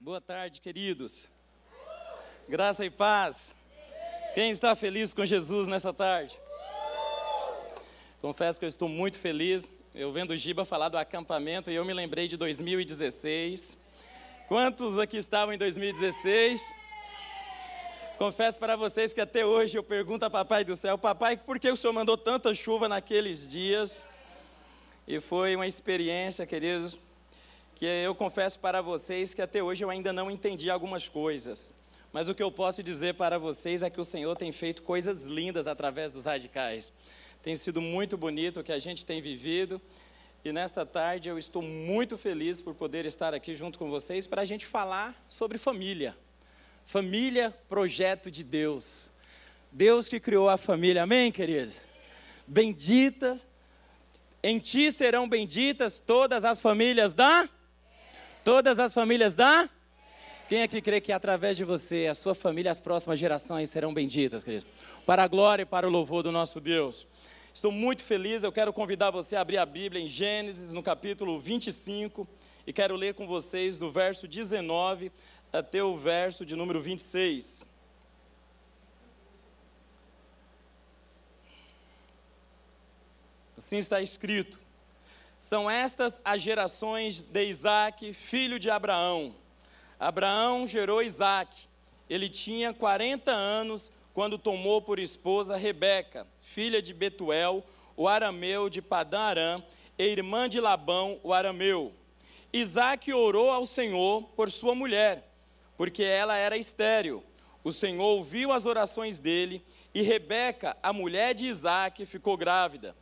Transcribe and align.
Boa 0.00 0.20
tarde, 0.20 0.60
queridos. 0.60 1.24
Graça 2.48 2.84
e 2.84 2.90
paz. 2.90 3.56
Quem 4.32 4.48
está 4.48 4.76
feliz 4.76 5.12
com 5.12 5.26
Jesus 5.26 5.66
nessa 5.66 5.92
tarde? 5.92 6.38
Confesso 8.20 8.60
que 8.60 8.64
eu 8.64 8.68
estou 8.68 8.88
muito 8.88 9.18
feliz. 9.18 9.68
Eu 9.92 10.12
vendo 10.12 10.30
o 10.30 10.36
Giba 10.36 10.64
falar 10.64 10.88
do 10.88 10.96
acampamento 10.96 11.68
e 11.68 11.74
eu 11.74 11.84
me 11.84 11.92
lembrei 11.92 12.28
de 12.28 12.36
2016. 12.36 13.76
Quantos 14.46 15.00
aqui 15.00 15.16
estavam 15.16 15.52
em 15.52 15.58
2016? 15.58 16.62
Confesso 18.18 18.56
para 18.56 18.76
vocês 18.76 19.12
que 19.12 19.20
até 19.20 19.44
hoje 19.44 19.76
eu 19.76 19.82
pergunto 19.82 20.24
a 20.24 20.30
Papai 20.30 20.64
do 20.64 20.76
Céu, 20.76 20.96
Papai, 20.96 21.36
por 21.36 21.58
que 21.58 21.68
o 21.68 21.76
Senhor 21.76 21.92
mandou 21.92 22.16
tanta 22.16 22.54
chuva 22.54 22.88
naqueles 22.88 23.48
dias? 23.48 24.00
E 25.08 25.18
foi 25.18 25.56
uma 25.56 25.66
experiência, 25.66 26.46
queridos, 26.46 26.96
que 27.78 27.86
eu 27.86 28.12
confesso 28.12 28.58
para 28.58 28.82
vocês 28.82 29.32
que 29.32 29.40
até 29.40 29.62
hoje 29.62 29.84
eu 29.84 29.90
ainda 29.90 30.12
não 30.12 30.28
entendi 30.28 30.68
algumas 30.68 31.08
coisas. 31.08 31.72
Mas 32.12 32.26
o 32.26 32.34
que 32.34 32.42
eu 32.42 32.50
posso 32.50 32.82
dizer 32.82 33.14
para 33.14 33.38
vocês 33.38 33.84
é 33.84 33.88
que 33.88 34.00
o 34.00 34.04
Senhor 34.04 34.34
tem 34.34 34.50
feito 34.50 34.82
coisas 34.82 35.22
lindas 35.22 35.68
através 35.68 36.10
dos 36.10 36.24
radicais. 36.24 36.92
Tem 37.40 37.54
sido 37.54 37.80
muito 37.80 38.16
bonito 38.16 38.58
o 38.58 38.64
que 38.64 38.72
a 38.72 38.80
gente 38.80 39.06
tem 39.06 39.22
vivido. 39.22 39.80
E 40.44 40.50
nesta 40.50 40.84
tarde 40.84 41.28
eu 41.28 41.38
estou 41.38 41.62
muito 41.62 42.18
feliz 42.18 42.60
por 42.60 42.74
poder 42.74 43.06
estar 43.06 43.32
aqui 43.32 43.54
junto 43.54 43.78
com 43.78 43.88
vocês 43.88 44.26
para 44.26 44.42
a 44.42 44.44
gente 44.44 44.66
falar 44.66 45.14
sobre 45.28 45.56
família. 45.56 46.16
Família, 46.84 47.56
projeto 47.68 48.28
de 48.28 48.42
Deus. 48.42 49.08
Deus 49.70 50.08
que 50.08 50.18
criou 50.18 50.48
a 50.48 50.56
família, 50.56 51.04
amém, 51.04 51.30
queridos? 51.30 51.76
Bendita, 52.44 53.40
em 54.42 54.58
ti 54.58 54.90
serão 54.90 55.28
benditas 55.28 56.00
todas 56.04 56.44
as 56.44 56.60
famílias 56.60 57.14
da 57.14 57.48
Todas 58.48 58.78
as 58.78 58.94
famílias 58.94 59.34
da? 59.34 59.68
Quem 60.48 60.62
aqui 60.62 60.80
crê 60.80 61.02
que 61.02 61.12
através 61.12 61.54
de 61.54 61.64
você, 61.64 62.06
a 62.10 62.14
sua 62.14 62.34
família, 62.34 62.72
as 62.72 62.80
próximas 62.80 63.18
gerações 63.18 63.68
serão 63.68 63.92
benditas, 63.92 64.42
queridos? 64.42 64.66
Para 65.04 65.22
a 65.22 65.28
glória 65.28 65.64
e 65.64 65.66
para 65.66 65.86
o 65.86 65.90
louvor 65.90 66.22
do 66.22 66.32
nosso 66.32 66.58
Deus. 66.58 67.06
Estou 67.52 67.70
muito 67.70 68.02
feliz, 68.02 68.42
eu 68.42 68.50
quero 68.50 68.72
convidar 68.72 69.10
você 69.10 69.36
a 69.36 69.42
abrir 69.42 69.58
a 69.58 69.66
Bíblia 69.66 70.02
em 70.02 70.08
Gênesis, 70.08 70.72
no 70.72 70.82
capítulo 70.82 71.38
25, 71.38 72.26
e 72.66 72.72
quero 72.72 72.96
ler 72.96 73.12
com 73.12 73.26
vocês 73.26 73.76
do 73.76 73.90
verso 73.90 74.26
19 74.26 75.12
até 75.52 75.84
o 75.84 75.94
verso 75.94 76.42
de 76.46 76.56
número 76.56 76.80
26. 76.80 77.66
Assim 83.58 83.76
está 83.76 84.00
escrito: 84.00 84.58
são 85.48 85.70
estas 85.70 86.20
as 86.22 86.42
gerações 86.42 87.22
de 87.22 87.46
Isaac, 87.46 88.12
filho 88.12 88.58
de 88.58 88.68
Abraão. 88.68 89.34
Abraão 89.98 90.66
gerou 90.66 91.02
Isaac. 91.02 91.56
Ele 92.06 92.28
tinha 92.28 92.74
40 92.74 93.32
anos 93.32 93.90
quando 94.12 94.36
tomou 94.36 94.82
por 94.82 94.98
esposa 94.98 95.56
Rebeca, 95.56 96.26
filha 96.38 96.82
de 96.82 96.92
Betuel, 96.92 97.64
o 97.96 98.06
arameu 98.06 98.68
de 98.68 98.82
Padã 98.82 99.20
Aram, 99.20 99.64
e 99.98 100.04
irmã 100.04 100.50
de 100.50 100.60
Labão, 100.60 101.18
o 101.22 101.32
arameu. 101.32 101.94
Isaac 102.52 103.10
orou 103.10 103.50
ao 103.50 103.64
Senhor 103.64 104.24
por 104.36 104.50
sua 104.50 104.74
mulher, 104.74 105.32
porque 105.78 106.02
ela 106.02 106.36
era 106.36 106.58
estéril. 106.58 107.24
O 107.64 107.72
Senhor 107.72 108.04
ouviu 108.04 108.52
as 108.52 108.66
orações 108.66 109.18
dele, 109.18 109.64
e 109.94 110.02
Rebeca, 110.02 110.76
a 110.82 110.92
mulher 110.92 111.32
de 111.32 111.46
Isaac, 111.46 112.04
ficou 112.04 112.36
grávida. 112.36 112.94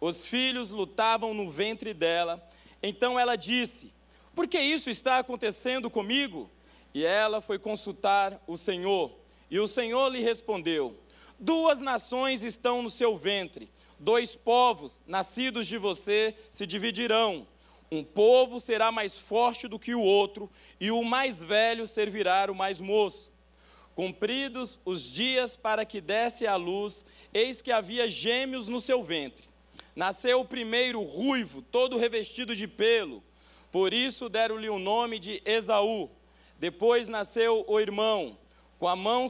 Os 0.00 0.26
filhos 0.26 0.70
lutavam 0.70 1.34
no 1.34 1.50
ventre 1.50 1.92
dela. 1.92 2.46
Então 2.82 3.18
ela 3.18 3.36
disse: 3.36 3.92
Por 4.34 4.46
que 4.46 4.58
isso 4.58 4.88
está 4.90 5.18
acontecendo 5.18 5.90
comigo? 5.90 6.50
E 6.94 7.04
ela 7.04 7.40
foi 7.40 7.58
consultar 7.58 8.40
o 8.46 8.56
Senhor. 8.56 9.12
E 9.50 9.58
o 9.58 9.66
Senhor 9.66 10.08
lhe 10.08 10.20
respondeu: 10.20 10.98
Duas 11.38 11.80
nações 11.80 12.42
estão 12.42 12.82
no 12.82 12.90
seu 12.90 13.16
ventre, 13.16 13.70
dois 13.98 14.34
povos 14.34 15.00
nascidos 15.06 15.66
de 15.66 15.78
você 15.78 16.34
se 16.50 16.66
dividirão. 16.66 17.46
Um 17.90 18.04
povo 18.04 18.60
será 18.60 18.92
mais 18.92 19.16
forte 19.16 19.66
do 19.66 19.78
que 19.78 19.94
o 19.94 20.00
outro, 20.00 20.50
e 20.78 20.90
o 20.90 21.02
mais 21.02 21.42
velho 21.42 21.86
servirá 21.86 22.50
o 22.50 22.54
mais 22.54 22.78
moço. 22.78 23.32
Cumpridos 23.94 24.78
os 24.84 25.02
dias 25.02 25.56
para 25.56 25.84
que 25.84 26.00
desse 26.00 26.46
à 26.46 26.54
luz, 26.54 27.04
eis 27.32 27.62
que 27.62 27.72
havia 27.72 28.08
gêmeos 28.08 28.68
no 28.68 28.78
seu 28.78 29.02
ventre. 29.02 29.48
Nasceu 29.98 30.42
o 30.42 30.44
primeiro 30.44 31.02
ruivo, 31.02 31.60
todo 31.60 31.98
revestido 31.98 32.54
de 32.54 32.68
pelo. 32.68 33.20
Por 33.72 33.92
isso 33.92 34.28
deram-lhe 34.28 34.68
o 34.68 34.78
nome 34.78 35.18
de 35.18 35.42
Esaú. 35.44 36.08
Depois 36.56 37.08
nasceu 37.08 37.64
o 37.66 37.80
irmão. 37.80 38.38
Com 38.78 38.86
a, 38.86 38.94
mão 38.94 39.26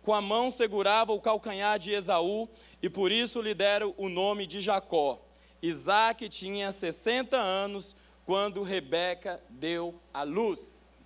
com 0.00 0.14
a 0.14 0.22
mão 0.22 0.50
segurava 0.50 1.12
o 1.12 1.20
calcanhar 1.20 1.78
de 1.78 1.92
Esaú, 1.92 2.48
e 2.80 2.88
por 2.88 3.12
isso 3.12 3.42
lhe 3.42 3.52
deram 3.52 3.94
o 3.98 4.08
nome 4.08 4.46
de 4.46 4.62
Jacó. 4.62 5.22
Isaac 5.60 6.30
tinha 6.30 6.72
60 6.72 7.36
anos 7.36 7.94
quando 8.24 8.62
Rebeca 8.62 9.44
deu 9.50 10.00
a 10.14 10.22
luz. 10.22 10.96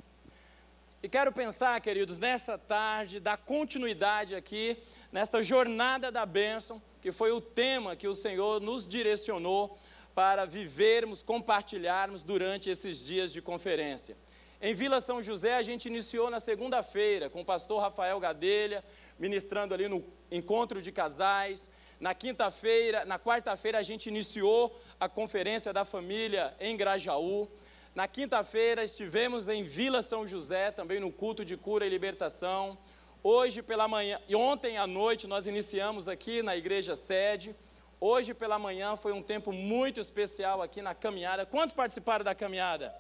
E 1.03 1.09
quero 1.09 1.33
pensar, 1.33 1.81
queridos, 1.81 2.21
nessa 2.21 2.57
tarde, 2.57 3.19
dar 3.19 3.39
continuidade 3.39 4.37
aqui, 4.37 4.79
nesta 5.11 5.43
jornada 5.43 6.13
da 6.13 6.25
bênção, 6.25 6.81
que 7.05 7.13
foi 7.13 7.33
o 7.33 7.39
tema 7.39 7.95
que 7.95 8.09
o 8.09 8.15
Senhor 8.15 8.63
nos 8.63 8.89
direcionou 8.89 9.79
para 10.15 10.47
vivermos, 10.47 11.23
compartilharmos 11.23 12.23
durante 12.23 12.71
esses 12.71 13.05
dias 13.05 13.31
de 13.31 13.43
conferência. 13.43 14.17
Em 14.59 14.75
Vila 14.75 15.03
São 15.03 15.23
José, 15.23 15.55
a 15.55 15.63
gente 15.63 15.85
iniciou 15.85 16.31
na 16.31 16.41
segunda-feira 16.41 17.29
com 17.29 17.43
o 17.43 17.45
pastor 17.45 17.83
Rafael 17.83 18.19
Gadelha, 18.19 18.83
ministrando 19.19 19.75
ali 19.75 19.87
no 19.87 20.03
encontro 20.31 20.81
de 20.81 20.91
casais. 20.91 21.69
Na 22.01 22.15
quinta-feira, 22.15 23.05
na 23.05 23.19
quarta-feira, 23.19 23.77
a 23.79 23.83
gente 23.83 24.09
iniciou 24.09 24.75
a 24.99 25.07
conferência 25.07 25.75
da 25.75 25.85
família 25.85 26.57
em 26.59 26.75
Grajaú. 26.75 27.51
Na 27.95 28.09
quinta-feira, 28.09 28.83
estivemos 28.83 29.47
em 29.47 29.63
Vila 29.63 30.01
São 30.01 30.27
José, 30.27 30.71
também 30.71 31.01
no 31.01 31.13
culto 31.13 31.45
de 31.45 31.55
cura 31.55 31.85
e 31.85 31.91
libertação. 31.91 32.79
Hoje 33.27 33.63
pela 33.63 33.89
manhã, 33.89 34.21
e 34.29 34.37
ontem 34.37 34.77
à 34.77 34.87
noite 34.87 35.27
nós 35.27 35.47
iniciamos 35.47 36.07
aqui 36.07 36.43
na 36.43 36.55
igreja 36.55 36.95
sede. 36.95 37.57
Hoje 37.99 38.35
pela 38.35 38.59
manhã 38.59 38.97
foi 38.97 39.13
um 39.13 39.23
tempo 39.23 39.51
muito 39.51 39.99
especial 39.99 40.61
aqui 40.61 40.83
na 40.83 40.95
caminhada. 40.95 41.47
Quantos 41.47 41.73
participaram 41.73 42.23
da 42.23 42.35
caminhada? 42.35 42.95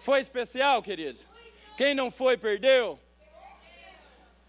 Foi 0.00 0.18
especial, 0.18 0.82
queridos? 0.82 1.24
Quem 1.76 1.94
não 1.94 2.10
foi, 2.10 2.36
perdeu? 2.36 2.98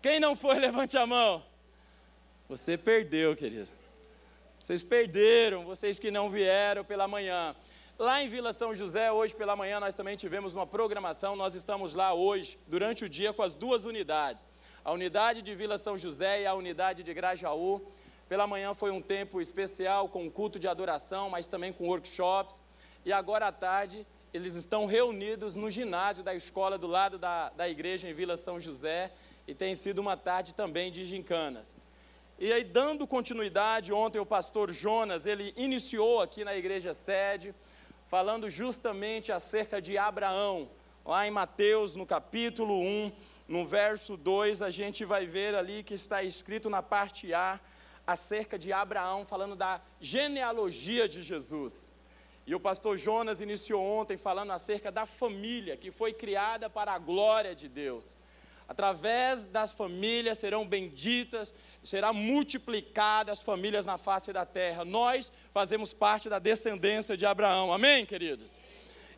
Quem 0.02 0.20
não 0.20 0.36
foi, 0.36 0.58
levante 0.68 0.98
a 0.98 1.06
mão. 1.06 1.46
Você 2.50 2.76
perdeu, 2.76 3.36
querido. 3.36 3.70
Vocês 4.60 4.82
perderam, 4.82 5.66
vocês 5.66 6.00
que 6.00 6.10
não 6.10 6.32
vieram 6.32 6.84
pela 6.84 7.08
manhã. 7.08 7.56
Lá 8.00 8.24
em 8.24 8.28
Vila 8.28 8.54
São 8.54 8.74
José, 8.74 9.12
hoje 9.12 9.36
pela 9.36 9.56
manhã, 9.56 9.80
nós 9.80 9.94
também 9.94 10.18
tivemos 10.18 10.56
uma 10.56 10.66
programação. 10.66 11.36
Nós 11.36 11.54
estamos 11.54 11.94
lá 11.94 12.12
hoje, 12.12 12.58
durante 12.66 13.06
o 13.06 13.10
dia, 13.10 13.32
com 13.32 13.44
as 13.44 13.54
duas 13.54 13.86
unidades 13.86 14.50
a 14.84 14.92
unidade 14.92 15.42
de 15.42 15.54
Vila 15.54 15.78
São 15.78 15.98
José 15.98 16.42
e 16.42 16.46
a 16.46 16.54
unidade 16.54 17.04
de 17.04 17.14
Grajaú. 17.14 17.82
Pela 18.28 18.48
manhã 18.48 18.74
foi 18.74 18.90
um 18.92 19.02
tempo 19.02 19.40
especial 19.40 20.10
com 20.10 20.30
culto 20.30 20.60
de 20.60 20.68
adoração, 20.68 21.30
mas 21.30 21.46
também 21.46 21.72
com 21.72 21.88
workshops. 21.88 22.62
E 23.06 23.14
agora 23.14 23.48
à 23.48 23.52
tarde 23.52 24.06
eles 24.34 24.54
estão 24.54 24.86
reunidos 24.86 25.56
no 25.56 25.70
ginásio 25.70 26.24
da 26.24 26.34
escola 26.34 26.78
do 26.78 26.88
lado 26.88 27.18
da, 27.18 27.50
da 27.50 27.70
igreja 27.70 28.10
em 28.10 28.14
Vila 28.14 28.38
São 28.38 28.60
José 28.60 29.12
e 29.48 29.54
tem 29.54 29.76
sido 29.76 30.00
uma 30.00 30.16
tarde 30.16 30.56
também 30.56 30.92
de 30.92 31.04
gincanas. 31.06 31.78
E 32.40 32.52
aí, 32.52 32.64
dando 32.64 33.06
continuidade, 33.06 33.94
ontem 33.94 34.18
o 34.18 34.26
pastor 34.26 34.72
Jonas, 34.72 35.28
ele 35.28 35.54
iniciou 35.56 36.22
aqui 36.22 36.44
na 36.44 36.56
igreja 36.56 36.92
sede, 36.92 37.54
falando 38.08 38.50
justamente 38.50 39.32
acerca 39.32 39.80
de 39.80 39.96
Abraão, 39.96 40.70
lá 41.06 41.28
em 41.28 41.32
Mateus, 41.32 41.96
no 41.96 42.06
capítulo 42.06 42.80
1, 42.80 43.12
no 43.52 43.66
verso 43.66 44.16
2, 44.16 44.62
a 44.62 44.72
gente 44.72 45.04
vai 45.04 45.26
ver 45.26 45.54
ali 45.54 45.84
que 45.84 45.94
está 45.94 46.24
escrito 46.24 46.70
na 46.70 46.82
parte 46.82 47.34
A, 47.34 47.60
acerca 48.08 48.58
de 48.58 48.72
Abraão, 48.72 49.26
falando 49.26 49.58
da 49.58 49.82
genealogia 50.00 51.08
de 51.08 51.22
Jesus. 51.22 51.92
E 52.48 52.56
o 52.56 52.62
pastor 52.62 52.98
Jonas 52.98 53.42
iniciou 53.42 53.84
ontem 53.84 54.16
falando 54.16 54.52
acerca 54.52 54.90
da 54.90 55.06
família 55.06 55.76
que 55.76 55.92
foi 55.92 56.14
criada 56.14 56.70
para 56.70 56.94
a 56.94 56.98
glória 56.98 57.54
de 57.54 57.68
Deus. 57.68 58.16
Através 58.70 59.44
das 59.44 59.70
famílias 59.70 60.38
serão 60.38 60.66
benditas, 60.66 61.54
será 61.84 62.14
multiplicadas 62.14 63.40
as 63.40 63.44
famílias 63.44 63.86
na 63.86 63.98
face 63.98 64.32
da 64.32 64.46
terra. 64.46 64.86
Nós 64.86 65.30
fazemos 65.54 65.92
parte 65.92 66.30
da 66.30 66.40
descendência 66.40 67.18
de 67.18 67.26
Abraão. 67.26 67.74
Amém, 67.74 68.06
queridos? 68.06 68.58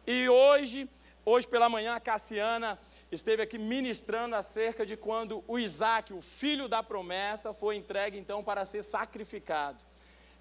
E 0.07 0.27
hoje, 0.27 0.89
hoje 1.23 1.47
pela 1.47 1.69
manhã, 1.69 1.93
a 1.93 1.99
Cassiana 1.99 2.79
esteve 3.13 3.43
aqui 3.43 3.57
ministrando 3.57 4.35
acerca 4.35 4.85
de 4.85 4.97
quando 4.97 5.43
o 5.47 5.59
Isaac, 5.59 6.13
o 6.13 6.21
filho 6.21 6.67
da 6.67 6.81
promessa, 6.81 7.53
foi 7.53 7.75
entregue 7.75 8.17
então 8.17 8.43
para 8.43 8.65
ser 8.65 8.83
sacrificado. 8.83 9.83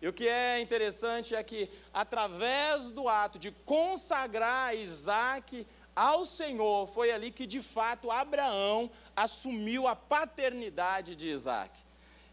E 0.00 0.08
o 0.08 0.12
que 0.12 0.26
é 0.26 0.60
interessante 0.60 1.34
é 1.34 1.42
que, 1.44 1.70
através 1.94 2.90
do 2.90 3.08
ato 3.08 3.38
de 3.38 3.52
consagrar 3.64 4.76
Isaac 4.76 5.66
ao 5.94 6.24
Senhor, 6.24 6.88
foi 6.88 7.12
ali 7.12 7.30
que 7.30 7.46
de 7.46 7.62
fato 7.62 8.10
Abraão 8.10 8.90
assumiu 9.14 9.86
a 9.86 9.94
paternidade 9.94 11.14
de 11.14 11.28
Isaac. 11.28 11.80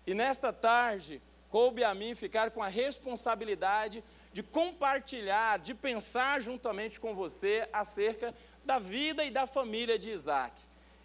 E 0.08 0.16
nesta 0.16 0.52
tarde, 0.52 1.22
coube 1.50 1.84
a 1.84 1.94
mim 1.94 2.16
ficar 2.16 2.52
com 2.52 2.64
a 2.64 2.68
responsabilidade 2.68 4.04
de 4.32 4.42
compartilhar, 4.42 5.60
de 5.60 5.74
pensar 5.74 6.42
juntamente 6.42 7.00
com 7.00 7.14
você 7.14 7.68
acerca 7.74 8.34
da 8.70 8.78
vida 8.78 9.26
e 9.26 9.32
da 9.32 9.48
família 9.48 9.98
de 9.98 10.12
Isaac. 10.12 10.62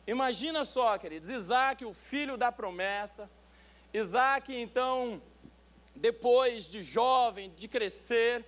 Imagina 0.07 0.65
só, 0.65 0.99
queridos, 0.99 1.31
Isaac, 1.31 1.83
o 1.83 1.95
filho 1.95 2.37
da 2.37 2.53
promessa, 2.53 3.31
Isaac, 4.03 4.55
então, 4.55 5.23
depois 5.97 6.65
de 6.67 6.83
jovem, 6.83 7.51
de 7.57 7.67
crescer, 7.67 8.45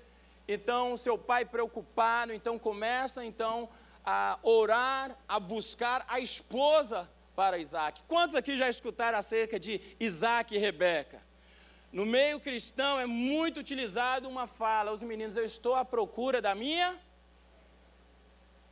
então 0.47 0.99
seu 0.99 1.17
pai 1.17 1.47
preocupado, 1.47 2.31
então 2.35 2.59
começa 2.59 3.25
então 3.25 3.71
a 4.05 4.39
orar, 4.43 5.17
a 5.27 5.41
buscar 5.41 6.05
a 6.09 6.21
esposa 6.21 7.11
para 7.35 7.57
Isaac. 7.57 8.03
Quantos 8.07 8.37
aqui 8.37 8.55
já 8.55 8.69
escutaram 8.69 9.19
acerca 9.19 9.59
de 9.59 9.81
Isaac 9.99 10.55
e 10.55 10.59
Rebeca? 10.59 11.23
No 11.91 12.05
meio 12.05 12.39
cristão 12.39 13.01
é 13.01 13.07
muito 13.07 13.61
utilizado 13.61 14.29
uma 14.29 14.47
fala, 14.47 14.93
os 14.93 15.03
meninos, 15.03 15.37
eu 15.37 15.45
estou 15.45 15.75
à 15.75 15.87
procura 15.87 16.43
da 16.43 16.55
minha? 16.55 17.06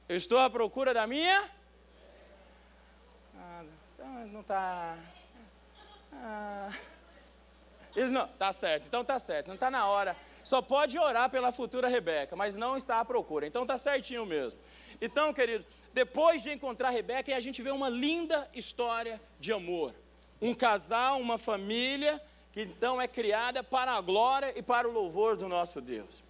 Eu 0.06 0.16
estou 0.16 0.38
à 0.38 0.50
procura 0.50 0.92
da 0.92 1.06
minha? 1.06 1.50
Ah, 3.36 3.64
não 4.30 4.40
está. 4.42 4.98
Ah. 6.12 6.70
Não, 8.10 8.26
tá 8.26 8.52
certo, 8.52 8.88
então 8.88 9.04
tá 9.04 9.18
certo, 9.20 9.46
não 9.46 9.54
está 9.54 9.70
na 9.70 9.86
hora. 9.86 10.16
Só 10.42 10.60
pode 10.60 10.98
orar 10.98 11.30
pela 11.30 11.52
futura 11.52 11.88
Rebeca, 11.88 12.34
mas 12.34 12.56
não 12.56 12.76
está 12.76 12.98
à 12.98 13.04
procura. 13.04 13.46
Então 13.46 13.64
tá 13.64 13.78
certinho 13.78 14.26
mesmo. 14.26 14.60
Então, 15.00 15.32
queridos, 15.32 15.66
depois 15.92 16.42
de 16.42 16.52
encontrar 16.52 16.90
Rebeca, 16.90 17.34
a 17.34 17.40
gente 17.40 17.62
vê 17.62 17.70
uma 17.70 17.88
linda 17.88 18.48
história 18.52 19.20
de 19.38 19.52
amor. 19.52 19.94
Um 20.42 20.52
casal, 20.52 21.20
uma 21.20 21.38
família 21.38 22.20
que 22.52 22.62
então 22.62 23.00
é 23.00 23.06
criada 23.06 23.62
para 23.62 23.92
a 23.92 24.00
glória 24.00 24.52
e 24.56 24.62
para 24.62 24.88
o 24.88 24.92
louvor 24.92 25.36
do 25.36 25.48
nosso 25.48 25.80
Deus. 25.80 26.23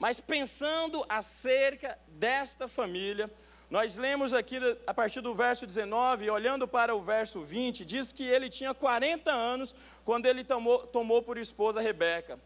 Mas 0.00 0.18
pensando 0.18 1.04
acerca 1.10 1.98
desta 2.08 2.66
família, 2.66 3.30
nós 3.68 3.98
lemos 3.98 4.32
aqui 4.32 4.56
a 4.86 4.94
partir 4.94 5.20
do 5.20 5.34
verso 5.34 5.66
19, 5.66 6.30
olhando 6.30 6.66
para 6.66 6.94
o 6.94 7.02
verso 7.02 7.42
20, 7.42 7.84
diz 7.84 8.10
que 8.10 8.24
ele 8.24 8.48
tinha 8.48 8.72
40 8.72 9.30
anos 9.30 9.74
quando 10.02 10.24
ele 10.24 10.42
tomou, 10.42 10.86
tomou 10.86 11.22
por 11.22 11.36
esposa 11.36 11.82
Rebeca. 11.82 12.40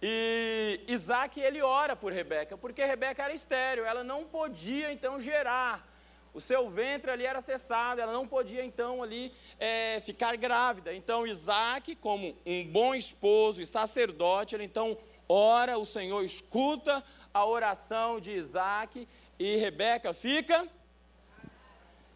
E 0.00 0.82
Isaac, 0.86 1.40
ele 1.40 1.60
ora 1.62 1.96
por 1.96 2.12
Rebeca, 2.12 2.56
porque 2.56 2.84
Rebeca 2.84 3.24
era 3.24 3.34
estéreo, 3.34 3.84
ela 3.84 4.04
não 4.04 4.22
podia 4.22 4.92
então 4.92 5.20
gerar. 5.20 5.92
O 6.32 6.40
seu 6.40 6.70
ventre 6.70 7.10
ali 7.10 7.26
era 7.26 7.40
cessado, 7.40 8.00
ela 8.00 8.12
não 8.12 8.26
podia 8.26 8.64
então 8.64 9.02
ali 9.02 9.32
é, 9.58 10.00
ficar 10.00 10.36
grávida. 10.36 10.94
Então 10.94 11.26
Isaac, 11.26 11.96
como 11.96 12.36
um 12.46 12.64
bom 12.64 12.94
esposo 12.94 13.60
e 13.60 13.66
sacerdote, 13.66 14.54
ele 14.54 14.64
então 14.64 14.96
ora, 15.34 15.78
o 15.78 15.84
Senhor 15.84 16.22
escuta 16.24 17.02
a 17.32 17.44
oração 17.44 18.20
de 18.20 18.30
Isaac 18.30 19.08
e 19.38 19.56
Rebeca 19.56 20.12
fica. 20.12 20.68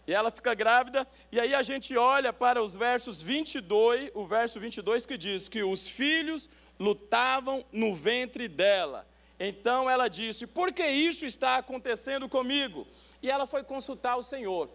E 0.07 0.15
ela 0.15 0.31
fica 0.31 0.55
grávida, 0.55 1.07
e 1.31 1.39
aí 1.39 1.55
a 1.55 1.63
gente 1.63 1.95
olha 1.95 2.33
para 2.33 2.63
os 2.63 2.75
versos 2.75 3.21
22, 3.21 4.11
o 4.15 4.25
verso 4.27 4.59
22 4.59 5.05
que 5.05 5.19
diz 5.19 5.51
que 5.51 5.63
os 5.63 5.87
filhos 5.87 6.49
lutavam 6.81 7.63
no 7.71 7.95
ventre 7.95 8.49
dela. 8.49 9.07
Então 9.39 9.89
ela 9.91 10.09
disse: 10.09 10.47
Por 10.47 10.73
que 10.73 10.87
isso 10.87 11.27
está 11.27 11.59
acontecendo 11.59 12.27
comigo? 12.27 12.87
E 13.23 13.31
ela 13.31 13.47
foi 13.47 13.63
consultar 13.63 14.17
o 14.17 14.23
Senhor. 14.23 14.71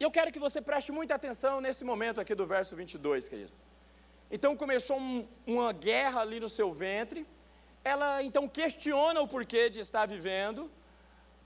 E 0.00 0.02
eu 0.02 0.10
quero 0.10 0.32
que 0.32 0.38
você 0.38 0.60
preste 0.62 0.90
muita 0.90 1.14
atenção 1.14 1.60
nesse 1.60 1.84
momento 1.84 2.18
aqui 2.18 2.34
do 2.34 2.46
verso 2.46 2.74
22, 2.74 3.28
querido. 3.28 3.52
Então 4.30 4.56
começou 4.56 4.98
um, 4.98 5.28
uma 5.46 5.72
guerra 5.72 6.22
ali 6.22 6.40
no 6.40 6.48
seu 6.48 6.72
ventre. 6.72 7.26
Ela 7.84 8.22
então 8.22 8.48
questiona 8.48 9.20
o 9.20 9.28
porquê 9.28 9.70
de 9.70 9.80
estar 9.80 10.06
vivendo 10.06 10.70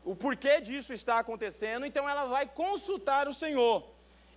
o 0.04 0.16
porquê 0.16 0.60
disso 0.60 0.92
está 0.92 1.18
acontecendo, 1.18 1.86
então 1.86 2.08
ela 2.08 2.26
vai 2.26 2.46
consultar 2.46 3.28
o 3.28 3.34
Senhor. 3.34 3.88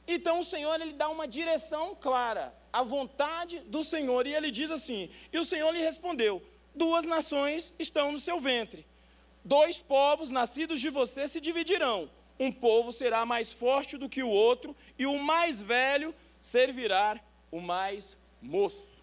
Então 0.07 0.39
o 0.39 0.44
Senhor 0.44 0.80
ele 0.80 0.94
dá 0.94 1.09
uma 1.09 1.27
direção 1.27 1.95
clara, 1.95 2.53
a 2.71 2.83
vontade 2.83 3.59
do 3.62 3.83
Senhor, 3.83 4.27
e 4.27 4.33
ele 4.33 4.51
diz 4.51 4.69
assim: 4.69 5.09
E 5.33 5.39
o 5.39 5.44
Senhor 5.45 5.71
lhe 5.71 5.81
respondeu: 5.81 6.44
Duas 6.75 7.06
nações 7.06 7.74
estão 7.80 8.12
no 8.12 8.19
seu 8.19 8.39
ventre. 8.39 8.86
Dois 9.44 9.80
povos 9.80 10.30
nascidos 10.31 10.80
de 10.80 10.89
você 10.89 11.27
se 11.27 11.41
dividirão. 11.41 12.09
Um 12.39 12.51
povo 12.51 12.91
será 12.91 13.25
mais 13.25 13.51
forte 13.51 13.98
do 13.98 14.09
que 14.09 14.21
o 14.21 14.30
outro, 14.30 14.75
e 15.00 15.06
o 15.06 15.18
mais 15.18 15.62
velho 15.62 16.13
servirá 16.41 17.19
o 17.50 17.59
mais 17.59 18.15
moço. 18.41 18.94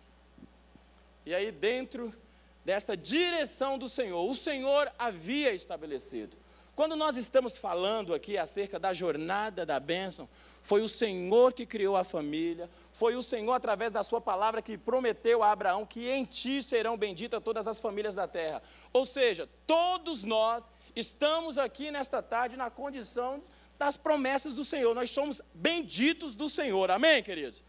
E 1.25 1.35
aí, 1.35 1.51
dentro 1.51 2.15
desta 2.65 2.97
direção 2.97 3.79
do 3.79 3.89
Senhor, 3.89 4.29
o 4.29 4.35
Senhor 4.35 4.91
havia 4.99 5.53
estabelecido. 5.53 6.37
Quando 6.75 6.97
nós 6.97 7.19
estamos 7.19 7.57
falando 7.57 8.15
aqui 8.15 8.39
acerca 8.39 8.79
da 8.79 8.95
jornada 8.95 9.67
da 9.67 9.79
bênção, 9.79 10.27
foi 10.63 10.81
o 10.81 10.89
Senhor 10.89 11.53
que 11.53 11.67
criou 11.67 11.97
a 11.97 12.05
família, 12.05 12.71
foi 12.93 13.15
o 13.15 13.23
Senhor, 13.23 13.53
através 13.53 13.93
da 13.93 14.03
Sua 14.03 14.23
palavra, 14.23 14.63
que 14.63 14.79
prometeu 14.79 15.43
a 15.43 15.51
Abraão 15.51 15.85
que 15.85 16.09
em 16.09 16.25
ti 16.25 16.63
serão 16.63 16.97
benditas 16.97 17.43
todas 17.43 17.67
as 17.67 17.79
famílias 17.79 18.15
da 18.15 18.27
terra. 18.27 18.63
Ou 18.91 19.05
seja, 19.05 19.49
todos 19.67 20.25
nós 20.25 20.71
estamos 20.97 21.59
aqui 21.59 21.91
nesta 21.91 22.23
tarde 22.23 22.57
na 22.57 22.71
condição 22.71 23.43
das 23.79 23.97
promessas 23.97 24.55
do 24.55 24.65
Senhor, 24.65 24.95
nós 24.95 25.11
somos 25.11 25.43
benditos 25.53 26.35
do 26.35 26.49
Senhor, 26.49 26.91
amém, 26.91 27.23
queridos? 27.23 27.63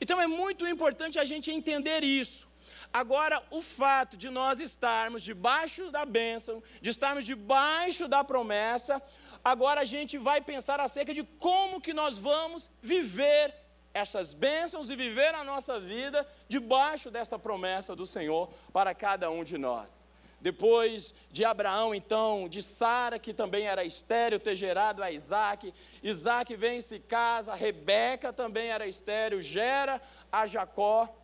Então 0.00 0.20
é 0.20 0.26
muito 0.26 0.66
importante 0.66 1.18
a 1.18 1.24
gente 1.24 1.50
entender 1.50 2.02
isso. 2.02 2.48
Agora, 2.92 3.42
o 3.50 3.62
fato 3.62 4.16
de 4.18 4.28
nós 4.28 4.60
estarmos 4.60 5.22
debaixo 5.22 5.90
da 5.90 6.04
bênção, 6.04 6.62
de 6.80 6.90
estarmos 6.90 7.24
debaixo 7.24 8.06
da 8.06 8.22
promessa, 8.22 9.00
agora 9.42 9.80
a 9.80 9.84
gente 9.84 10.18
vai 10.18 10.42
pensar 10.42 10.78
acerca 10.78 11.14
de 11.14 11.22
como 11.22 11.80
que 11.80 11.94
nós 11.94 12.18
vamos 12.18 12.70
viver 12.82 13.54
essas 13.94 14.34
bênçãos 14.34 14.90
e 14.90 14.96
viver 14.96 15.34
a 15.34 15.42
nossa 15.42 15.80
vida 15.80 16.26
debaixo 16.48 17.10
dessa 17.10 17.38
promessa 17.38 17.96
do 17.96 18.06
Senhor 18.06 18.52
para 18.72 18.94
cada 18.94 19.30
um 19.30 19.42
de 19.42 19.56
nós. 19.56 20.10
Depois 20.38 21.14
de 21.30 21.44
Abraão, 21.44 21.94
então, 21.94 22.48
de 22.48 22.60
Sara, 22.60 23.18
que 23.18 23.32
também 23.32 23.66
era 23.66 23.84
estéreo, 23.84 24.40
ter 24.40 24.56
gerado 24.56 25.02
a 25.02 25.10
Isaac. 25.10 25.72
Isaac 26.02 26.56
vem 26.56 26.78
e 26.78 26.82
se 26.82 26.98
casa, 26.98 27.54
Rebeca 27.54 28.32
também 28.32 28.68
era 28.68 28.86
estéreo, 28.86 29.40
gera 29.40 30.02
a 30.32 30.44
Jacó 30.46 31.21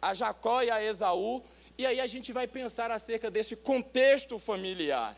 a 0.00 0.14
Jacó 0.14 0.62
e 0.62 0.70
a 0.70 0.82
Esaú, 0.82 1.42
e 1.76 1.86
aí 1.86 2.00
a 2.00 2.06
gente 2.06 2.32
vai 2.32 2.46
pensar 2.46 2.90
acerca 2.90 3.30
desse 3.30 3.54
contexto 3.54 4.38
familiar. 4.38 5.16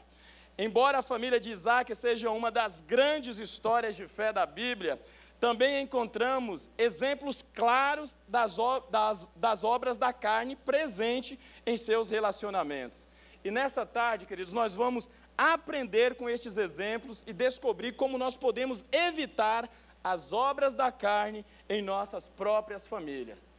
Embora 0.58 0.98
a 0.98 1.02
família 1.02 1.40
de 1.40 1.50
Isaac 1.50 1.94
seja 1.94 2.30
uma 2.30 2.50
das 2.50 2.80
grandes 2.82 3.38
histórias 3.38 3.96
de 3.96 4.06
fé 4.06 4.32
da 4.32 4.44
Bíblia, 4.44 5.00
também 5.40 5.82
encontramos 5.82 6.68
exemplos 6.76 7.42
claros 7.54 8.14
das, 8.28 8.56
das, 8.90 9.26
das 9.34 9.64
obras 9.64 9.96
da 9.96 10.12
carne 10.12 10.54
presente 10.54 11.40
em 11.64 11.78
seus 11.78 12.10
relacionamentos. 12.10 13.08
E 13.42 13.50
nessa 13.50 13.86
tarde, 13.86 14.26
queridos, 14.26 14.52
nós 14.52 14.74
vamos 14.74 15.08
aprender 15.36 16.14
com 16.14 16.28
estes 16.28 16.58
exemplos 16.58 17.24
e 17.26 17.32
descobrir 17.32 17.92
como 17.92 18.18
nós 18.18 18.36
podemos 18.36 18.84
evitar 18.92 19.66
as 20.04 20.30
obras 20.30 20.74
da 20.74 20.92
carne 20.92 21.44
em 21.68 21.80
nossas 21.80 22.28
próprias 22.28 22.86
famílias. 22.86 23.49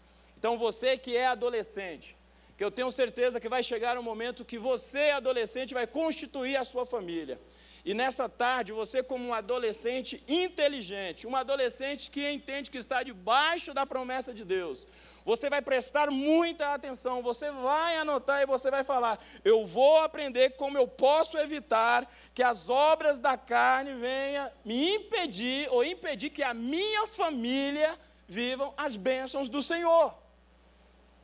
Então 0.42 0.58
você 0.58 0.98
que 0.98 1.16
é 1.16 1.28
adolescente, 1.28 2.18
que 2.58 2.64
eu 2.64 2.72
tenho 2.72 2.92
certeza 2.92 3.40
que 3.40 3.48
vai 3.48 3.62
chegar 3.62 3.96
um 3.96 4.02
momento 4.02 4.44
que 4.44 4.58
você, 4.58 5.12
adolescente, 5.12 5.76
vai 5.76 5.86
constituir 5.86 6.56
a 6.58 6.64
sua 6.64 6.84
família. 6.84 7.40
E 7.86 7.94
nessa 7.94 8.28
tarde, 8.28 8.72
você, 8.72 9.04
como 9.04 9.24
um 9.24 9.36
adolescente 9.36 10.24
inteligente, 10.28 11.28
um 11.28 11.36
adolescente 11.36 12.10
que 12.10 12.28
entende 12.28 12.72
que 12.72 12.80
está 12.80 13.04
debaixo 13.04 13.72
da 13.72 13.86
promessa 13.86 14.34
de 14.34 14.44
Deus, 14.44 14.88
você 15.24 15.48
vai 15.48 15.62
prestar 15.62 16.10
muita 16.10 16.74
atenção, 16.74 17.22
você 17.22 17.52
vai 17.52 17.98
anotar 17.98 18.42
e 18.42 18.48
você 18.48 18.72
vai 18.72 18.84
falar: 18.84 19.20
eu 19.46 19.64
vou 19.64 20.00
aprender 20.00 20.56
como 20.62 20.76
eu 20.76 20.88
posso 20.88 21.38
evitar 21.38 22.12
que 22.34 22.42
as 22.42 22.68
obras 22.68 23.20
da 23.20 23.38
carne 23.38 23.94
venham 23.94 24.50
me 24.66 24.96
impedir 24.96 25.68
ou 25.70 25.86
impedir 25.86 26.32
que 26.32 26.42
a 26.42 26.54
minha 26.56 27.06
família 27.06 27.96
vivam 28.28 28.74
as 28.76 28.96
bênçãos 28.96 29.48
do 29.48 29.62
Senhor. 29.62 30.21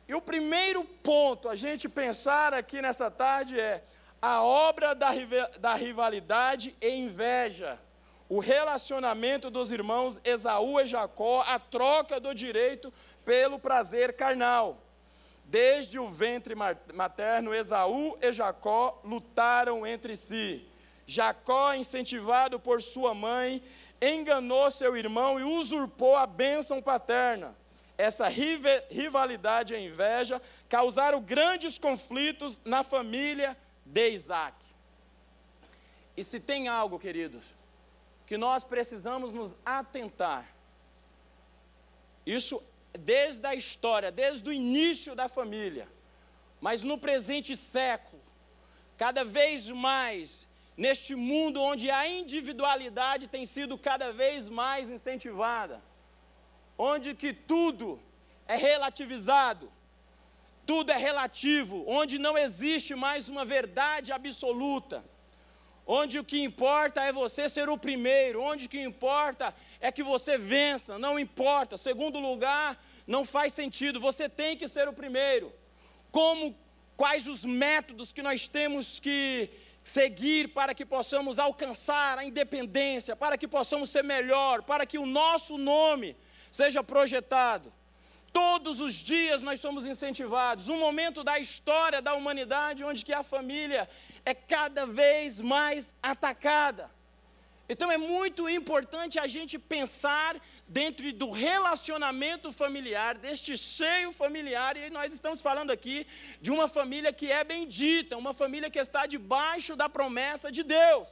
E 0.08 0.14
o 0.14 0.22
primeiro 0.22 0.82
ponto 0.84 1.50
a 1.50 1.54
gente 1.54 1.86
pensar 1.86 2.54
aqui 2.54 2.80
nessa 2.80 3.10
tarde 3.10 3.60
é 3.60 3.84
a 4.22 4.42
obra 4.42 4.94
da, 4.94 5.10
da 5.60 5.74
rivalidade 5.74 6.74
e 6.80 6.88
inveja. 6.88 7.78
O 8.26 8.40
relacionamento 8.40 9.50
dos 9.50 9.70
irmãos 9.70 10.18
Esaú 10.24 10.80
e 10.80 10.86
Jacó, 10.86 11.44
a 11.46 11.58
troca 11.58 12.18
do 12.18 12.34
direito 12.34 12.90
pelo 13.22 13.58
prazer 13.58 14.14
carnal. 14.14 14.78
Desde 15.44 15.98
o 15.98 16.08
ventre 16.08 16.54
materno, 16.54 17.54
Esaú 17.54 18.16
e 18.20 18.32
Jacó 18.32 19.00
lutaram 19.04 19.86
entre 19.86 20.16
si. 20.16 20.66
Jacó, 21.06 21.74
incentivado 21.74 22.58
por 22.58 22.80
sua 22.80 23.14
mãe, 23.14 23.62
enganou 24.00 24.70
seu 24.70 24.96
irmão 24.96 25.38
e 25.38 25.44
usurpou 25.44 26.16
a 26.16 26.26
bênção 26.26 26.80
paterna. 26.80 27.54
Essa 27.98 28.28
rivalidade 28.28 29.74
e 29.74 29.86
inveja 29.86 30.40
causaram 30.68 31.20
grandes 31.20 31.78
conflitos 31.78 32.60
na 32.64 32.84
família 32.84 33.58
de 33.84 34.10
Isaac. 34.10 34.56
E 36.16 36.22
se 36.22 36.38
tem 36.38 36.68
algo, 36.68 36.96
queridos, 36.96 37.42
que 38.24 38.38
nós 38.38 38.62
precisamos 38.62 39.34
nos 39.34 39.56
atentar, 39.64 40.54
isso 42.24 42.62
desde 42.92 43.46
a 43.46 43.54
história, 43.54 44.12
desde 44.12 44.48
o 44.48 44.52
início 44.52 45.14
da 45.14 45.28
família, 45.28 45.88
mas 46.60 46.82
no 46.82 46.98
presente 46.98 47.56
século, 47.56 48.22
cada 48.96 49.24
vez 49.24 49.68
mais, 49.68 50.46
neste 50.76 51.14
mundo 51.14 51.60
onde 51.60 51.90
a 51.90 52.06
individualidade 52.06 53.26
tem 53.26 53.44
sido 53.44 53.76
cada 53.76 54.12
vez 54.12 54.48
mais 54.48 54.90
incentivada, 54.90 55.82
onde 56.78 57.14
que 57.14 57.32
tudo 57.32 58.00
é 58.46 58.54
relativizado, 58.54 59.70
tudo 60.64 60.92
é 60.92 60.96
relativo, 60.96 61.84
onde 61.86 62.18
não 62.18 62.38
existe 62.38 62.94
mais 62.94 63.28
uma 63.28 63.44
verdade 63.44 64.12
absoluta, 64.12 65.04
onde 65.86 66.18
o 66.18 66.24
que 66.24 66.40
importa 66.40 67.02
é 67.02 67.12
você 67.12 67.48
ser 67.48 67.68
o 67.68 67.76
primeiro, 67.76 68.40
onde 68.42 68.66
o 68.66 68.68
que 68.68 68.80
importa 68.80 69.54
é 69.80 69.90
que 69.90 70.02
você 70.02 70.38
vença, 70.38 70.98
não 70.98 71.18
importa, 71.18 71.76
segundo 71.76 72.20
lugar 72.20 72.78
não 73.06 73.24
faz 73.24 73.54
sentido, 73.54 73.98
você 73.98 74.28
tem 74.28 74.56
que 74.56 74.68
ser 74.68 74.86
o 74.86 74.92
primeiro. 74.92 75.52
Como 76.12 76.54
quais 76.96 77.26
os 77.26 77.42
métodos 77.42 78.12
que 78.12 78.22
nós 78.22 78.46
temos 78.46 79.00
que 79.00 79.48
seguir 79.82 80.48
para 80.48 80.74
que 80.74 80.84
possamos 80.84 81.38
alcançar 81.38 82.18
a 82.18 82.24
independência, 82.24 83.16
para 83.16 83.38
que 83.38 83.48
possamos 83.48 83.88
ser 83.88 84.04
melhor, 84.04 84.62
para 84.62 84.84
que 84.84 84.98
o 84.98 85.06
nosso 85.06 85.56
nome 85.56 86.14
seja 86.50 86.82
projetado. 86.82 87.72
Todos 88.32 88.80
os 88.80 88.94
dias 88.94 89.42
nós 89.42 89.60
somos 89.60 89.86
incentivados. 89.86 90.68
Um 90.68 90.78
momento 90.78 91.24
da 91.24 91.38
história 91.38 92.02
da 92.02 92.14
humanidade 92.14 92.84
onde 92.84 93.04
que 93.04 93.12
a 93.12 93.22
família 93.22 93.88
é 94.24 94.34
cada 94.34 94.86
vez 94.86 95.40
mais 95.40 95.92
atacada. 96.02 96.90
Então 97.70 97.92
é 97.92 97.98
muito 97.98 98.48
importante 98.48 99.18
a 99.18 99.26
gente 99.26 99.58
pensar 99.58 100.40
dentro 100.66 101.12
do 101.12 101.30
relacionamento 101.30 102.50
familiar, 102.50 103.18
deste 103.18 103.58
seio 103.58 104.10
familiar, 104.10 104.74
e 104.76 104.88
nós 104.88 105.12
estamos 105.12 105.42
falando 105.42 105.70
aqui 105.70 106.06
de 106.40 106.50
uma 106.50 106.66
família 106.66 107.12
que 107.12 107.30
é 107.30 107.44
bendita, 107.44 108.16
uma 108.16 108.32
família 108.32 108.70
que 108.70 108.78
está 108.78 109.04
debaixo 109.04 109.76
da 109.76 109.86
promessa 109.86 110.50
de 110.50 110.62
Deus. 110.62 111.08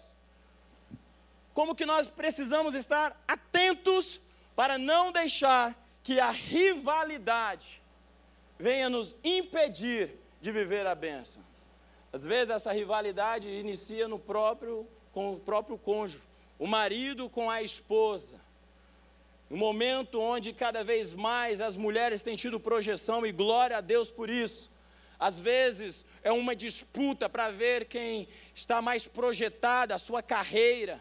Como 1.52 1.74
que 1.74 1.84
nós 1.84 2.10
precisamos 2.10 2.74
estar 2.74 3.22
atentos 3.28 4.18
para 4.56 4.78
não 4.78 5.12
deixar 5.12 5.76
que 6.02 6.18
a 6.18 6.30
rivalidade 6.30 7.80
venha 8.58 8.88
nos 8.88 9.14
impedir 9.22 10.18
de 10.40 10.50
viver 10.50 10.86
a 10.86 10.94
bênção. 10.94 11.42
Às 12.12 12.24
vezes 12.24 12.54
essa 12.54 12.72
rivalidade 12.72 13.48
inicia 13.48 14.08
no 14.08 14.18
próprio 14.18 14.88
com 15.12 15.34
o 15.34 15.38
próprio 15.40 15.78
cônjuge 15.78 16.22
o 16.58 16.66
marido 16.66 17.28
com 17.28 17.50
a 17.50 17.62
esposa. 17.62 18.40
Um 19.50 19.56
momento 19.56 20.20
onde 20.20 20.52
cada 20.52 20.82
vez 20.82 21.12
mais 21.12 21.60
as 21.60 21.76
mulheres 21.76 22.22
têm 22.22 22.34
tido 22.34 22.58
projeção 22.58 23.24
e 23.26 23.32
glória 23.32 23.76
a 23.76 23.80
Deus 23.80 24.10
por 24.10 24.28
isso. 24.28 24.70
Às 25.18 25.38
vezes 25.38 26.04
é 26.22 26.32
uma 26.32 26.54
disputa 26.56 27.28
para 27.28 27.50
ver 27.50 27.86
quem 27.86 28.28
está 28.54 28.82
mais 28.82 29.06
projetada, 29.06 29.94
a 29.94 29.98
sua 29.98 30.22
carreira. 30.22 31.00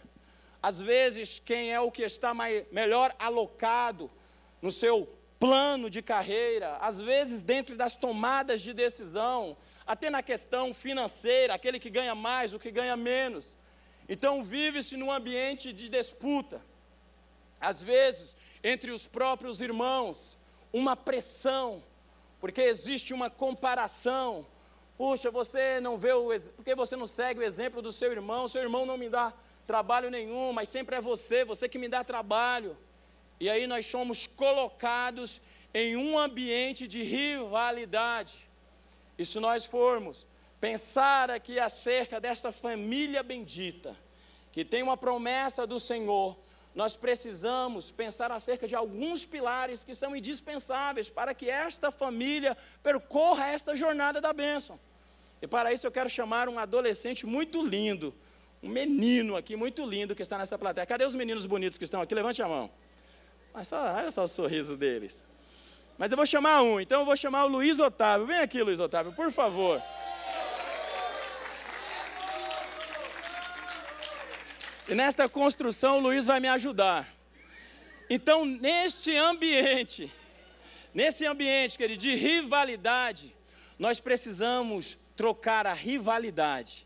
Às 0.67 0.79
vezes 0.81 1.39
quem 1.45 1.72
é 1.72 1.79
o 1.79 1.91
que 1.91 2.01
está 2.01 2.34
mais, 2.34 2.65
melhor 2.72 3.15
alocado 3.19 4.10
no 4.60 4.72
seu 4.72 5.07
plano 5.39 5.91
de 5.91 6.01
carreira. 6.01 6.77
Às 6.77 7.00
vezes 7.00 7.43
dentro 7.43 7.75
das 7.75 7.95
tomadas 7.95 8.62
de 8.62 8.74
decisão, 8.74 9.55
até 9.86 10.10
na 10.10 10.24
questão 10.24 10.74
financeira, 10.74 11.53
aquele 11.53 11.77
que 11.77 11.91
ganha 11.91 12.15
mais, 12.15 12.51
o 12.51 12.57
que 12.57 12.72
ganha 12.72 12.98
menos. 12.98 13.55
Então 14.10 14.43
vive-se 14.43 14.98
num 14.98 15.12
ambiente 15.12 15.72
de 15.72 15.88
disputa. 15.88 16.60
Às 17.62 17.84
vezes, 17.84 18.36
entre 18.63 18.89
os 18.89 19.05
próprios 19.05 19.62
irmãos, 19.62 20.36
uma 20.74 20.95
pressão, 20.95 21.84
porque 22.39 22.62
existe 22.62 23.13
uma 23.13 23.29
comparação. 23.29 24.48
Puxa, 24.98 25.29
você 25.29 25.79
não 25.79 25.95
vê 25.95 26.13
o 26.13 26.29
porque 26.55 26.74
você 26.74 26.95
não 26.95 27.05
segue 27.05 27.41
o 27.41 27.43
exemplo 27.43 27.84
do 27.84 27.91
seu 27.91 28.12
irmão? 28.12 28.48
Seu 28.48 28.63
irmão 28.63 28.84
não 28.84 28.98
me 28.98 29.10
dá 29.10 29.31
trabalho 29.65 30.10
nenhum, 30.10 30.53
mas 30.53 30.69
sempre 30.69 30.95
é 30.95 31.01
você, 31.01 31.43
você 31.43 31.67
que 31.67 31.77
me 31.77 31.88
dá 31.88 32.03
trabalho. 32.03 32.77
E 33.39 33.50
aí 33.50 33.67
nós 33.67 33.86
somos 33.86 34.27
colocados 34.27 35.41
em 35.74 35.95
um 35.95 36.17
ambiente 36.17 36.88
de 36.88 37.03
rivalidade. 37.03 38.48
E 39.17 39.25
se 39.25 39.39
nós 39.39 39.65
formos 39.65 40.25
pensar 40.60 41.29
aqui 41.29 41.60
acerca 41.60 42.19
desta 42.19 42.51
família 42.51 43.22
bendita, 43.22 43.95
que 44.51 44.63
tem 44.63 44.81
uma 44.81 44.95
promessa 44.95 45.67
do 45.67 45.79
Senhor, 45.79 46.38
nós 46.74 46.95
precisamos 46.95 47.89
pensar 47.89 48.31
acerca 48.31 48.67
de 48.67 48.75
alguns 48.75 49.25
pilares 49.25 49.84
que 49.84 49.95
são 49.95 50.15
indispensáveis 50.15 51.10
para 51.10 51.34
que 51.34 51.50
esta 51.50 51.91
família 51.91 52.55
percorra 52.84 53.48
esta 53.48 53.75
jornada 53.75 54.19
da 54.19 54.34
bênção. 54.34 54.79
E 55.41 55.48
para 55.48 55.72
isso 55.72 55.88
eu 55.88 55.91
quero 55.91 56.10
chamar 56.10 56.50
um 56.50 56.60
adolescente 56.60 57.25
muito 57.25 57.62
lindo, 57.62 58.13
um 58.62 58.69
menino 58.69 59.35
aqui 59.35 59.55
muito 59.55 59.85
lindo 59.85 60.15
que 60.15 60.21
está 60.21 60.38
nessa 60.38 60.57
plateia. 60.57 60.85
Cadê 60.85 61.05
os 61.05 61.15
meninos 61.15 61.45
bonitos 61.45 61.77
que 61.77 61.83
estão 61.83 62.01
aqui? 62.01 62.15
Levante 62.15 62.41
a 62.41 62.47
mão. 62.47 62.71
Olha 63.53 64.12
só 64.12 64.24
o 64.24 64.27
sorriso 64.27 64.75
deles. 64.75 65.24
Mas 65.97 66.12
eu 66.12 66.17
vou 66.17 66.25
chamar 66.25 66.62
um, 66.62 66.79
então 66.79 67.01
eu 67.01 67.05
vou 67.05 67.15
chamar 67.15 67.45
o 67.45 67.47
Luiz 67.47 67.79
Otávio. 67.79 68.27
Vem 68.27 68.39
aqui, 68.39 68.62
Luiz 68.62 68.79
Otávio, 68.79 69.13
por 69.13 69.31
favor. 69.31 69.81
E 74.88 74.93
nesta 74.93 75.27
construção 75.29 75.97
o 75.97 76.01
Luiz 76.01 76.25
vai 76.25 76.39
me 76.39 76.47
ajudar. 76.47 77.07
Então, 78.09 78.45
neste 78.45 79.15
ambiente, 79.15 80.12
nesse 80.93 81.25
ambiente, 81.25 81.77
querido, 81.77 82.00
de 82.00 82.13
rivalidade, 82.13 83.35
nós 83.79 84.00
precisamos 84.00 84.97
trocar 85.15 85.65
a 85.65 85.74
rivalidade 85.74 86.85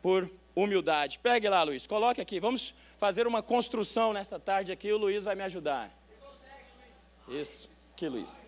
por 0.00 0.30
humildade. 0.62 1.18
Pegue 1.18 1.48
lá, 1.48 1.62
Luiz, 1.62 1.86
coloque 1.86 2.20
aqui. 2.20 2.40
Vamos 2.40 2.74
fazer 2.98 3.26
uma 3.26 3.42
construção 3.42 4.12
nesta 4.12 4.38
tarde 4.38 4.72
aqui. 4.72 4.92
O 4.92 4.98
Luiz 4.98 5.24
vai 5.24 5.34
me 5.34 5.42
ajudar. 5.42 5.90
Isso, 7.28 7.68
aqui, 7.92 8.08
Luiz. 8.08 8.40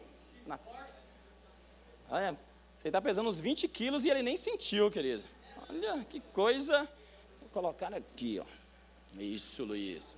Na... 0.46 0.58
Olha, 2.10 2.36
você 2.78 2.88
está 2.88 3.00
pesando 3.00 3.28
uns 3.28 3.38
20 3.38 3.68
quilos 3.68 4.04
e 4.04 4.10
ele 4.10 4.22
nem 4.22 4.36
sentiu, 4.36 4.90
querido. 4.90 5.24
Olha 5.68 6.04
que 6.04 6.20
coisa. 6.20 6.88
Vou 7.40 7.48
colocar 7.50 7.92
aqui, 7.92 8.40
ó. 8.40 8.46
Isso, 9.18 9.64
Luiz. 9.64 10.16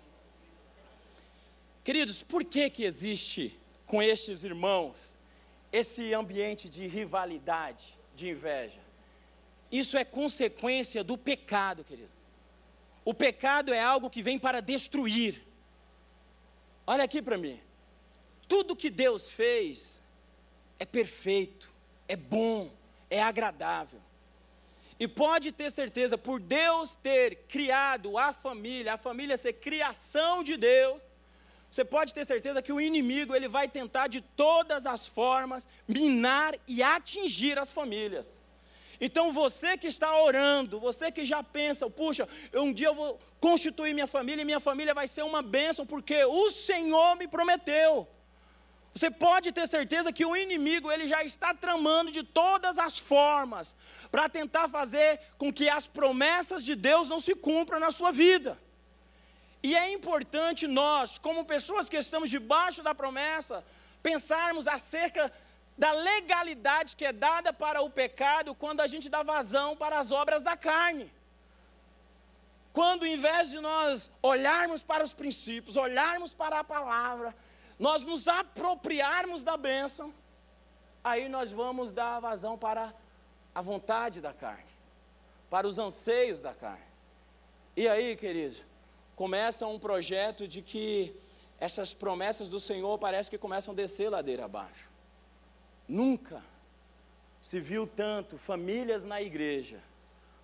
Queridos, 1.82 2.22
por 2.22 2.44
que 2.44 2.70
que 2.70 2.84
existe 2.84 3.58
com 3.86 4.00
estes 4.02 4.44
irmãos 4.44 4.96
esse 5.72 6.14
ambiente 6.14 6.68
de 6.68 6.86
rivalidade, 6.86 7.98
de 8.14 8.28
inveja? 8.28 8.78
Isso 9.72 9.96
é 9.96 10.04
consequência 10.04 11.02
do 11.02 11.16
pecado, 11.16 11.82
querido. 11.82 12.12
O 13.04 13.14
pecado 13.14 13.72
é 13.72 13.82
algo 13.82 14.10
que 14.10 14.22
vem 14.22 14.38
para 14.38 14.60
destruir. 14.60 15.42
Olha 16.86 17.04
aqui 17.04 17.22
para 17.22 17.38
mim. 17.38 17.58
Tudo 18.46 18.76
que 18.76 18.90
Deus 18.90 19.30
fez 19.30 20.00
é 20.78 20.84
perfeito, 20.84 21.70
é 22.06 22.14
bom, 22.14 22.70
é 23.08 23.22
agradável. 23.22 24.00
E 25.00 25.08
pode 25.08 25.50
ter 25.50 25.70
certeza, 25.70 26.18
por 26.18 26.38
Deus 26.38 26.94
ter 26.96 27.46
criado 27.48 28.18
a 28.18 28.32
família, 28.32 28.94
a 28.94 28.98
família 28.98 29.36
ser 29.36 29.54
criação 29.54 30.44
de 30.44 30.56
Deus, 30.56 31.18
você 31.70 31.84
pode 31.84 32.12
ter 32.12 32.26
certeza 32.26 32.60
que 32.60 32.72
o 32.72 32.80
inimigo 32.80 33.34
ele 33.34 33.48
vai 33.48 33.66
tentar 33.66 34.06
de 34.06 34.20
todas 34.20 34.84
as 34.84 35.08
formas 35.08 35.66
minar 35.88 36.54
e 36.68 36.82
atingir 36.82 37.58
as 37.58 37.72
famílias. 37.72 38.42
Então 39.04 39.32
você 39.32 39.76
que 39.76 39.88
está 39.88 40.16
orando, 40.22 40.78
você 40.78 41.10
que 41.10 41.24
já 41.24 41.42
pensa, 41.42 41.90
puxa, 41.90 42.28
um 42.54 42.72
dia 42.72 42.86
eu 42.86 42.94
vou 42.94 43.18
constituir 43.40 43.92
minha 43.92 44.06
família 44.06 44.42
e 44.42 44.44
minha 44.44 44.60
família 44.60 44.94
vai 44.94 45.08
ser 45.08 45.22
uma 45.22 45.42
bênção, 45.42 45.84
porque 45.84 46.24
o 46.24 46.52
Senhor 46.52 47.16
me 47.16 47.26
prometeu. 47.26 48.06
Você 48.94 49.10
pode 49.10 49.50
ter 49.50 49.66
certeza 49.66 50.12
que 50.12 50.24
o 50.24 50.36
inimigo 50.36 50.88
ele 50.88 51.08
já 51.08 51.24
está 51.24 51.52
tramando 51.52 52.12
de 52.12 52.22
todas 52.22 52.78
as 52.78 52.96
formas 52.96 53.74
para 54.08 54.28
tentar 54.28 54.68
fazer 54.68 55.18
com 55.36 55.52
que 55.52 55.68
as 55.68 55.84
promessas 55.84 56.62
de 56.62 56.76
Deus 56.76 57.08
não 57.08 57.18
se 57.18 57.34
cumpram 57.34 57.80
na 57.80 57.90
sua 57.90 58.12
vida. 58.12 58.56
E 59.64 59.74
é 59.74 59.92
importante 59.92 60.68
nós, 60.68 61.18
como 61.18 61.44
pessoas 61.44 61.88
que 61.88 61.96
estamos 61.96 62.30
debaixo 62.30 62.84
da 62.84 62.94
promessa, 62.94 63.64
pensarmos 64.00 64.68
acerca 64.68 65.32
da 65.76 65.92
legalidade 65.92 66.96
que 66.96 67.04
é 67.04 67.12
dada 67.12 67.52
para 67.52 67.82
o 67.82 67.90
pecado 67.90 68.54
quando 68.54 68.80
a 68.80 68.86
gente 68.86 69.08
dá 69.08 69.22
vazão 69.22 69.76
para 69.76 69.98
as 69.98 70.10
obras 70.10 70.42
da 70.42 70.56
carne. 70.56 71.10
quando 72.72 73.04
em 73.04 73.18
vez 73.18 73.50
de 73.50 73.60
nós 73.60 74.10
olharmos 74.22 74.82
para 74.82 75.04
os 75.04 75.12
princípios, 75.12 75.76
olharmos 75.76 76.32
para 76.32 76.60
a 76.60 76.64
palavra, 76.64 77.34
nós 77.78 78.02
nos 78.02 78.26
apropriarmos 78.26 79.44
da 79.44 79.58
bênção, 79.58 80.14
aí 81.04 81.28
nós 81.28 81.52
vamos 81.52 81.92
dar 81.92 82.18
vazão 82.20 82.56
para 82.56 82.94
a 83.54 83.60
vontade 83.60 84.20
da 84.20 84.32
carne, 84.32 84.72
para 85.50 85.66
os 85.66 85.78
anseios 85.78 86.40
da 86.40 86.54
carne. 86.54 86.86
E 87.76 87.86
aí, 87.88 88.16
querido, 88.16 88.56
começa 89.16 89.66
um 89.66 89.78
projeto 89.78 90.48
de 90.48 90.62
que 90.62 91.14
essas 91.58 91.92
promessas 91.92 92.48
do 92.48 92.58
Senhor 92.58 92.98
parece 92.98 93.28
que 93.28 93.38
começam 93.38 93.72
a 93.72 93.76
descer 93.76 94.08
ladeira 94.08 94.46
abaixo. 94.46 94.91
Nunca 95.92 96.42
se 97.42 97.60
viu 97.60 97.86
tanto 97.86 98.38
famílias 98.38 99.04
na 99.04 99.20
igreja 99.20 99.78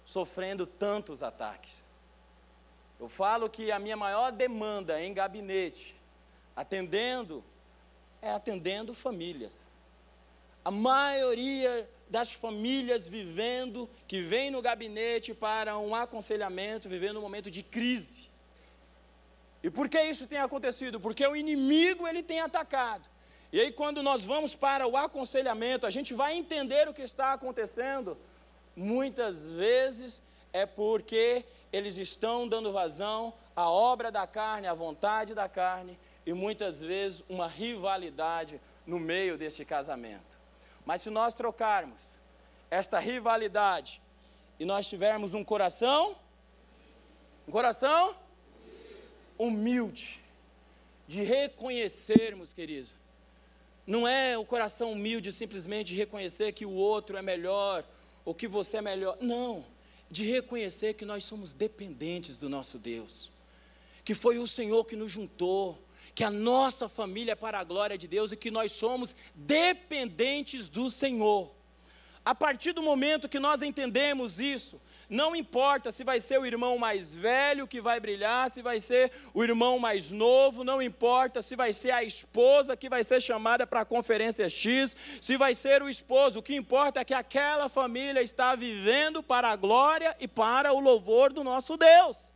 sofrendo 0.04 0.66
tantos 0.66 1.22
ataques. 1.22 1.72
Eu 3.00 3.08
falo 3.08 3.48
que 3.48 3.72
a 3.72 3.78
minha 3.78 3.96
maior 3.96 4.30
demanda 4.30 5.02
em 5.02 5.14
gabinete, 5.14 5.96
atendendo, 6.54 7.42
é 8.20 8.30
atendendo 8.30 8.92
famílias. 8.94 9.66
A 10.62 10.70
maioria 10.70 11.88
das 12.10 12.30
famílias 12.30 13.06
vivendo, 13.06 13.88
que 14.06 14.20
vem 14.20 14.50
no 14.50 14.60
gabinete 14.60 15.32
para 15.32 15.78
um 15.78 15.94
aconselhamento, 15.94 16.90
vivendo 16.90 17.20
um 17.20 17.22
momento 17.22 17.50
de 17.50 17.62
crise. 17.62 18.28
E 19.62 19.70
por 19.70 19.88
que 19.88 19.98
isso 20.02 20.26
tem 20.26 20.40
acontecido? 20.40 21.00
Porque 21.00 21.26
o 21.26 21.34
inimigo 21.34 22.06
ele 22.06 22.22
tem 22.22 22.40
atacado. 22.40 23.08
E 23.52 23.60
aí 23.60 23.72
quando 23.72 24.02
nós 24.02 24.24
vamos 24.24 24.54
para 24.54 24.86
o 24.86 24.96
aconselhamento, 24.96 25.86
a 25.86 25.90
gente 25.90 26.12
vai 26.12 26.34
entender 26.34 26.88
o 26.88 26.94
que 26.94 27.02
está 27.02 27.32
acontecendo. 27.32 28.16
Muitas 28.76 29.50
vezes 29.50 30.20
é 30.52 30.66
porque 30.66 31.44
eles 31.72 31.96
estão 31.96 32.46
dando 32.46 32.72
vazão 32.72 33.32
à 33.56 33.70
obra 33.70 34.10
da 34.10 34.26
carne, 34.26 34.66
à 34.66 34.74
vontade 34.74 35.34
da 35.34 35.48
carne, 35.48 35.98
e 36.26 36.32
muitas 36.32 36.80
vezes 36.80 37.24
uma 37.28 37.48
rivalidade 37.48 38.60
no 38.86 38.98
meio 38.98 39.38
deste 39.38 39.64
casamento. 39.64 40.38
Mas 40.84 41.02
se 41.02 41.10
nós 41.10 41.34
trocarmos 41.34 42.00
esta 42.70 42.98
rivalidade 42.98 44.00
e 44.60 44.64
nós 44.64 44.86
tivermos 44.86 45.32
um 45.32 45.42
coração, 45.42 46.16
um 47.46 47.52
coração 47.52 48.14
humilde, 49.38 50.20
de 51.06 51.22
reconhecermos, 51.22 52.52
queridos, 52.52 52.94
não 53.88 54.06
é 54.06 54.36
o 54.36 54.44
coração 54.44 54.92
humilde 54.92 55.32
simplesmente 55.32 55.94
reconhecer 55.94 56.52
que 56.52 56.66
o 56.66 56.72
outro 56.72 57.16
é 57.16 57.22
melhor 57.22 57.82
ou 58.22 58.34
que 58.34 58.46
você 58.46 58.76
é 58.76 58.82
melhor, 58.82 59.16
não. 59.18 59.64
De 60.10 60.24
reconhecer 60.24 60.92
que 60.92 61.06
nós 61.06 61.24
somos 61.24 61.54
dependentes 61.54 62.36
do 62.36 62.50
nosso 62.50 62.76
Deus, 62.76 63.30
que 64.04 64.14
foi 64.14 64.36
o 64.38 64.46
Senhor 64.46 64.84
que 64.84 64.94
nos 64.94 65.10
juntou, 65.10 65.82
que 66.14 66.22
a 66.22 66.28
nossa 66.28 66.86
família 66.86 67.32
é 67.32 67.34
para 67.34 67.60
a 67.60 67.64
glória 67.64 67.96
de 67.96 68.06
Deus 68.06 68.30
e 68.30 68.36
que 68.36 68.50
nós 68.50 68.72
somos 68.72 69.16
dependentes 69.34 70.68
do 70.68 70.90
Senhor. 70.90 71.50
A 72.28 72.34
partir 72.34 72.72
do 72.72 72.82
momento 72.82 73.26
que 73.26 73.38
nós 73.38 73.62
entendemos 73.62 74.38
isso, 74.38 74.78
não 75.08 75.34
importa 75.34 75.90
se 75.90 76.04
vai 76.04 76.20
ser 76.20 76.38
o 76.38 76.44
irmão 76.44 76.76
mais 76.76 77.10
velho 77.10 77.66
que 77.66 77.80
vai 77.80 77.98
brilhar, 77.98 78.50
se 78.50 78.60
vai 78.60 78.78
ser 78.80 79.10
o 79.32 79.42
irmão 79.42 79.78
mais 79.78 80.10
novo, 80.10 80.62
não 80.62 80.82
importa 80.82 81.40
se 81.40 81.56
vai 81.56 81.72
ser 81.72 81.90
a 81.90 82.04
esposa 82.04 82.76
que 82.76 82.90
vai 82.90 83.02
ser 83.02 83.22
chamada 83.22 83.66
para 83.66 83.80
a 83.80 83.84
conferência 83.86 84.46
X, 84.46 84.94
se 85.22 85.38
vai 85.38 85.54
ser 85.54 85.82
o 85.82 85.88
esposo, 85.88 86.40
o 86.40 86.42
que 86.42 86.54
importa 86.54 87.00
é 87.00 87.04
que 87.06 87.14
aquela 87.14 87.66
família 87.70 88.20
está 88.20 88.54
vivendo 88.54 89.22
para 89.22 89.48
a 89.48 89.56
glória 89.56 90.14
e 90.20 90.28
para 90.28 90.70
o 90.74 90.80
louvor 90.80 91.32
do 91.32 91.42
nosso 91.42 91.78
Deus. 91.78 92.34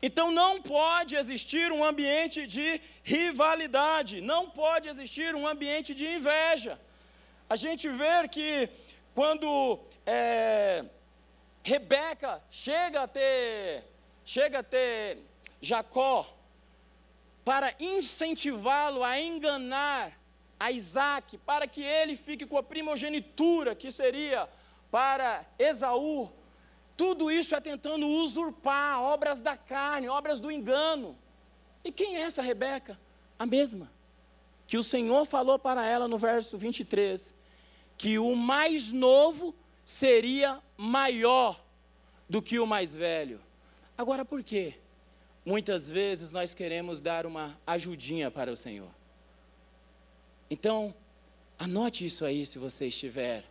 Então 0.00 0.30
não 0.30 0.62
pode 0.62 1.16
existir 1.16 1.70
um 1.70 1.84
ambiente 1.84 2.46
de 2.46 2.80
rivalidade, 3.02 4.22
não 4.22 4.48
pode 4.48 4.88
existir 4.88 5.34
um 5.34 5.46
ambiente 5.46 5.94
de 5.94 6.06
inveja. 6.06 6.80
A 7.52 7.56
gente 7.56 7.86
vê 7.86 8.26
que 8.30 8.70
quando 9.14 9.80
é, 10.06 10.84
Rebeca 11.62 12.42
chega 12.50 13.02
a 13.02 13.08
ter, 13.08 13.84
chega 14.24 14.60
a 14.60 14.62
ter 14.62 15.18
Jacó 15.60 16.26
para 17.44 17.74
incentivá-lo 17.78 19.02
a 19.02 19.20
enganar 19.20 20.18
a 20.58 20.70
Isaac, 20.70 21.38
para 21.38 21.66
que 21.66 21.82
ele 21.82 22.16
fique 22.16 22.46
com 22.46 22.56
a 22.56 22.62
primogenitura, 22.62 23.74
que 23.74 23.90
seria 23.90 24.48
para 24.90 25.44
Esaú. 25.58 26.30
Tudo 26.96 27.30
isso 27.30 27.54
é 27.54 27.60
tentando 27.60 28.06
usurpar 28.06 29.02
obras 29.02 29.40
da 29.40 29.56
carne, 29.56 30.08
obras 30.08 30.38
do 30.38 30.52
engano. 30.52 31.18
E 31.84 31.90
quem 31.90 32.16
é 32.16 32.20
essa 32.20 32.42
Rebeca? 32.42 32.98
A 33.38 33.44
mesma. 33.44 33.90
Que 34.66 34.78
o 34.78 34.82
Senhor 34.84 35.24
falou 35.24 35.58
para 35.58 35.84
ela 35.84 36.06
no 36.06 36.16
verso 36.16 36.56
23, 36.56 37.34
que 37.96 38.18
o 38.18 38.34
mais 38.34 38.90
novo 38.90 39.54
seria 39.84 40.60
maior 40.76 41.62
do 42.28 42.40
que 42.40 42.58
o 42.58 42.66
mais 42.66 42.94
velho. 42.94 43.40
Agora, 43.96 44.24
por 44.24 44.42
quê? 44.42 44.74
Muitas 45.44 45.88
vezes 45.88 46.32
nós 46.32 46.54
queremos 46.54 47.00
dar 47.00 47.26
uma 47.26 47.58
ajudinha 47.66 48.30
para 48.30 48.50
o 48.52 48.56
Senhor. 48.56 48.90
Então, 50.48 50.94
anote 51.58 52.04
isso 52.04 52.24
aí 52.24 52.46
se 52.46 52.58
você 52.58 52.86
estiver 52.86 53.44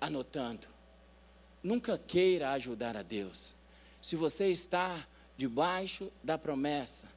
anotando. 0.00 0.66
Nunca 1.62 1.96
queira 1.96 2.50
ajudar 2.52 2.96
a 2.96 3.02
Deus. 3.02 3.54
Se 4.02 4.16
você 4.16 4.48
está 4.48 5.06
debaixo 5.36 6.12
da 6.22 6.36
promessa, 6.36 7.08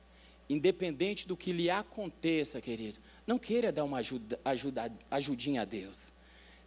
independente 0.49 1.27
do 1.27 1.35
que 1.35 1.51
lhe 1.51 1.69
aconteça, 1.69 2.61
querido, 2.61 2.99
não 3.25 3.37
queira 3.37 3.71
dar 3.71 3.83
uma 3.83 3.97
ajuda, 3.97 4.39
ajuda, 4.45 4.91
ajudinha 5.11 5.63
a 5.63 5.65
Deus. 5.65 6.13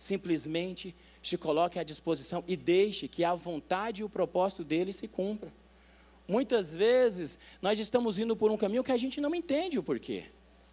Simplesmente 0.01 0.97
se 1.23 1.37
coloque 1.37 1.79
à 1.79 1.83
disposição 1.83 2.43
e 2.49 2.57
deixe 2.57 3.07
que 3.07 3.23
a 3.23 3.35
vontade 3.35 4.01
e 4.01 4.05
o 4.05 4.09
propósito 4.09 4.65
dele 4.65 4.95
se 4.95 5.07
cumpra. 5.07 5.53
Muitas 6.27 6.73
vezes 6.73 7.39
nós 7.61 7.79
estamos 7.79 8.19
indo 8.19 8.35
por 8.35 8.51
um 8.51 8.57
caminho 8.57 8.83
que 8.83 8.93
a 8.93 8.97
gente 8.97 9.21
não 9.21 9.35
entende 9.35 9.79
o 9.79 9.83
porquê. 9.83 10.25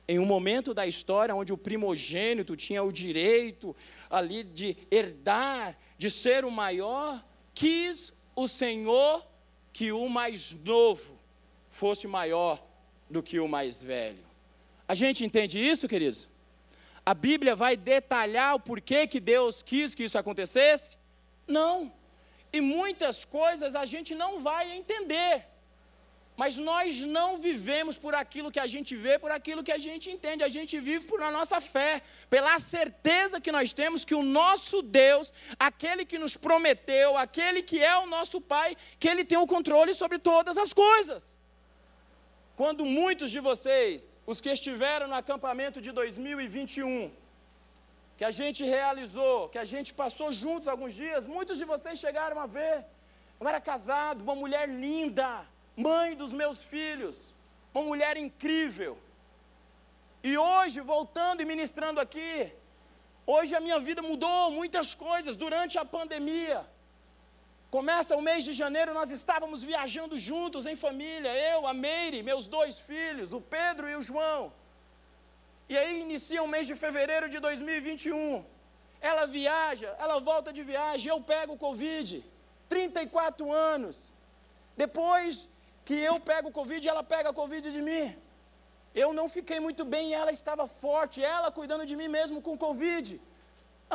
Em 0.08 0.18
um 0.18 0.26
momento 0.26 0.74
da 0.74 0.88
história 0.88 1.36
onde 1.36 1.52
o 1.52 1.58
primogênito 1.58 2.56
tinha 2.56 2.82
o 2.82 2.90
direito 2.90 3.76
ali 4.10 4.46
de 4.46 4.78
herdar, 4.90 5.78
de 5.98 6.10
ser 6.10 6.46
o 6.46 6.50
maior, 6.50 7.22
quis 7.54 8.14
o 8.34 8.48
Senhor 8.48 9.28
que 9.74 9.92
o 9.92 10.08
mais 10.08 10.56
novo 10.64 11.18
fosse 11.70 12.08
maior 12.08 12.66
do 13.10 13.22
que 13.22 13.42
o 13.42 13.48
mais 13.48 13.82
velho. 13.82 14.24
A 14.88 14.96
gente 14.96 15.26
entende 15.26 15.60
isso, 15.60 15.86
queridos? 15.86 16.30
A 17.12 17.14
Bíblia 17.14 17.56
vai 17.56 17.78
detalhar 17.78 18.54
o 18.56 18.60
porquê 18.60 19.08
que 19.08 19.22
Deus 19.22 19.64
quis 19.64 19.96
que 19.96 20.04
isso 20.04 20.18
acontecesse? 20.18 20.98
Não. 21.58 21.94
E 22.52 22.60
muitas 22.60 23.24
coisas 23.24 23.76
a 23.76 23.86
gente 23.86 24.14
não 24.14 24.42
vai 24.42 24.74
entender. 24.74 25.46
Mas 26.36 26.58
nós 26.58 27.00
não 27.04 27.38
vivemos 27.38 27.98
por 27.98 28.14
aquilo 28.14 28.52
que 28.52 28.60
a 28.60 28.68
gente 28.68 28.94
vê, 28.94 29.18
por 29.18 29.32
aquilo 29.32 29.64
que 29.64 29.72
a 29.72 29.78
gente 29.78 30.12
entende. 30.12 30.44
A 30.44 30.50
gente 30.50 30.78
vive 30.82 31.08
por 31.08 31.24
a 31.24 31.32
nossa 31.32 31.62
fé, 31.62 32.02
pela 32.30 32.60
certeza 32.60 33.40
que 33.40 33.54
nós 33.54 33.72
temos 33.72 34.04
que 34.04 34.14
o 34.14 34.22
nosso 34.22 34.82
Deus, 34.82 35.32
aquele 35.58 36.04
que 36.04 36.20
nos 36.20 36.36
prometeu, 36.36 37.16
aquele 37.16 37.64
que 37.64 37.80
é 37.82 37.96
o 38.00 38.06
nosso 38.06 38.42
Pai, 38.42 38.76
que 39.00 39.08
Ele 39.08 39.24
tem 39.24 39.38
o 39.38 39.48
controle 39.48 39.94
sobre 39.94 40.20
todas 40.20 40.58
as 40.58 40.74
coisas. 40.74 41.37
Quando 42.60 42.84
muitos 43.00 43.30
de 43.34 43.40
vocês, 43.48 44.20
os 44.32 44.38
que 44.44 44.52
estiveram 44.58 45.08
no 45.08 45.18
acampamento 45.24 45.80
de 45.86 45.92
2021, 45.92 47.12
que 48.18 48.26
a 48.30 48.32
gente 48.40 48.62
realizou, 48.76 49.48
que 49.54 49.60
a 49.64 49.68
gente 49.74 49.90
passou 50.02 50.30
juntos 50.32 50.68
alguns 50.68 50.94
dias, 51.02 51.28
muitos 51.36 51.60
de 51.60 51.66
vocês 51.74 52.00
chegaram 52.06 52.40
a 52.46 52.48
ver. 52.48 52.78
Eu 53.40 53.48
era 53.52 53.62
casado, 53.62 54.24
uma 54.28 54.38
mulher 54.44 54.68
linda, 54.68 55.30
mãe 55.88 56.16
dos 56.22 56.34
meus 56.42 56.58
filhos, 56.72 57.16
uma 57.72 57.84
mulher 57.92 58.18
incrível. 58.26 58.98
E 60.24 60.36
hoje, 60.36 60.80
voltando 60.94 61.42
e 61.44 61.50
ministrando 61.54 62.00
aqui, 62.06 62.52
hoje 63.34 63.54
a 63.54 63.62
minha 63.68 63.80
vida 63.80 64.02
mudou 64.02 64.50
muitas 64.60 64.96
coisas 64.96 65.36
durante 65.36 65.78
a 65.78 65.86
pandemia. 65.86 66.60
Começa 67.78 68.18
o 68.20 68.24
mês 68.28 68.42
de 68.48 68.54
janeiro, 68.60 68.92
nós 69.00 69.10
estávamos 69.18 69.60
viajando 69.70 70.16
juntos 70.28 70.64
em 70.70 70.76
família, 70.84 71.32
eu, 71.50 71.60
a 71.72 71.74
Meire, 71.82 72.28
meus 72.30 72.46
dois 72.54 72.76
filhos, 72.88 73.34
o 73.38 73.42
Pedro 73.56 73.86
e 73.88 73.96
o 73.96 74.02
João. 74.08 74.42
E 75.72 75.78
aí 75.78 75.94
inicia 76.06 76.42
o 76.46 76.48
mês 76.54 76.66
de 76.70 76.76
fevereiro 76.84 77.28
de 77.34 77.40
2021. 77.48 78.44
Ela 79.10 79.26
viaja, 79.28 79.90
ela 80.04 80.18
volta 80.30 80.52
de 80.58 80.64
viagem, 80.72 81.08
eu 81.12 81.20
pego 81.22 81.54
o 81.54 81.62
Covid. 81.66 82.10
34 82.68 83.52
anos. 83.74 83.96
Depois 84.84 85.48
que 85.86 85.98
eu 86.10 86.16
pego 86.32 86.50
o 86.50 86.56
Covid, 86.60 86.90
ela 86.94 87.04
pega 87.04 87.30
a 87.30 87.38
Covid 87.42 87.72
de 87.78 87.84
mim. 87.90 88.06
Eu 89.04 89.12
não 89.20 89.28
fiquei 89.36 89.60
muito 89.68 89.86
bem 89.86 90.06
e 90.10 90.16
ela 90.22 90.32
estava 90.40 90.66
forte, 90.86 91.24
ela 91.24 91.52
cuidando 91.60 91.86
de 91.92 91.96
mim 91.96 92.08
mesmo 92.08 92.42
com 92.42 92.64
Covid. 92.68 93.22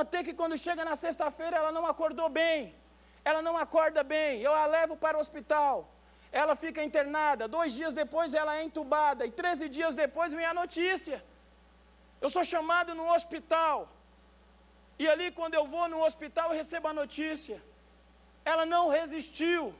Até 0.02 0.22
que 0.22 0.34
quando 0.42 0.62
chega 0.66 0.84
na 0.84 0.94
sexta-feira, 1.04 1.56
ela 1.56 1.72
não 1.72 1.84
acordou 1.94 2.28
bem 2.28 2.80
ela 3.24 3.40
não 3.46 3.56
acorda 3.56 4.02
bem, 4.02 4.40
eu 4.40 4.52
a 4.52 4.66
levo 4.66 4.96
para 4.96 5.16
o 5.16 5.20
hospital. 5.20 5.74
ela 6.40 6.54
fica 6.56 6.82
internada, 6.88 7.46
dois 7.56 7.70
dias 7.78 7.92
depois 8.02 8.32
ela 8.32 8.52
é 8.56 8.62
entubada, 8.68 9.26
e 9.26 9.30
13 9.30 9.68
dias 9.68 9.94
depois 9.94 10.32
vem 10.38 10.46
a 10.46 10.54
notícia. 10.54 11.18
Eu 12.22 12.30
sou 12.34 12.44
chamado 12.52 12.94
no 12.94 13.06
hospital, 13.14 13.76
e 15.02 15.08
ali, 15.12 15.28
quando 15.38 15.54
eu 15.58 15.64
vou 15.74 15.86
no 15.92 16.00
hospital, 16.06 16.50
eu 16.50 16.58
recebo 16.62 16.88
a 16.88 16.98
notícia. 17.02 17.56
Ela 18.44 18.64
não 18.74 18.84
resistiu. 18.88 19.74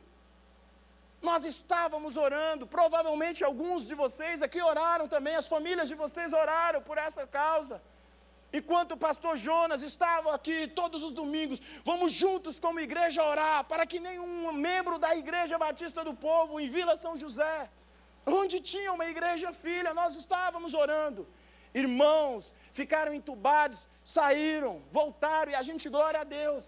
Nós 1.29 1.45
estávamos 1.45 2.17
orando, 2.17 2.67
provavelmente 2.67 3.45
alguns 3.45 3.87
de 3.87 3.95
vocês 3.95 4.43
aqui 4.43 4.61
oraram 4.61 5.07
também, 5.07 5.37
as 5.37 5.47
famílias 5.47 5.89
de 5.89 5.95
vocês 5.95 6.33
oraram 6.33 6.81
por 6.83 6.99
essa 6.99 7.25
causa. 7.27 7.81
Enquanto 8.53 8.93
o 8.93 8.97
pastor 8.97 9.37
Jonas 9.37 9.83
estava 9.83 10.35
aqui 10.35 10.69
todos 10.69 11.03
os 11.03 11.13
domingos, 11.13 11.61
vamos 11.85 12.13
juntos 12.13 12.61
como 12.61 12.81
igreja 12.81 13.25
orar 13.25 13.65
para 13.65 13.87
que 13.87 13.99
nenhum 13.99 14.53
membro 14.53 14.99
da 14.99 15.17
Igreja 15.17 15.57
Batista 15.57 16.05
do 16.05 16.13
Povo 16.13 16.61
em 16.61 16.69
Vila 16.69 16.95
São 16.95 17.17
José, 17.17 17.71
onde 18.27 18.61
tinha 18.61 18.93
uma 18.93 19.07
igreja 19.07 19.53
filha, 19.53 19.95
nós 19.95 20.17
estávamos 20.17 20.75
orando. 20.75 21.27
Irmãos 21.75 22.53
ficaram 22.73 23.15
entubados, 23.15 23.89
saíram, 24.05 24.83
voltaram 24.93 25.53
e 25.53 25.55
a 25.55 25.63
gente 25.63 25.89
glória 25.89 26.21
a 26.21 26.25
Deus. 26.25 26.65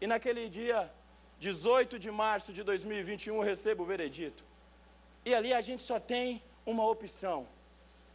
E 0.00 0.06
naquele 0.06 0.48
dia, 0.48 0.90
18 1.38 1.98
de 1.98 2.10
março 2.10 2.52
de 2.52 2.62
2021, 2.62 3.34
eu 3.36 3.42
recebo 3.42 3.82
o 3.82 3.86
veredito. 3.86 4.42
E 5.24 5.34
ali 5.34 5.52
a 5.52 5.60
gente 5.60 5.82
só 5.82 6.00
tem 6.00 6.42
uma 6.64 6.86
opção. 6.86 7.46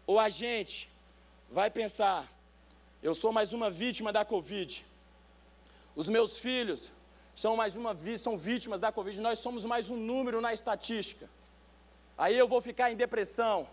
Ou 0.08 0.20
a 0.20 0.30
gente 0.30 0.90
vai 1.52 1.70
pensar, 1.70 2.28
eu 3.04 3.14
sou 3.14 3.34
mais 3.34 3.52
uma 3.52 3.70
vítima 3.70 4.14
da 4.14 4.24
Covid. 4.24 4.86
Os 5.94 6.08
meus 6.08 6.38
filhos 6.38 6.90
são 7.36 7.58
mais 7.58 7.76
uma 7.76 7.94
são 8.18 8.38
vítimas 8.38 8.80
da 8.80 8.94
Covid. 8.94 9.20
Nós 9.20 9.40
somos 9.40 9.66
mais 9.66 9.90
um 9.90 9.98
número 9.98 10.40
na 10.40 10.54
estatística. 10.54 11.30
Aí 12.18 12.38
eu 12.38 12.48
vou 12.48 12.62
ficar 12.62 12.94
em 12.94 12.96
depressão. 12.96 13.68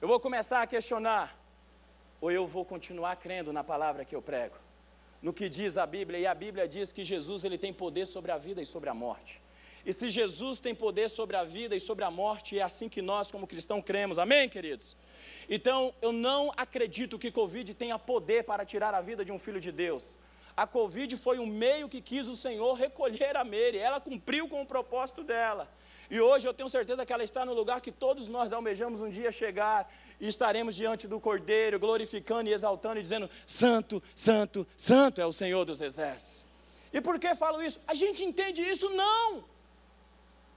Eu 0.00 0.08
vou 0.08 0.18
começar 0.18 0.62
a 0.62 0.66
questionar 0.66 1.38
ou 2.18 2.32
eu 2.32 2.46
vou 2.46 2.64
continuar 2.64 3.14
crendo 3.16 3.52
na 3.52 3.62
palavra 3.62 4.06
que 4.06 4.16
eu 4.16 4.22
prego, 4.22 4.56
no 5.20 5.34
que 5.34 5.50
diz 5.50 5.76
a 5.76 5.84
Bíblia, 5.84 6.20
e 6.20 6.26
a 6.26 6.34
Bíblia 6.34 6.66
diz 6.66 6.92
que 6.92 7.04
Jesus 7.04 7.44
ele 7.44 7.58
tem 7.58 7.74
poder 7.74 8.06
sobre 8.06 8.30
a 8.32 8.38
vida 8.38 8.62
e 8.62 8.66
sobre 8.66 8.88
a 8.88 8.94
morte. 8.94 9.42
E 9.84 9.92
se 9.92 10.10
Jesus 10.10 10.60
tem 10.60 10.74
poder 10.74 11.08
sobre 11.08 11.36
a 11.36 11.44
vida 11.44 11.74
e 11.74 11.80
sobre 11.80 12.04
a 12.04 12.10
morte, 12.10 12.58
é 12.58 12.62
assim 12.62 12.88
que 12.88 13.02
nós, 13.02 13.30
como 13.30 13.46
cristãos, 13.46 13.82
cremos. 13.84 14.18
Amém, 14.18 14.48
queridos? 14.48 14.96
Então, 15.48 15.92
eu 16.00 16.12
não 16.12 16.52
acredito 16.56 17.18
que 17.18 17.30
Covid 17.30 17.74
tenha 17.74 17.98
poder 17.98 18.44
para 18.44 18.64
tirar 18.64 18.94
a 18.94 19.00
vida 19.00 19.24
de 19.24 19.32
um 19.32 19.38
filho 19.38 19.60
de 19.60 19.72
Deus. 19.72 20.14
A 20.56 20.66
Covid 20.66 21.16
foi 21.16 21.38
um 21.38 21.46
meio 21.46 21.88
que 21.88 22.00
quis 22.00 22.28
o 22.28 22.36
Senhor 22.36 22.74
recolher 22.74 23.36
a 23.36 23.42
Mary. 23.42 23.78
Ela 23.78 24.00
cumpriu 24.00 24.48
com 24.48 24.62
o 24.62 24.66
propósito 24.66 25.24
dela. 25.24 25.68
E 26.10 26.20
hoje 26.20 26.46
eu 26.46 26.52
tenho 26.52 26.68
certeza 26.68 27.06
que 27.06 27.12
ela 27.12 27.24
está 27.24 27.44
no 27.44 27.54
lugar 27.54 27.80
que 27.80 27.90
todos 27.90 28.28
nós 28.28 28.52
almejamos 28.52 29.00
um 29.00 29.08
dia 29.08 29.32
chegar 29.32 29.90
e 30.20 30.28
estaremos 30.28 30.76
diante 30.76 31.08
do 31.08 31.18
Cordeiro, 31.18 31.80
glorificando 31.80 32.50
e 32.50 32.52
exaltando 32.52 32.98
e 32.98 33.02
dizendo: 33.02 33.30
Santo, 33.46 34.02
Santo, 34.14 34.66
Santo 34.76 35.22
é 35.22 35.26
o 35.26 35.32
Senhor 35.32 35.64
dos 35.64 35.80
Exércitos. 35.80 36.44
E 36.92 37.00
por 37.00 37.18
que 37.18 37.34
falo 37.34 37.62
isso? 37.62 37.80
A 37.86 37.94
gente 37.94 38.22
entende 38.22 38.60
isso? 38.60 38.90
Não! 38.90 39.51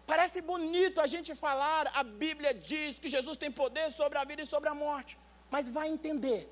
Parece 0.05 0.39
bonito 0.39 1.01
a 1.01 1.07
gente 1.07 1.33
falar, 1.33 1.91
a 1.93 2.03
Bíblia 2.03 2.53
diz 2.53 2.99
que 2.99 3.09
Jesus 3.09 3.37
tem 3.37 3.51
poder 3.51 3.91
sobre 3.91 4.17
a 4.17 4.23
vida 4.23 4.41
e 4.41 4.45
sobre 4.45 4.69
a 4.69 4.75
morte. 4.75 5.17
Mas 5.49 5.67
vai 5.67 5.87
entender, 5.87 6.47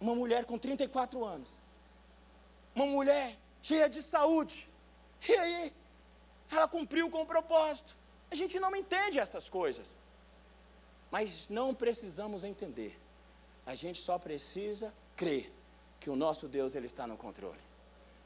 uma 0.00 0.14
mulher 0.14 0.44
com 0.44 0.58
34 0.58 1.24
anos, 1.24 1.50
uma 2.74 2.86
mulher 2.86 3.36
cheia 3.62 3.88
de 3.88 4.02
saúde, 4.02 4.68
e 5.28 5.32
aí, 5.32 5.72
ela 6.50 6.68
cumpriu 6.68 7.08
com 7.10 7.22
o 7.22 7.26
propósito. 7.26 7.96
A 8.30 8.34
gente 8.34 8.58
não 8.58 8.74
entende 8.74 9.18
essas 9.18 9.48
coisas. 9.48 9.94
Mas 11.10 11.46
não 11.48 11.74
precisamos 11.74 12.44
entender. 12.44 12.98
A 13.64 13.74
gente 13.74 14.00
só 14.00 14.18
precisa 14.18 14.92
crer 15.16 15.52
que 16.00 16.10
o 16.10 16.16
nosso 16.16 16.48
Deus 16.48 16.74
ele 16.74 16.86
está 16.86 17.06
no 17.06 17.16
controle. 17.16 17.60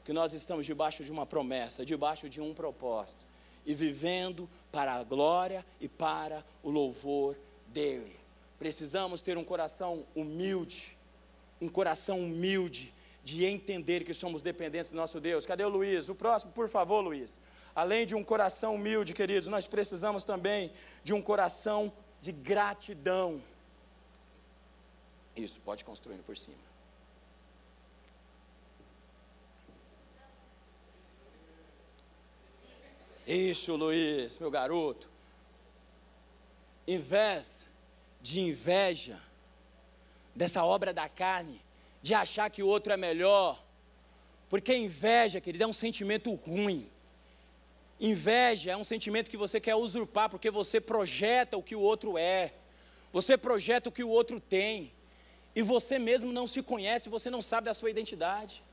Que 0.03 0.11
nós 0.11 0.33
estamos 0.33 0.65
debaixo 0.65 1.03
de 1.03 1.11
uma 1.11 1.25
promessa, 1.25 1.85
debaixo 1.85 2.27
de 2.27 2.41
um 2.41 2.53
propósito 2.53 3.30
e 3.65 3.73
vivendo 3.73 4.49
para 4.71 4.93
a 4.93 5.03
glória 5.03 5.65
e 5.79 5.87
para 5.87 6.43
o 6.63 6.69
louvor 6.69 7.35
dele. 7.67 8.15
Precisamos 8.57 9.21
ter 9.21 9.37
um 9.37 9.43
coração 9.43 10.05
humilde, 10.15 10.97
um 11.59 11.67
coração 11.67 12.19
humilde 12.19 12.93
de 13.23 13.45
entender 13.45 14.03
que 14.03 14.13
somos 14.13 14.41
dependentes 14.41 14.91
do 14.91 14.97
nosso 14.97 15.19
Deus. 15.19 15.45
Cadê 15.45 15.63
o 15.63 15.69
Luiz? 15.69 16.09
O 16.09 16.15
próximo, 16.15 16.51
por 16.51 16.67
favor, 16.67 17.01
Luiz. 17.01 17.39
Além 17.75 18.05
de 18.05 18.15
um 18.15 18.23
coração 18.23 18.75
humilde, 18.75 19.13
queridos, 19.13 19.47
nós 19.47 19.67
precisamos 19.67 20.23
também 20.23 20.71
de 21.03 21.13
um 21.13 21.21
coração 21.21 21.91
de 22.19 22.31
gratidão. 22.31 23.41
Isso, 25.35 25.59
pode 25.61 25.85
construir 25.85 26.17
por 26.17 26.35
cima. 26.35 26.70
Isso, 33.25 33.75
Luiz, 33.75 34.39
meu 34.39 34.49
garoto. 34.49 35.09
Em 36.87 36.97
vez 36.97 37.67
de 38.21 38.39
inveja, 38.39 39.19
dessa 40.35 40.63
obra 40.63 40.93
da 40.93 41.07
carne, 41.07 41.61
de 42.01 42.13
achar 42.13 42.49
que 42.49 42.63
o 42.63 42.67
outro 42.67 42.91
é 42.91 42.97
melhor, 42.97 43.63
porque 44.49 44.75
inveja, 44.75 45.39
queridos, 45.39 45.65
é 45.65 45.67
um 45.67 45.73
sentimento 45.73 46.33
ruim. 46.33 46.89
Inveja 47.99 48.71
é 48.71 48.77
um 48.77 48.83
sentimento 48.83 49.29
que 49.29 49.37
você 49.37 49.59
quer 49.59 49.75
usurpar, 49.75 50.29
porque 50.29 50.49
você 50.49 50.81
projeta 50.81 51.57
o 51.57 51.63
que 51.63 51.75
o 51.75 51.79
outro 51.79 52.17
é, 52.17 52.53
você 53.13 53.37
projeta 53.37 53.89
o 53.89 53.91
que 53.91 54.03
o 54.03 54.09
outro 54.09 54.39
tem, 54.39 54.91
e 55.55 55.61
você 55.61 55.99
mesmo 55.99 56.31
não 56.31 56.47
se 56.47 56.63
conhece, 56.63 57.09
você 57.09 57.29
não 57.29 57.41
sabe 57.41 57.65
da 57.65 57.73
sua 57.73 57.89
identidade. 57.89 58.63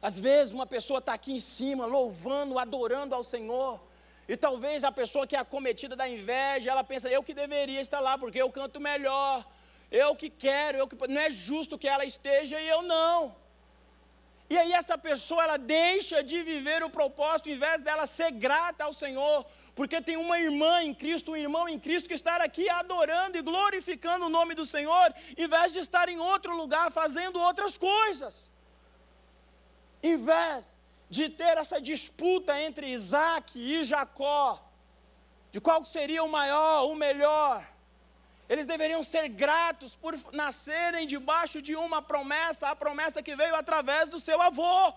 Às 0.00 0.18
vezes 0.18 0.52
uma 0.52 0.66
pessoa 0.66 0.98
está 0.98 1.14
aqui 1.14 1.32
em 1.32 1.40
cima, 1.40 1.86
louvando, 1.86 2.58
adorando 2.58 3.14
ao 3.14 3.22
Senhor, 3.22 3.80
e 4.28 4.36
talvez 4.36 4.84
a 4.84 4.90
pessoa 4.90 5.26
que 5.26 5.36
é 5.36 5.38
acometida 5.38 5.94
da 5.94 6.08
inveja, 6.08 6.70
ela 6.70 6.82
pensa, 6.82 7.08
eu 7.08 7.22
que 7.22 7.32
deveria 7.32 7.80
estar 7.80 8.00
lá, 8.00 8.18
porque 8.18 8.40
eu 8.40 8.50
canto 8.50 8.80
melhor, 8.80 9.46
eu 9.90 10.14
que 10.16 10.28
quero, 10.28 10.78
eu 10.78 10.88
que... 10.88 10.96
não 11.08 11.20
é 11.20 11.30
justo 11.30 11.78
que 11.78 11.88
ela 11.88 12.04
esteja 12.04 12.60
e 12.60 12.68
eu 12.68 12.82
não. 12.82 13.34
E 14.48 14.56
aí 14.56 14.72
essa 14.72 14.96
pessoa 14.96 15.42
ela 15.42 15.56
deixa 15.56 16.22
de 16.22 16.42
viver 16.42 16.82
o 16.82 16.90
propósito, 16.90 17.48
em 17.48 17.58
vez 17.58 17.82
dela 17.82 18.06
ser 18.06 18.30
grata 18.30 18.84
ao 18.84 18.92
Senhor, 18.92 19.44
porque 19.74 20.00
tem 20.00 20.16
uma 20.16 20.38
irmã 20.38 20.82
em 20.82 20.94
Cristo, 20.94 21.32
um 21.32 21.36
irmão 21.36 21.68
em 21.68 21.78
Cristo 21.78 22.08
que 22.08 22.14
está 22.14 22.36
aqui 22.36 22.68
adorando 22.68 23.36
e 23.36 23.42
glorificando 23.42 24.26
o 24.26 24.28
nome 24.28 24.54
do 24.54 24.64
Senhor, 24.64 25.12
em 25.36 25.48
vez 25.48 25.72
de 25.72 25.80
estar 25.80 26.08
em 26.08 26.18
outro 26.18 26.56
lugar 26.56 26.92
fazendo 26.92 27.40
outras 27.40 27.76
coisas. 27.76 28.48
Em 30.06 30.16
vez 30.16 30.66
de 31.16 31.28
ter 31.28 31.54
essa 31.62 31.78
disputa 31.80 32.52
entre 32.66 32.86
Isaac 32.98 33.58
e 33.58 33.82
Jacó, 33.82 34.62
de 35.50 35.60
qual 35.60 35.84
seria 35.84 36.22
o 36.22 36.28
maior, 36.28 36.78
o 36.90 36.94
melhor. 36.94 37.66
Eles 38.48 38.66
deveriam 38.66 39.02
ser 39.02 39.28
gratos 39.28 39.96
por 39.96 40.12
nascerem 40.32 41.06
debaixo 41.14 41.60
de 41.60 41.74
uma 41.74 42.00
promessa, 42.00 42.68
a 42.68 42.76
promessa 42.76 43.22
que 43.22 43.34
veio 43.34 43.56
através 43.56 44.08
do 44.08 44.20
seu 44.20 44.40
avô. 44.40 44.94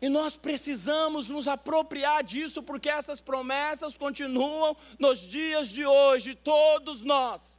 E 0.00 0.08
nós 0.08 0.36
precisamos 0.36 1.26
nos 1.26 1.48
apropriar 1.48 2.22
disso, 2.22 2.62
porque 2.62 2.88
essas 2.88 3.20
promessas 3.20 3.96
continuam 3.96 4.76
nos 4.98 5.18
dias 5.18 5.66
de 5.68 5.84
hoje. 5.84 6.36
Todos 6.36 7.02
nós 7.02 7.58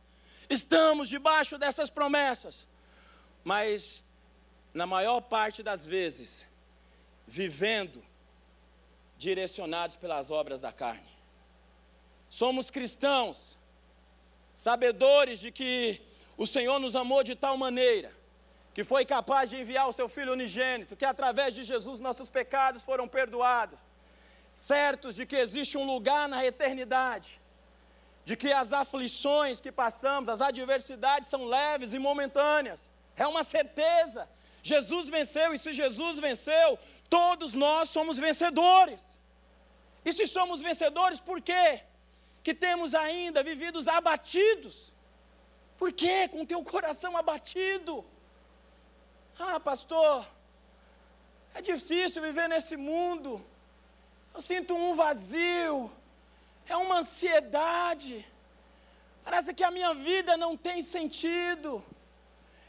estamos 0.49 1.09
debaixo 1.09 1.57
dessas 1.57 1.89
promessas. 1.89 2.65
Mas, 3.43 4.03
na 4.77 4.85
maior 4.85 5.21
parte 5.21 5.63
das 5.63 5.83
vezes, 5.83 6.45
vivendo 7.25 7.99
direcionados 9.17 9.95
pelas 9.95 10.29
obras 10.29 10.61
da 10.61 10.71
carne. 10.71 11.09
Somos 12.29 12.69
cristãos 12.69 13.57
sabedores 14.55 15.39
de 15.39 15.51
que 15.51 15.99
o 16.37 16.45
Senhor 16.45 16.77
nos 16.77 16.95
amou 16.95 17.23
de 17.23 17.33
tal 17.33 17.57
maneira, 17.57 18.11
que 18.75 18.83
foi 18.83 19.03
capaz 19.03 19.49
de 19.49 19.59
enviar 19.59 19.89
o 19.89 19.93
seu 19.93 20.07
Filho 20.07 20.33
unigênito, 20.33 20.95
que 20.95 21.05
através 21.05 21.55
de 21.55 21.63
Jesus 21.63 21.99
nossos 21.99 22.29
pecados 22.29 22.83
foram 22.83 23.07
perdoados, 23.07 23.79
certos 24.51 25.15
de 25.15 25.25
que 25.25 25.37
existe 25.37 25.75
um 25.75 25.87
lugar 25.87 26.29
na 26.29 26.45
eternidade, 26.45 27.41
de 28.23 28.37
que 28.37 28.53
as 28.53 28.71
aflições 28.71 29.59
que 29.59 29.71
passamos, 29.71 30.29
as 30.29 30.39
adversidades 30.39 31.29
são 31.29 31.45
leves 31.45 31.93
e 31.93 31.99
momentâneas, 31.99 32.91
é 33.17 33.25
uma 33.25 33.43
certeza. 33.43 34.29
Jesus 34.73 35.09
venceu, 35.17 35.53
e 35.53 35.57
se 35.57 35.71
Jesus 35.81 36.19
venceu, 36.27 36.69
todos 37.09 37.53
nós 37.53 37.89
somos 37.89 38.17
vencedores. 38.17 39.03
E 40.05 40.11
se 40.17 40.25
somos 40.27 40.61
vencedores, 40.61 41.19
por 41.19 41.39
quê? 41.41 41.83
que 42.47 42.53
temos 42.53 42.95
ainda 42.95 43.43
vividos 43.43 43.89
abatidos. 43.89 44.93
Por 45.77 45.91
quê? 45.91 46.29
Com 46.29 46.45
teu 46.45 46.63
coração 46.63 47.17
abatido. 47.17 47.93
Ah, 49.37 49.59
pastor, 49.59 50.25
é 51.53 51.61
difícil 51.61 52.21
viver 52.21 52.47
nesse 52.47 52.77
mundo. 52.77 53.45
Eu 54.33 54.41
sinto 54.41 54.73
um 54.73 54.95
vazio. 54.95 55.91
é 56.65 56.77
uma 56.77 56.99
ansiedade. 56.99 58.25
Parece 59.25 59.53
que 59.53 59.65
a 59.65 59.71
minha 59.77 59.93
vida 59.93 60.37
não 60.37 60.55
tem 60.55 60.81
sentido. 60.81 61.83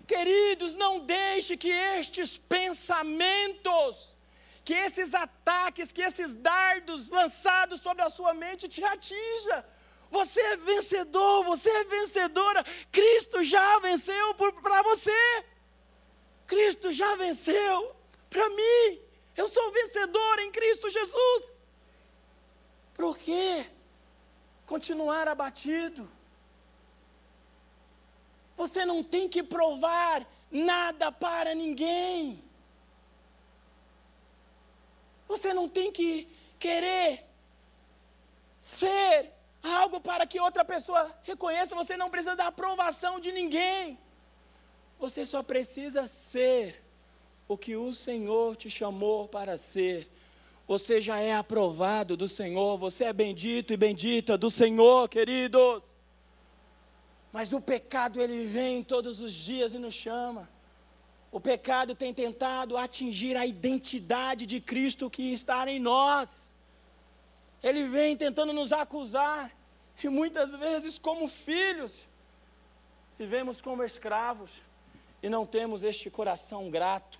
Queridos, 0.08 0.74
não 0.74 1.00
deixe 1.00 1.54
que 1.54 1.68
estes 1.68 2.38
pensamentos, 2.38 4.16
que 4.64 4.72
esses 4.72 5.12
ataques, 5.12 5.92
que 5.92 6.00
esses 6.00 6.32
dardos 6.32 7.10
lançados 7.10 7.82
sobre 7.82 8.02
a 8.02 8.08
sua 8.08 8.32
mente 8.32 8.66
te 8.66 8.82
atinja. 8.82 9.58
Você 10.10 10.40
é 10.40 10.56
vencedor, 10.56 11.44
você 11.44 11.68
é 11.68 11.84
vencedora. 11.84 12.64
Cristo 12.90 13.44
já 13.44 13.78
venceu 13.80 14.34
para 14.34 14.82
você. 14.82 15.44
Cristo 16.46 16.90
já 16.90 17.14
venceu 17.16 17.94
para 18.30 18.48
mim. 18.48 19.02
Eu 19.36 19.46
sou 19.46 19.70
vencedor 19.70 20.38
em 20.38 20.50
Cristo 20.50 20.88
Jesus. 20.88 21.60
Por 22.94 23.18
quê? 23.18 23.66
Continuar 24.64 25.28
abatido. 25.28 26.10
Você 28.58 28.84
não 28.84 29.04
tem 29.04 29.28
que 29.28 29.42
provar 29.42 30.26
nada 30.50 31.12
para 31.12 31.54
ninguém. 31.54 32.42
Você 35.28 35.54
não 35.54 35.68
tem 35.68 35.92
que 35.92 36.26
querer 36.58 37.24
ser 38.58 39.30
algo 39.62 40.00
para 40.00 40.26
que 40.26 40.40
outra 40.40 40.64
pessoa 40.64 41.16
reconheça. 41.22 41.76
Você 41.76 41.96
não 41.96 42.10
precisa 42.10 42.34
da 42.34 42.48
aprovação 42.48 43.20
de 43.20 43.30
ninguém. 43.30 43.96
Você 44.98 45.24
só 45.24 45.40
precisa 45.40 46.08
ser 46.08 46.82
o 47.46 47.56
que 47.56 47.76
o 47.76 47.92
Senhor 47.92 48.56
te 48.56 48.68
chamou 48.68 49.28
para 49.28 49.56
ser. 49.56 50.10
Você 50.66 51.00
já 51.00 51.20
é 51.20 51.32
aprovado 51.32 52.16
do 52.16 52.26
Senhor, 52.26 52.76
você 52.76 53.04
é 53.04 53.12
bendito 53.12 53.72
e 53.72 53.76
bendita 53.76 54.36
do 54.36 54.50
Senhor, 54.50 55.08
queridos. 55.08 55.97
Mas 57.32 57.52
o 57.52 57.60
pecado 57.60 58.20
ele 58.20 58.46
vem 58.46 58.82
todos 58.82 59.20
os 59.20 59.32
dias 59.32 59.74
e 59.74 59.78
nos 59.78 59.94
chama. 59.94 60.48
O 61.30 61.40
pecado 61.40 61.94
tem 61.94 62.12
tentado 62.14 62.76
atingir 62.76 63.36
a 63.36 63.44
identidade 63.44 64.46
de 64.46 64.60
Cristo 64.60 65.10
que 65.10 65.32
está 65.32 65.68
em 65.70 65.78
nós. 65.78 66.54
Ele 67.62 67.86
vem 67.88 68.16
tentando 68.16 68.52
nos 68.52 68.72
acusar. 68.72 69.52
E 70.02 70.08
muitas 70.08 70.54
vezes, 70.54 70.96
como 70.96 71.28
filhos, 71.28 72.06
vivemos 73.18 73.60
como 73.60 73.82
escravos 73.82 74.52
e 75.22 75.28
não 75.28 75.44
temos 75.44 75.82
este 75.82 76.08
coração 76.08 76.70
grato, 76.70 77.18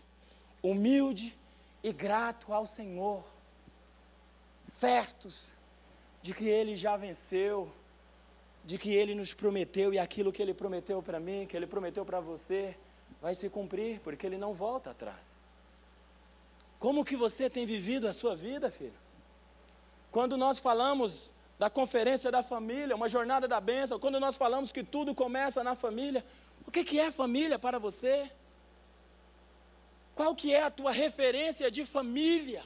humilde 0.63 1.37
e 1.83 1.93
grato 1.93 2.53
ao 2.53 2.65
Senhor, 2.65 3.25
certos 4.63 5.51
de 6.23 6.33
que 6.33 6.45
Ele 6.45 6.77
já 6.77 6.97
venceu, 6.97 7.73
de 8.69 8.77
que 8.77 8.95
Ele 8.95 9.15
nos 9.15 9.33
prometeu 9.33 9.95
e 9.95 9.99
aquilo 9.99 10.31
que 10.31 10.43
Ele 10.43 10.53
prometeu 10.53 11.03
para 11.03 11.19
mim, 11.19 11.47
que 11.49 11.57
Ele 11.57 11.67
prometeu 11.67 12.05
para 12.05 12.21
você, 12.21 12.77
vai 13.19 13.35
se 13.35 13.49
cumprir, 13.49 13.99
porque 14.01 14.27
Ele 14.27 14.37
não 14.37 14.53
volta 14.53 14.91
atrás. 14.91 15.41
Como 16.79 17.03
que 17.03 17.17
você 17.17 17.49
tem 17.49 17.65
vivido 17.65 18.07
a 18.07 18.13
sua 18.13 18.37
vida, 18.37 18.71
filho? 18.71 18.93
Quando 20.13 20.37
nós 20.37 20.59
falamos 20.59 21.33
da 21.59 21.71
conferência 21.71 22.31
da 22.31 22.43
família, 22.43 22.95
uma 22.95 23.09
jornada 23.09 23.49
da 23.49 23.59
bênção, 23.59 23.99
quando 23.99 24.21
nós 24.21 24.37
falamos 24.37 24.71
que 24.71 24.85
tudo 24.85 25.15
começa 25.15 25.65
na 25.65 25.75
família, 25.75 26.23
o 26.67 26.71
que, 26.71 26.85
que 26.85 27.01
é 27.01 27.11
família 27.11 27.59
para 27.59 27.79
você? 27.79 28.31
Qual 30.15 30.35
que 30.35 30.53
é 30.53 30.63
a 30.63 30.71
tua 30.71 30.93
referência 30.93 31.71
de 31.71 31.87
família? 31.87 32.63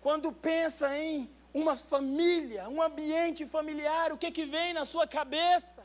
Quando 0.00 0.30
pensa 0.30 0.96
em 0.96 1.28
uma 1.54 1.76
família, 1.76 2.68
um 2.68 2.82
ambiente 2.82 3.46
familiar, 3.46 4.12
o 4.12 4.18
que 4.18 4.30
que 4.32 4.44
vem 4.44 4.72
na 4.72 4.84
sua 4.84 5.06
cabeça? 5.06 5.82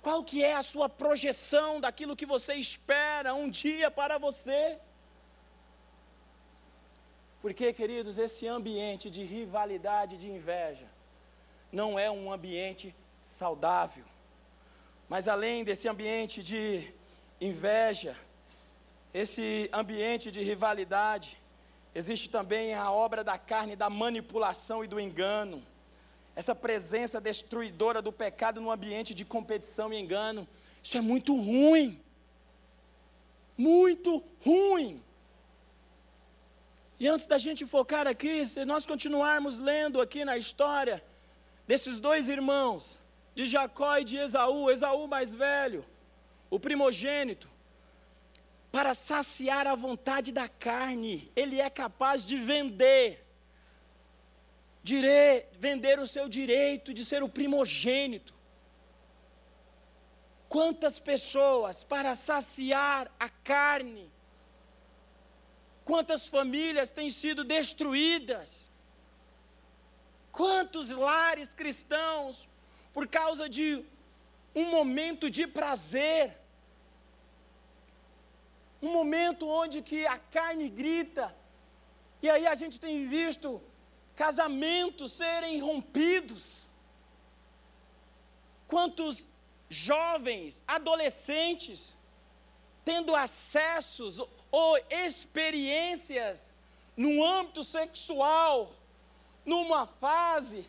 Qual 0.00 0.22
que 0.22 0.44
é 0.44 0.54
a 0.54 0.62
sua 0.62 0.88
projeção 0.88 1.80
daquilo 1.80 2.16
que 2.16 2.24
você 2.24 2.54
espera 2.54 3.34
um 3.34 3.50
dia 3.50 3.90
para 3.90 4.18
você? 4.18 4.78
Porque, 7.40 7.72
queridos, 7.72 8.16
esse 8.18 8.46
ambiente 8.46 9.10
de 9.10 9.24
rivalidade, 9.24 10.16
de 10.16 10.30
inveja, 10.30 10.86
não 11.72 11.98
é 11.98 12.08
um 12.08 12.32
ambiente 12.32 12.94
saudável. 13.22 14.04
Mas 15.08 15.26
além 15.26 15.64
desse 15.64 15.88
ambiente 15.88 16.40
de 16.42 16.92
inveja, 17.40 18.16
esse 19.12 19.68
ambiente 19.72 20.30
de 20.30 20.42
rivalidade, 20.42 21.41
existe 21.94 22.30
também 22.30 22.74
a 22.74 22.90
obra 22.90 23.22
da 23.22 23.38
carne, 23.38 23.76
da 23.76 23.90
manipulação 23.90 24.84
e 24.84 24.88
do 24.88 24.98
engano. 24.98 25.62
Essa 26.34 26.54
presença 26.54 27.20
destruidora 27.20 28.00
do 28.00 28.12
pecado 28.12 28.60
no 28.60 28.70
ambiente 28.70 29.14
de 29.14 29.24
competição 29.24 29.92
e 29.92 29.98
engano. 29.98 30.48
Isso 30.82 30.96
é 30.96 31.00
muito 31.00 31.34
ruim. 31.36 32.00
Muito 33.56 34.22
ruim. 34.40 35.02
E 36.98 37.08
antes 37.08 37.26
da 37.26 37.36
gente 37.36 37.66
focar 37.66 38.06
aqui, 38.06 38.46
se 38.46 38.64
nós 38.64 38.86
continuarmos 38.86 39.58
lendo 39.58 40.00
aqui 40.00 40.24
na 40.24 40.36
história 40.36 41.02
desses 41.66 42.00
dois 42.00 42.28
irmãos, 42.28 42.98
de 43.34 43.44
Jacó 43.46 43.98
e 43.98 44.04
de 44.04 44.18
Esaú, 44.18 44.70
Esaú 44.70 45.08
mais 45.08 45.34
velho, 45.34 45.84
o 46.50 46.60
primogênito, 46.60 47.48
para 48.72 48.94
saciar 48.94 49.66
a 49.66 49.74
vontade 49.74 50.32
da 50.32 50.48
carne, 50.48 51.30
ele 51.36 51.60
é 51.60 51.70
capaz 51.70 52.24
de 52.24 52.36
vender, 52.36 53.24
dire, 54.82 55.46
vender 55.58 56.00
o 56.00 56.06
seu 56.06 56.28
direito 56.28 56.92
de 56.92 57.04
ser 57.04 57.22
o 57.22 57.28
primogênito. 57.28 58.34
Quantas 60.48 60.98
pessoas, 60.98 61.84
para 61.84 62.16
saciar 62.16 63.14
a 63.20 63.28
carne, 63.28 64.10
Quantas 65.84 66.28
famílias 66.28 66.92
têm 66.92 67.10
sido 67.10 67.42
destruídas? 67.44 68.70
Quantos 70.30 70.88
lares 70.90 71.52
cristãos, 71.52 72.48
por 72.92 73.06
causa 73.08 73.48
de 73.48 73.84
um 74.54 74.66
momento 74.66 75.30
de 75.30 75.46
prazer, 75.46 76.38
um 78.82 78.90
momento 78.90 79.48
onde 79.48 79.80
que 79.80 80.04
a 80.06 80.18
carne 80.18 80.68
grita, 80.68 81.34
e 82.20 82.28
aí 82.28 82.46
a 82.46 82.54
gente 82.54 82.80
tem 82.80 83.06
visto 83.06 83.62
casamentos 84.16 85.12
serem 85.12 85.60
rompidos. 85.60 86.42
Quantos 88.66 89.28
jovens, 89.68 90.62
adolescentes, 90.66 91.96
tendo 92.84 93.14
acessos 93.14 94.18
ou 94.50 94.78
experiências 94.90 96.50
no 96.96 97.24
âmbito 97.24 97.62
sexual, 97.62 98.72
numa 99.44 99.86
fase 99.86 100.68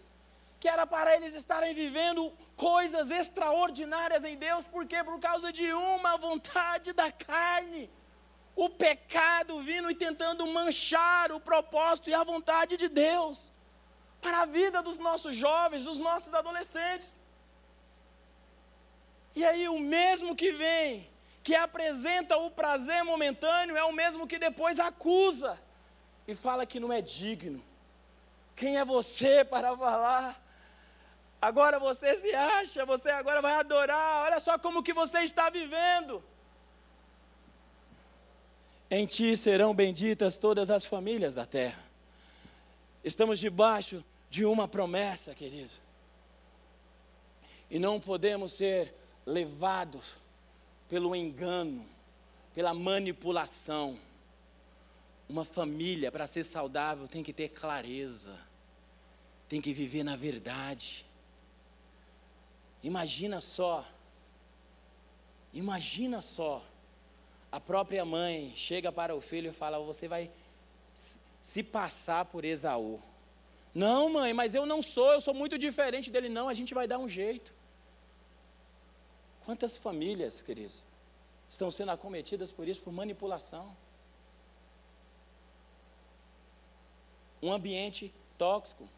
que 0.60 0.68
era 0.70 0.88
para 0.88 1.16
eles 1.16 1.34
estarem 1.34 1.74
vivendo 1.74 2.32
coisas 2.56 3.12
extraordinárias 3.12 4.24
em 4.24 4.38
Deus, 4.38 4.64
porque 4.66 5.04
por 5.04 5.20
causa 5.20 5.52
de 5.52 5.74
uma 5.74 6.18
vontade 6.18 6.94
da 6.94 7.12
carne, 7.12 7.90
o 8.56 8.70
pecado 8.70 9.60
vindo 9.62 9.90
e 9.90 9.96
tentando 9.96 10.46
manchar 10.48 11.32
o 11.32 11.40
propósito 11.40 12.10
e 12.10 12.14
a 12.14 12.24
vontade 12.24 12.78
de 12.78 12.88
Deus 12.88 13.50
para 14.22 14.42
a 14.42 14.46
vida 14.46 14.82
dos 14.82 14.98
nossos 14.98 15.36
jovens, 15.36 15.84
dos 15.84 16.00
nossos 16.00 16.34
adolescentes. 16.34 17.16
E 19.36 19.44
aí 19.44 19.68
o 19.68 19.80
mesmo 19.80 20.36
que 20.36 20.52
vem 20.52 21.10
que 21.44 21.56
apresenta 21.56 22.38
o 22.38 22.50
prazer 22.50 23.04
momentâneo 23.04 23.76
é 23.76 23.84
o 23.84 23.92
mesmo 23.92 24.26
que 24.26 24.40
depois 24.40 24.80
acusa 24.80 25.62
e 26.26 26.34
fala 26.34 26.66
que 26.66 26.80
não 26.80 26.94
é 26.94 27.02
digno. 27.02 27.62
Quem 28.56 28.78
é 28.78 28.86
você 28.86 29.44
para 29.44 29.76
falar? 29.76 30.42
Agora 31.42 31.78
você 31.80 32.16
se 32.16 32.34
acha, 32.34 32.86
você 32.86 33.10
agora 33.10 33.42
vai 33.42 33.56
adorar. 33.56 34.24
Olha 34.24 34.40
só 34.40 34.58
como 34.58 34.82
que 34.82 34.94
você 34.94 35.20
está 35.24 35.50
vivendo. 35.50 36.24
Em 38.96 39.08
ti 39.08 39.36
serão 39.36 39.74
benditas 39.74 40.38
todas 40.38 40.70
as 40.70 40.86
famílias 40.86 41.34
da 41.34 41.48
terra. 41.48 41.84
Estamos 43.04 43.40
debaixo 43.40 44.06
de 44.30 44.46
uma 44.46 44.68
promessa, 44.68 45.34
querido. 45.34 45.72
E 47.72 47.80
não 47.80 48.00
podemos 48.00 48.52
ser 48.52 48.94
levados 49.26 50.14
pelo 50.88 51.16
engano, 51.16 51.84
pela 52.54 52.72
manipulação. 52.72 53.98
Uma 55.28 55.44
família, 55.44 56.12
para 56.12 56.28
ser 56.28 56.44
saudável, 56.44 57.08
tem 57.08 57.24
que 57.24 57.34
ter 57.34 57.50
clareza, 57.50 58.40
tem 59.50 59.60
que 59.60 59.74
viver 59.74 60.04
na 60.04 60.16
verdade. 60.16 61.04
Imagina 62.84 63.42
só, 63.42 63.84
imagina 65.52 66.22
só, 66.22 66.64
a 67.54 67.60
própria 67.60 68.04
mãe 68.04 68.52
chega 68.56 68.92
para 68.92 69.16
o 69.16 69.22
filho 69.22 69.52
e 69.52 69.54
fala: 69.54 69.78
Você 69.78 70.08
vai 70.08 70.32
se 71.40 71.62
passar 71.62 72.26
por 72.26 72.44
Esaú. 72.44 73.00
Não, 73.76 74.10
mãe, 74.10 74.34
mas 74.34 74.56
eu 74.56 74.66
não 74.66 74.82
sou, 74.82 75.14
eu 75.14 75.22
sou 75.22 75.36
muito 75.36 75.56
diferente 75.56 76.10
dele. 76.10 76.30
Não, 76.30 76.50
a 76.50 76.54
gente 76.56 76.74
vai 76.74 76.88
dar 76.88 76.98
um 76.98 77.08
jeito. 77.08 77.54
Quantas 79.46 79.78
famílias, 79.78 80.42
queridos, 80.42 80.84
estão 81.48 81.70
sendo 81.70 81.92
acometidas 81.92 82.52
por 82.52 82.68
isso, 82.68 82.82
por 82.82 82.92
manipulação? 82.92 83.78
Um 87.40 87.52
ambiente 87.52 88.12
tóxico. 88.36 88.90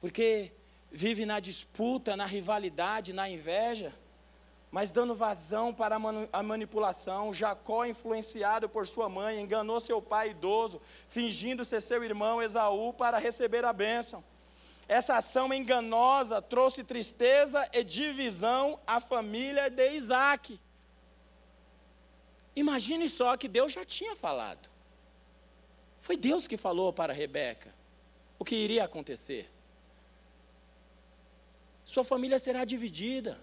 Porque 0.00 0.50
vive 0.90 1.24
na 1.24 1.38
disputa, 1.38 2.16
na 2.16 2.26
rivalidade, 2.26 3.12
na 3.12 3.28
inveja 3.30 3.94
mas 4.74 4.90
dando 4.90 5.14
vazão 5.14 5.72
para 5.72 5.94
a 6.32 6.42
manipulação. 6.42 7.32
Jacó, 7.32 7.86
influenciado 7.86 8.68
por 8.68 8.88
sua 8.88 9.08
mãe, 9.08 9.40
enganou 9.40 9.78
seu 9.78 10.02
pai 10.02 10.30
idoso, 10.30 10.82
fingindo 11.08 11.64
ser 11.64 11.80
seu 11.80 12.02
irmão 12.02 12.42
Esaú 12.42 12.92
para 12.92 13.18
receber 13.18 13.64
a 13.64 13.72
bênção. 13.72 14.24
Essa 14.88 15.18
ação 15.18 15.54
enganosa 15.54 16.42
trouxe 16.42 16.82
tristeza 16.82 17.70
e 17.72 17.84
divisão 17.84 18.80
à 18.84 18.98
família 18.98 19.70
de 19.70 19.92
Isaac. 19.92 20.60
Imagine 22.56 23.08
só 23.08 23.36
que 23.36 23.46
Deus 23.46 23.70
já 23.70 23.84
tinha 23.84 24.16
falado. 24.16 24.68
Foi 26.00 26.16
Deus 26.16 26.48
que 26.48 26.56
falou 26.56 26.92
para 26.92 27.12
Rebeca 27.12 27.72
o 28.40 28.44
que 28.44 28.56
iria 28.56 28.82
acontecer. 28.82 29.48
Sua 31.84 32.02
família 32.02 32.40
será 32.40 32.64
dividida. 32.64 33.40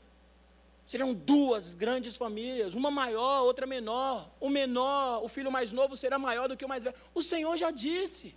Serão 0.91 1.13
duas 1.13 1.73
grandes 1.73 2.17
famílias, 2.17 2.73
uma 2.73 2.91
maior, 2.91 3.43
outra 3.43 3.65
menor. 3.65 4.29
O 4.41 4.49
menor, 4.49 5.23
o 5.23 5.29
filho 5.29 5.49
mais 5.49 5.71
novo, 5.71 5.95
será 5.95 6.19
maior 6.19 6.49
do 6.49 6.57
que 6.57 6.65
o 6.65 6.67
mais 6.67 6.83
velho. 6.83 6.97
O 7.13 7.23
Senhor 7.23 7.55
já 7.55 7.71
disse. 7.71 8.35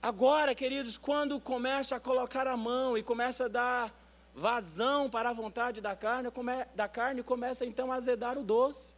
Agora, 0.00 0.54
queridos, 0.54 0.96
quando 0.96 1.38
começa 1.38 1.96
a 1.96 2.00
colocar 2.00 2.46
a 2.46 2.56
mão 2.56 2.96
e 2.96 3.02
começa 3.02 3.44
a 3.44 3.48
dar 3.48 3.94
vazão 4.34 5.10
para 5.10 5.28
a 5.28 5.34
vontade 5.34 5.82
da 5.82 5.94
carne, 5.94 6.30
come, 6.30 6.64
da 6.74 6.88
carne 6.88 7.22
começa 7.22 7.66
então 7.66 7.92
a 7.92 7.96
azedar 7.96 8.38
o 8.38 8.42
doce. 8.42 8.94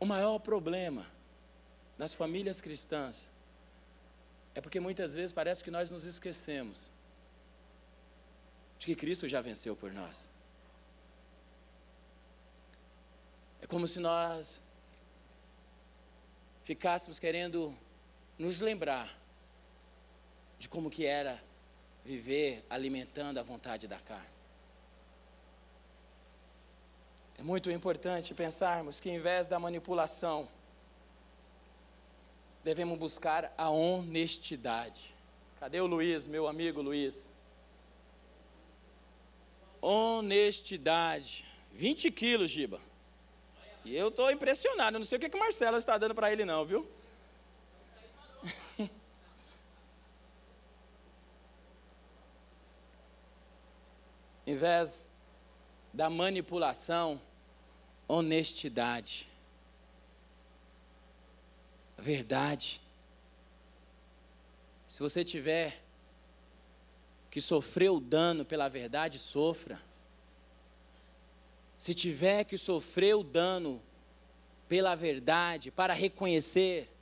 O 0.00 0.06
maior 0.06 0.38
problema 0.38 1.04
das 1.98 2.14
famílias 2.14 2.58
cristãs 2.58 3.20
é 4.54 4.62
porque 4.62 4.80
muitas 4.80 5.12
vezes 5.12 5.30
parece 5.30 5.62
que 5.62 5.70
nós 5.70 5.90
nos 5.90 6.04
esquecemos 6.04 6.90
de 8.82 8.86
que 8.86 8.96
Cristo 8.96 9.28
já 9.28 9.40
venceu 9.40 9.76
por 9.76 9.92
nós. 9.92 10.28
É 13.60 13.66
como 13.66 13.86
se 13.86 14.00
nós 14.00 14.60
ficássemos 16.64 17.16
querendo 17.20 17.78
nos 18.36 18.58
lembrar 18.58 19.16
de 20.58 20.68
como 20.68 20.90
que 20.90 21.06
era 21.06 21.40
viver 22.04 22.66
alimentando 22.68 23.38
a 23.38 23.42
vontade 23.44 23.86
da 23.86 24.00
carne. 24.00 24.26
É 27.38 27.42
muito 27.42 27.70
importante 27.70 28.34
pensarmos 28.34 28.98
que, 28.98 29.08
em 29.08 29.20
vez 29.20 29.46
da 29.46 29.60
manipulação, 29.60 30.48
devemos 32.64 32.98
buscar 32.98 33.54
a 33.56 33.70
honestidade. 33.70 35.14
Cadê 35.60 35.80
o 35.80 35.86
Luiz, 35.86 36.26
meu 36.26 36.48
amigo 36.48 36.82
Luiz? 36.82 37.32
Honestidade. 39.82 41.44
20 41.72 42.10
quilos, 42.12 42.48
Giba. 42.50 42.80
E 43.84 43.94
eu 43.96 44.08
estou 44.08 44.30
impressionado. 44.30 44.96
Eu 44.96 45.00
não 45.00 45.06
sei 45.06 45.18
o 45.18 45.20
que, 45.20 45.28
que 45.28 45.36
o 45.36 45.40
Marcelo 45.40 45.76
está 45.76 45.98
dando 45.98 46.14
para 46.14 46.32
ele, 46.32 46.44
não, 46.44 46.64
viu? 46.64 46.88
em 54.46 54.56
vez 54.56 55.04
da 55.92 56.08
manipulação, 56.08 57.20
honestidade. 58.06 59.28
Verdade. 61.98 62.80
Se 64.88 65.00
você 65.00 65.24
tiver 65.24 65.82
que 67.32 67.40
sofreu 67.40 67.98
dano 67.98 68.44
pela 68.44 68.68
verdade, 68.68 69.18
sofra. 69.18 69.80
Se 71.78 71.94
tiver 71.94 72.44
que 72.44 72.58
sofrer 72.58 73.16
o 73.16 73.22
dano 73.22 73.80
pela 74.68 74.94
verdade, 74.94 75.70
para 75.70 75.94
reconhecer, 75.94 76.92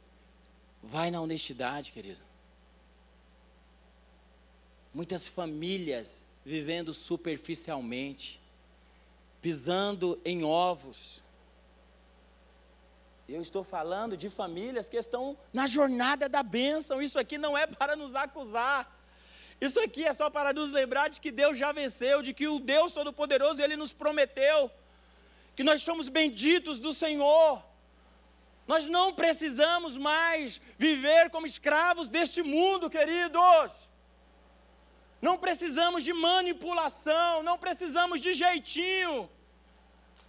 vai 0.80 1.10
na 1.10 1.20
honestidade, 1.20 1.90
querido. 1.90 2.20
Muitas 4.94 5.26
famílias 5.26 6.22
vivendo 6.44 6.94
superficialmente, 6.94 8.40
pisando 9.42 10.16
em 10.24 10.44
ovos. 10.44 11.24
Eu 13.28 13.40
estou 13.42 13.64
falando 13.64 14.16
de 14.16 14.30
famílias 14.30 14.88
que 14.88 14.96
estão 14.96 15.36
na 15.52 15.66
jornada 15.66 16.28
da 16.28 16.44
bênção. 16.44 17.02
Isso 17.02 17.18
aqui 17.18 17.36
não 17.36 17.58
é 17.58 17.66
para 17.66 17.96
nos 17.96 18.14
acusar. 18.14 18.99
Isso 19.60 19.78
aqui 19.78 20.04
é 20.04 20.12
só 20.12 20.30
para 20.30 20.52
nos 20.52 20.72
lembrar 20.72 21.08
de 21.10 21.20
que 21.20 21.30
Deus 21.30 21.58
já 21.58 21.70
venceu, 21.70 22.22
de 22.22 22.32
que 22.32 22.48
o 22.48 22.58
Deus 22.58 22.92
Todo-Poderoso, 22.92 23.60
Ele 23.60 23.76
nos 23.76 23.92
prometeu, 23.92 24.70
que 25.54 25.62
nós 25.62 25.82
somos 25.82 26.08
benditos 26.08 26.78
do 26.78 26.94
Senhor. 26.94 27.62
Nós 28.66 28.88
não 28.88 29.12
precisamos 29.12 29.96
mais 29.98 30.60
viver 30.78 31.28
como 31.28 31.46
escravos 31.46 32.08
deste 32.08 32.42
mundo, 32.42 32.88
queridos. 32.88 33.72
Não 35.20 35.36
precisamos 35.36 36.02
de 36.04 36.14
manipulação, 36.14 37.42
não 37.42 37.58
precisamos 37.58 38.20
de 38.22 38.32
jeitinho. 38.32 39.28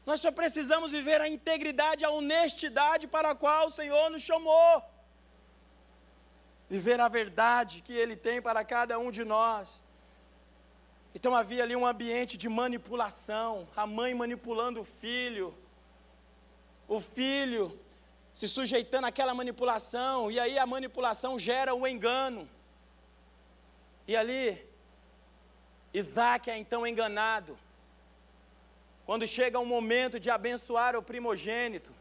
Nós 0.05 0.19
só 0.19 0.31
precisamos 0.31 0.91
viver 0.91 1.21
a 1.21 1.29
integridade, 1.29 2.03
a 2.03 2.09
honestidade 2.09 3.07
para 3.07 3.29
a 3.29 3.35
qual 3.35 3.67
o 3.67 3.71
Senhor 3.71 4.09
nos 4.09 4.23
chamou 4.23 4.90
viver 6.73 7.01
a 7.01 7.09
verdade 7.09 7.81
que 7.85 7.91
Ele 8.01 8.15
tem 8.15 8.41
para 8.41 8.63
cada 8.63 8.97
um 8.97 9.11
de 9.11 9.25
nós. 9.25 9.81
Então 11.13 11.35
havia 11.35 11.63
ali 11.63 11.75
um 11.75 11.85
ambiente 11.85 12.37
de 12.37 12.47
manipulação, 12.47 13.67
a 13.75 13.85
mãe 13.85 14.13
manipulando 14.13 14.79
o 14.79 14.85
filho, 14.85 15.53
o 16.87 17.01
filho 17.01 17.77
se 18.33 18.47
sujeitando 18.47 19.05
àquela 19.05 19.33
manipulação, 19.33 20.31
e 20.31 20.39
aí 20.39 20.57
a 20.57 20.65
manipulação 20.65 21.37
gera 21.37 21.75
o 21.75 21.85
engano. 21.85 22.47
E 24.07 24.15
ali, 24.15 24.65
Isaac 25.93 26.49
é 26.49 26.57
então 26.57 26.87
enganado. 26.87 27.59
Quando 29.05 29.27
chega 29.27 29.59
o 29.59 29.65
momento 29.65 30.17
de 30.17 30.29
abençoar 30.29 30.95
o 30.95 31.03
primogênito, 31.03 31.91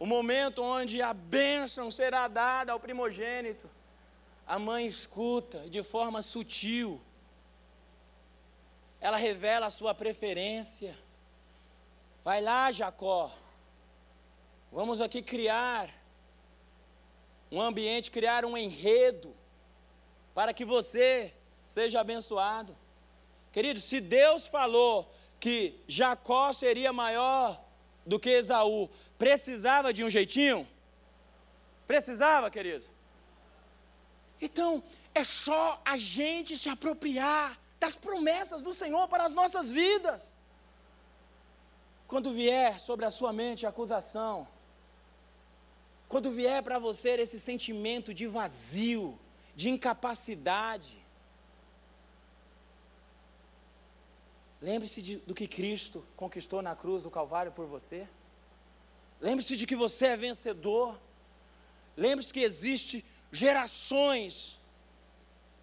o 0.00 0.06
momento 0.06 0.62
onde 0.62 1.02
a 1.02 1.12
bênção 1.12 1.90
será 1.90 2.26
dada 2.26 2.72
ao 2.72 2.80
primogênito. 2.80 3.68
A 4.46 4.58
mãe 4.58 4.86
escuta 4.86 5.68
de 5.68 5.82
forma 5.82 6.22
sutil. 6.22 6.98
Ela 8.98 9.18
revela 9.18 9.66
a 9.66 9.70
sua 9.70 9.94
preferência. 9.94 10.98
Vai 12.24 12.40
lá, 12.40 12.72
Jacó. 12.72 13.30
Vamos 14.72 15.02
aqui 15.02 15.20
criar 15.20 15.90
um 17.52 17.60
ambiente, 17.60 18.10
criar 18.10 18.46
um 18.46 18.56
enredo 18.56 19.36
para 20.32 20.54
que 20.54 20.64
você 20.64 21.34
seja 21.68 22.00
abençoado. 22.00 22.74
Querido, 23.52 23.78
se 23.80 24.00
Deus 24.00 24.46
falou 24.46 25.12
que 25.38 25.78
Jacó 25.86 26.54
seria 26.54 26.90
maior 26.90 27.62
do 28.10 28.18
que 28.22 28.30
Esaú, 28.42 28.90
Precisava 29.24 29.92
de 29.96 30.02
um 30.02 30.10
jeitinho? 30.16 30.66
Precisava, 31.86 32.50
querido? 32.50 32.86
Então, 34.40 34.82
é 35.14 35.22
só 35.22 35.64
a 35.84 35.96
gente 35.98 36.56
se 36.56 36.70
apropriar 36.70 37.48
das 37.78 37.94
promessas 38.06 38.62
do 38.62 38.72
Senhor 38.72 39.06
para 39.08 39.24
as 39.24 39.34
nossas 39.40 39.68
vidas. 39.68 40.32
Quando 42.08 42.32
vier 42.32 42.80
sobre 42.80 43.04
a 43.04 43.10
sua 43.10 43.30
mente 43.40 43.66
a 43.66 43.68
acusação, 43.68 44.48
quando 46.08 46.30
vier 46.30 46.62
para 46.62 46.78
você 46.78 47.10
esse 47.24 47.38
sentimento 47.38 48.14
de 48.14 48.26
vazio, 48.26 49.18
de 49.54 49.68
incapacidade, 49.68 50.96
lembre-se 54.60 55.16
do 55.26 55.34
que 55.34 55.46
Cristo 55.46 56.04
conquistou 56.16 56.60
na 56.62 56.76
cruz 56.76 57.02
do 57.02 57.10
Calvário 57.10 57.52
por 57.52 57.66
você. 57.66 58.08
Lembre-se 59.20 59.56
de 59.56 59.66
que 59.66 59.76
você 59.76 60.06
é 60.06 60.16
vencedor. 60.16 60.98
Lembre-se 61.96 62.32
que 62.32 62.40
existe 62.40 63.04
gerações 63.30 64.58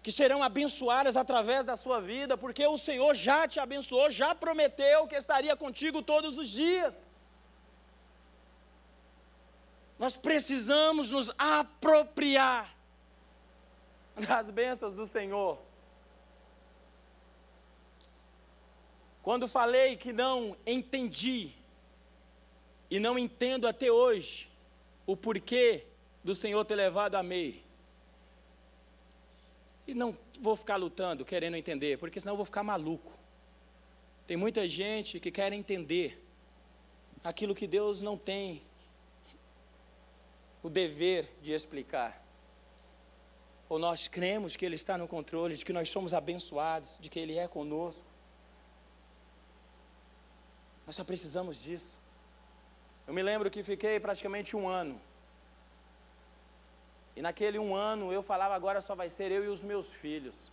que 0.02 0.12
serão 0.12 0.42
abençoadas 0.42 1.16
através 1.16 1.64
da 1.64 1.76
sua 1.76 2.00
vida, 2.00 2.36
porque 2.38 2.66
o 2.66 2.78
Senhor 2.78 3.14
já 3.14 3.46
te 3.48 3.58
abençoou, 3.58 4.10
já 4.10 4.34
prometeu 4.34 5.06
que 5.06 5.16
estaria 5.16 5.56
contigo 5.56 6.02
todos 6.02 6.38
os 6.38 6.48
dias. 6.48 7.06
Nós 9.98 10.16
precisamos 10.16 11.10
nos 11.10 11.30
apropriar 11.36 12.74
das 14.16 14.48
bênçãos 14.50 14.94
do 14.94 15.04
Senhor. 15.04 15.67
Quando 19.28 19.46
falei 19.46 19.94
que 19.94 20.10
não 20.10 20.56
entendi 20.66 21.52
e 22.90 22.98
não 22.98 23.18
entendo 23.18 23.68
até 23.68 23.92
hoje 23.92 24.48
o 25.06 25.14
porquê 25.14 25.84
do 26.24 26.34
Senhor 26.34 26.64
ter 26.64 26.76
levado 26.76 27.14
a 27.14 27.22
Meire. 27.22 27.62
E 29.86 29.92
não 29.92 30.16
vou 30.40 30.56
ficar 30.56 30.76
lutando, 30.76 31.26
querendo 31.26 31.58
entender, 31.58 31.98
porque 31.98 32.18
senão 32.18 32.32
eu 32.32 32.36
vou 32.38 32.46
ficar 32.46 32.62
maluco. 32.62 33.12
Tem 34.26 34.34
muita 34.34 34.66
gente 34.66 35.20
que 35.20 35.30
quer 35.30 35.52
entender 35.52 36.24
aquilo 37.22 37.54
que 37.54 37.66
Deus 37.66 38.00
não 38.00 38.16
tem 38.16 38.62
o 40.62 40.70
dever 40.70 41.30
de 41.42 41.52
explicar. 41.52 42.24
Ou 43.68 43.78
nós 43.78 44.08
cremos 44.08 44.56
que 44.56 44.64
Ele 44.64 44.76
está 44.76 44.96
no 44.96 45.06
controle, 45.06 45.54
de 45.54 45.66
que 45.66 45.72
nós 45.74 45.90
somos 45.90 46.14
abençoados, 46.14 46.96
de 46.98 47.10
que 47.10 47.20
Ele 47.20 47.36
é 47.36 47.46
conosco. 47.46 48.07
Nós 50.88 50.94
só 50.94 51.04
precisamos 51.04 51.62
disso. 51.62 52.00
Eu 53.06 53.12
me 53.12 53.22
lembro 53.22 53.50
que 53.50 53.62
fiquei 53.62 54.00
praticamente 54.00 54.56
um 54.56 54.66
ano. 54.66 54.98
E 57.14 57.20
naquele 57.20 57.58
um 57.58 57.74
ano 57.76 58.10
eu 58.10 58.22
falava, 58.22 58.54
agora 58.54 58.80
só 58.80 58.94
vai 58.94 59.10
ser 59.10 59.30
eu 59.30 59.44
e 59.44 59.48
os 59.48 59.60
meus 59.60 59.92
filhos. 59.92 60.50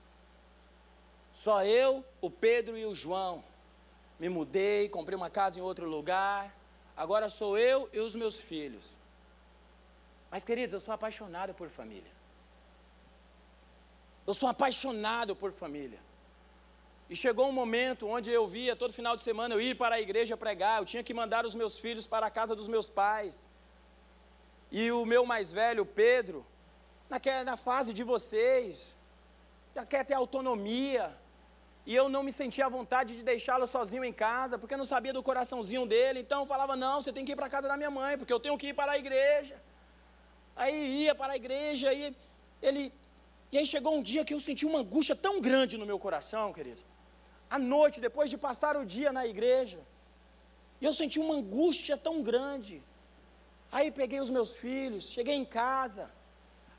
Só 1.33 1.63
eu, 1.63 2.03
o 2.19 2.29
Pedro 2.29 2.77
e 2.77 2.85
o 2.85 2.93
João. 2.93 3.41
Me 4.19 4.27
mudei, 4.27 4.89
comprei 4.89 5.15
uma 5.15 5.29
casa 5.29 5.57
em 5.57 5.61
outro 5.61 5.87
lugar. 5.87 6.53
Agora 6.97 7.29
sou 7.29 7.57
eu 7.57 7.89
e 7.93 7.99
os 8.01 8.13
meus 8.13 8.37
filhos. 8.37 8.91
Mas, 10.29 10.43
queridos, 10.43 10.73
eu 10.73 10.81
sou 10.81 10.93
apaixonado 10.93 11.53
por 11.53 11.69
família. 11.69 12.11
Eu 14.27 14.33
sou 14.33 14.49
apaixonado 14.49 15.33
por 15.33 15.53
família. 15.53 15.99
E 17.09 17.15
chegou 17.15 17.47
um 17.47 17.51
momento 17.51 18.07
onde 18.07 18.31
eu 18.31 18.47
via 18.47 18.75
todo 18.75 18.91
final 18.91 19.15
de 19.15 19.21
semana 19.21 19.53
eu 19.53 19.61
ir 19.61 19.75
para 19.77 19.95
a 19.95 20.01
igreja 20.01 20.35
pregar, 20.35 20.79
eu 20.79 20.85
tinha 20.85 21.03
que 21.03 21.13
mandar 21.13 21.45
os 21.45 21.53
meus 21.53 21.77
filhos 21.77 22.07
para 22.07 22.25
a 22.25 22.31
casa 22.31 22.55
dos 22.55 22.67
meus 22.67 22.89
pais. 22.89 23.47
E 24.71 24.91
o 24.91 25.05
meu 25.05 25.25
mais 25.25 25.51
velho, 25.51 25.85
Pedro, 25.85 26.45
naquela, 27.07 27.43
na 27.43 27.57
fase 27.57 27.93
de 27.93 28.03
vocês, 28.03 28.95
já 29.75 29.85
quer 29.85 30.03
ter 30.03 30.15
autonomia. 30.15 31.15
E 31.85 31.93
eu 31.93 32.09
não 32.09 32.23
me 32.23 32.31
sentia 32.31 32.65
à 32.65 32.69
vontade 32.69 33.15
de 33.15 33.23
deixá-lo 33.23 33.67
sozinho 33.67 34.03
em 34.03 34.11
casa, 34.11 34.57
porque 34.57 34.73
eu 34.73 34.77
não 34.77 34.85
sabia 34.85 35.13
do 35.13 35.21
coraçãozinho 35.21 35.85
dele. 35.85 36.21
Então 36.21 36.41
eu 36.41 36.47
falava: 36.47 36.75
não, 36.75 36.99
você 36.99 37.13
tem 37.13 37.23
que 37.23 37.33
ir 37.33 37.35
para 37.35 37.45
a 37.45 37.49
casa 37.49 37.67
da 37.67 37.77
minha 37.77 37.91
mãe, 37.91 38.17
porque 38.17 38.33
eu 38.33 38.39
tenho 38.39 38.57
que 38.57 38.69
ir 38.69 38.73
para 38.73 38.93
a 38.93 38.97
igreja. 38.97 39.61
Aí 40.55 41.03
ia 41.03 41.13
para 41.13 41.33
a 41.33 41.35
igreja, 41.35 41.89
aí 41.89 42.15
ele. 42.61 42.91
E 43.51 43.57
aí 43.59 43.67
chegou 43.67 43.95
um 43.95 44.01
dia 44.01 44.25
que 44.25 44.33
eu 44.33 44.39
senti 44.39 44.65
uma 44.65 44.79
angústia 44.79 45.15
tão 45.15 45.39
grande 45.39 45.77
no 45.77 45.85
meu 45.85 45.99
coração, 45.99 46.51
querido. 46.51 46.81
À 47.55 47.59
noite, 47.59 48.03
depois 48.07 48.29
de 48.33 48.37
passar 48.45 48.73
o 48.79 48.85
dia 48.93 49.11
na 49.17 49.23
igreja. 49.33 49.79
E 50.81 50.83
eu 50.87 50.93
senti 50.99 51.17
uma 51.25 51.35
angústia 51.39 51.95
tão 52.07 52.15
grande. 52.29 52.75
Aí 53.75 53.87
peguei 53.99 54.19
os 54.25 54.31
meus 54.37 54.51
filhos, 54.63 55.03
cheguei 55.15 55.35
em 55.43 55.45
casa. 55.45 56.05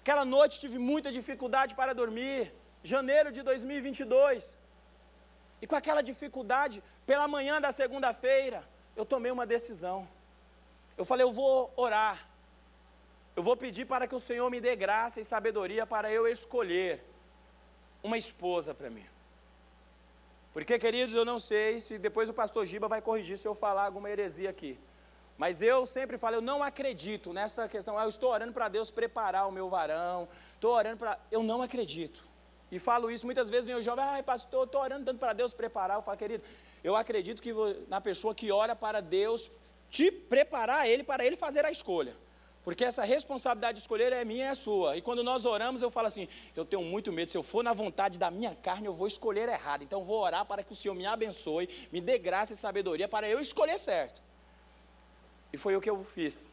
Aquela 0.02 0.24
noite 0.34 0.60
tive 0.62 0.78
muita 0.90 1.10
dificuldade 1.18 1.74
para 1.80 1.94
dormir. 2.00 2.52
Janeiro 2.92 3.32
de 3.36 3.42
2022. 3.42 4.56
E 5.62 5.66
com 5.66 5.76
aquela 5.80 6.02
dificuldade, 6.10 6.82
pela 7.10 7.26
manhã 7.36 7.58
da 7.66 7.72
segunda-feira, 7.80 8.60
eu 8.94 9.06
tomei 9.14 9.32
uma 9.32 9.46
decisão. 9.54 9.98
Eu 11.00 11.06
falei, 11.10 11.24
eu 11.24 11.32
vou 11.32 11.72
orar. 11.74 12.28
Eu 13.34 13.42
vou 13.42 13.56
pedir 13.64 13.86
para 13.86 14.06
que 14.06 14.14
o 14.14 14.24
Senhor 14.28 14.48
me 14.50 14.60
dê 14.60 14.76
graça 14.76 15.20
e 15.20 15.24
sabedoria 15.24 15.86
para 15.86 16.12
eu 16.12 16.28
escolher 16.36 17.02
uma 18.02 18.18
esposa 18.18 18.74
para 18.74 18.90
mim. 18.90 19.06
Porque, 20.56 20.78
queridos, 20.78 21.14
eu 21.14 21.22
não 21.22 21.38
sei 21.38 21.78
se 21.80 21.98
depois 21.98 22.30
o 22.30 22.32
pastor 22.32 22.64
Giba 22.64 22.88
vai 22.88 23.02
corrigir 23.02 23.36
se 23.36 23.46
eu 23.46 23.54
falar 23.54 23.84
alguma 23.84 24.08
heresia 24.08 24.48
aqui. 24.48 24.78
Mas 25.36 25.60
eu 25.60 25.84
sempre 25.84 26.16
falo, 26.16 26.36
eu 26.36 26.40
não 26.40 26.62
acredito 26.62 27.30
nessa 27.30 27.68
questão. 27.68 27.98
Ah, 27.98 28.04
eu 28.04 28.08
estou 28.08 28.30
orando 28.30 28.54
para 28.54 28.66
Deus 28.70 28.90
preparar 28.90 29.46
o 29.46 29.52
meu 29.52 29.68
varão. 29.68 30.26
Estou 30.54 30.72
orando 30.72 30.96
para. 30.96 31.18
Eu 31.30 31.42
não 31.42 31.60
acredito. 31.60 32.26
E 32.72 32.78
falo 32.78 33.10
isso, 33.10 33.26
muitas 33.26 33.50
vezes 33.50 33.66
vem 33.66 33.74
o 33.74 33.82
jovem, 33.82 34.02
ai 34.02 34.22
pastor, 34.22 34.64
estou 34.64 34.80
orando 34.80 35.04
tanto 35.04 35.18
para 35.18 35.34
Deus 35.34 35.52
preparar. 35.52 35.98
Eu 35.98 36.02
falo, 36.02 36.16
querido, 36.16 36.42
eu 36.82 36.96
acredito 36.96 37.42
que 37.42 37.52
na 37.86 38.00
pessoa 38.00 38.34
que 38.34 38.50
ora 38.50 38.74
para 38.74 39.02
Deus 39.02 39.50
te 39.90 40.10
preparar 40.10 40.88
ele 40.88 41.04
para 41.04 41.22
ele 41.22 41.36
fazer 41.36 41.66
a 41.66 41.70
escolha. 41.70 42.16
Porque 42.66 42.84
essa 42.84 43.04
responsabilidade 43.04 43.76
de 43.76 43.82
escolher 43.82 44.12
é 44.12 44.24
minha 44.24 44.46
e 44.46 44.48
é 44.48 44.54
sua. 44.56 44.96
E 44.96 45.00
quando 45.00 45.22
nós 45.22 45.44
oramos, 45.44 45.82
eu 45.82 45.88
falo 45.88 46.08
assim: 46.08 46.26
eu 46.56 46.64
tenho 46.64 46.82
muito 46.82 47.12
medo, 47.12 47.30
se 47.30 47.38
eu 47.38 47.42
for 47.44 47.62
na 47.62 47.72
vontade 47.72 48.18
da 48.18 48.28
minha 48.28 48.56
carne, 48.56 48.86
eu 48.88 48.92
vou 48.92 49.06
escolher 49.06 49.48
errado. 49.48 49.84
Então 49.84 50.04
vou 50.04 50.20
orar 50.20 50.44
para 50.44 50.64
que 50.64 50.72
o 50.72 50.74
Senhor 50.74 50.92
me 50.92 51.06
abençoe, 51.06 51.68
me 51.92 52.00
dê 52.00 52.18
graça 52.18 52.54
e 52.54 52.56
sabedoria 52.56 53.06
para 53.06 53.28
eu 53.28 53.38
escolher 53.38 53.78
certo. 53.78 54.20
E 55.52 55.56
foi 55.56 55.76
o 55.76 55.80
que 55.80 55.88
eu 55.88 56.04
fiz. 56.06 56.50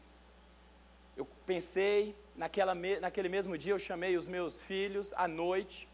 Eu 1.16 1.26
pensei, 1.44 2.14
naquela, 2.36 2.76
naquele 2.76 3.28
mesmo 3.28 3.58
dia 3.58 3.72
eu 3.72 3.78
chamei 3.80 4.16
os 4.16 4.28
meus 4.28 4.62
filhos 4.62 5.12
à 5.16 5.26
noite 5.26 5.88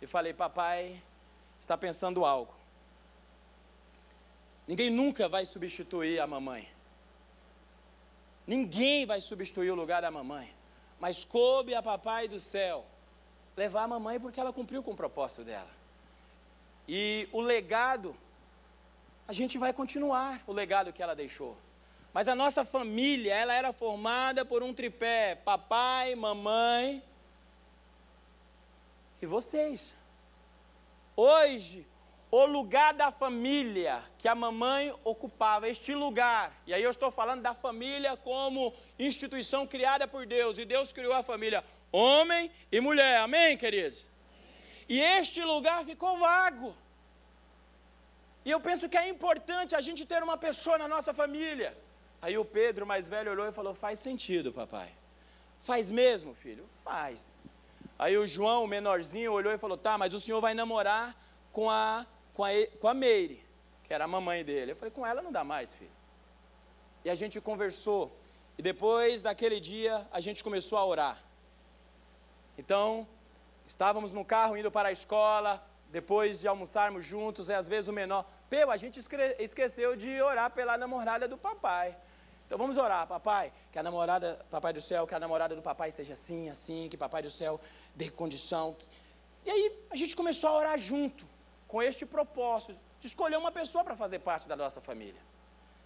e 0.00 0.06
falei: 0.06 0.32
Papai, 0.32 0.98
está 1.60 1.76
pensando 1.76 2.24
algo. 2.24 2.54
Ninguém 4.66 4.88
nunca 4.88 5.28
vai 5.28 5.44
substituir 5.44 6.20
a 6.20 6.26
mamãe. 6.26 6.66
Ninguém 8.48 9.04
vai 9.04 9.20
substituir 9.20 9.70
o 9.70 9.74
lugar 9.74 10.00
da 10.00 10.10
mamãe. 10.10 10.50
Mas 10.98 11.22
coube 11.22 11.74
a 11.74 11.82
papai 11.82 12.26
do 12.26 12.40
céu 12.40 12.86
levar 13.54 13.82
a 13.82 13.88
mamãe 13.88 14.18
porque 14.18 14.40
ela 14.40 14.54
cumpriu 14.54 14.82
com 14.82 14.92
o 14.92 14.96
propósito 14.96 15.44
dela. 15.44 15.68
E 16.88 17.28
o 17.30 17.42
legado, 17.42 18.16
a 19.26 19.34
gente 19.34 19.58
vai 19.58 19.74
continuar 19.74 20.42
o 20.46 20.52
legado 20.54 20.94
que 20.94 21.02
ela 21.02 21.14
deixou. 21.14 21.58
Mas 22.14 22.26
a 22.26 22.34
nossa 22.34 22.64
família, 22.64 23.34
ela 23.34 23.52
era 23.52 23.70
formada 23.70 24.46
por 24.46 24.62
um 24.62 24.72
tripé: 24.72 25.34
papai, 25.34 26.14
mamãe 26.14 27.02
e 29.20 29.26
vocês. 29.26 29.92
Hoje, 31.14 31.86
o 32.30 32.44
lugar 32.44 32.92
da 32.92 33.10
família 33.10 34.02
que 34.18 34.28
a 34.28 34.34
mamãe 34.34 34.94
ocupava, 35.04 35.68
este 35.68 35.94
lugar, 35.94 36.52
e 36.66 36.74
aí 36.74 36.82
eu 36.82 36.90
estou 36.90 37.10
falando 37.10 37.42
da 37.42 37.54
família 37.54 38.16
como 38.16 38.74
instituição 38.98 39.66
criada 39.66 40.06
por 40.06 40.26
Deus, 40.26 40.58
e 40.58 40.64
Deus 40.64 40.92
criou 40.92 41.14
a 41.14 41.22
família 41.22 41.64
homem 41.90 42.50
e 42.70 42.80
mulher, 42.80 43.20
amém, 43.20 43.56
queridos? 43.56 44.04
E 44.88 45.00
este 45.00 45.42
lugar 45.42 45.84
ficou 45.84 46.18
vago. 46.18 46.74
E 48.44 48.50
eu 48.50 48.60
penso 48.60 48.88
que 48.88 48.96
é 48.96 49.08
importante 49.08 49.74
a 49.74 49.80
gente 49.80 50.06
ter 50.06 50.22
uma 50.22 50.36
pessoa 50.36 50.78
na 50.78 50.88
nossa 50.88 51.12
família. 51.12 51.76
Aí 52.20 52.38
o 52.38 52.44
Pedro, 52.44 52.86
mais 52.86 53.06
velho, 53.06 53.30
olhou 53.30 53.46
e 53.46 53.52
falou: 53.52 53.74
Faz 53.74 53.98
sentido, 53.98 54.52
papai. 54.52 54.90
Faz 55.60 55.90
mesmo, 55.90 56.34
filho? 56.34 56.64
Faz. 56.82 57.36
Aí 57.98 58.16
o 58.16 58.26
João, 58.26 58.64
o 58.64 58.66
menorzinho, 58.66 59.32
olhou 59.32 59.52
e 59.52 59.58
falou: 59.58 59.76
Tá, 59.76 59.98
mas 59.98 60.14
o 60.14 60.20
senhor 60.20 60.40
vai 60.40 60.54
namorar 60.54 61.14
com 61.52 61.68
a 61.70 62.06
com 62.38 62.44
a, 62.44 62.50
com 62.80 62.86
a 62.86 62.94
Meire, 62.94 63.44
que 63.82 63.92
era 63.92 64.04
a 64.04 64.06
mamãe 64.06 64.44
dele. 64.44 64.70
Eu 64.70 64.76
falei, 64.76 64.92
com 64.92 65.04
ela 65.04 65.20
não 65.20 65.32
dá 65.32 65.42
mais, 65.42 65.74
filho. 65.74 65.90
E 67.04 67.10
a 67.10 67.14
gente 67.16 67.40
conversou. 67.40 68.16
E 68.56 68.62
depois 68.62 69.20
daquele 69.20 69.58
dia, 69.58 70.06
a 70.12 70.20
gente 70.20 70.44
começou 70.44 70.78
a 70.78 70.86
orar. 70.86 71.18
Então, 72.56 73.08
estávamos 73.66 74.12
no 74.12 74.24
carro 74.24 74.56
indo 74.56 74.70
para 74.70 74.90
a 74.90 74.92
escola, 74.92 75.60
depois 75.90 76.38
de 76.38 76.46
almoçarmos 76.46 77.04
juntos, 77.04 77.48
e 77.48 77.52
às 77.52 77.66
vezes 77.66 77.88
o 77.88 77.92
menor, 77.92 78.24
Peu, 78.48 78.70
a 78.70 78.76
gente 78.76 79.00
esqueceu 79.40 79.96
de 79.96 80.22
orar 80.22 80.52
pela 80.52 80.78
namorada 80.78 81.26
do 81.26 81.36
papai. 81.36 81.96
Então 82.46 82.56
vamos 82.56 82.78
orar, 82.78 83.04
papai, 83.08 83.52
que 83.72 83.80
a 83.80 83.82
namorada, 83.82 84.46
papai 84.48 84.72
do 84.72 84.80
céu, 84.80 85.08
que 85.08 85.14
a 85.14 85.18
namorada 85.18 85.56
do 85.56 85.62
papai 85.62 85.90
seja 85.90 86.12
assim, 86.12 86.48
assim, 86.48 86.88
que 86.88 86.96
papai 86.96 87.20
do 87.20 87.32
céu 87.32 87.60
dê 87.96 88.08
condição. 88.08 88.76
E 89.44 89.50
aí 89.50 89.76
a 89.90 89.96
gente 89.96 90.14
começou 90.14 90.50
a 90.50 90.56
orar 90.56 90.78
junto 90.78 91.26
com 91.68 91.82
este 91.82 92.04
propósito 92.06 92.76
de 92.98 93.06
escolher 93.06 93.36
uma 93.36 93.52
pessoa 93.52 93.84
para 93.84 93.94
fazer 93.94 94.18
parte 94.20 94.48
da 94.48 94.56
nossa 94.56 94.80
família. 94.80 95.20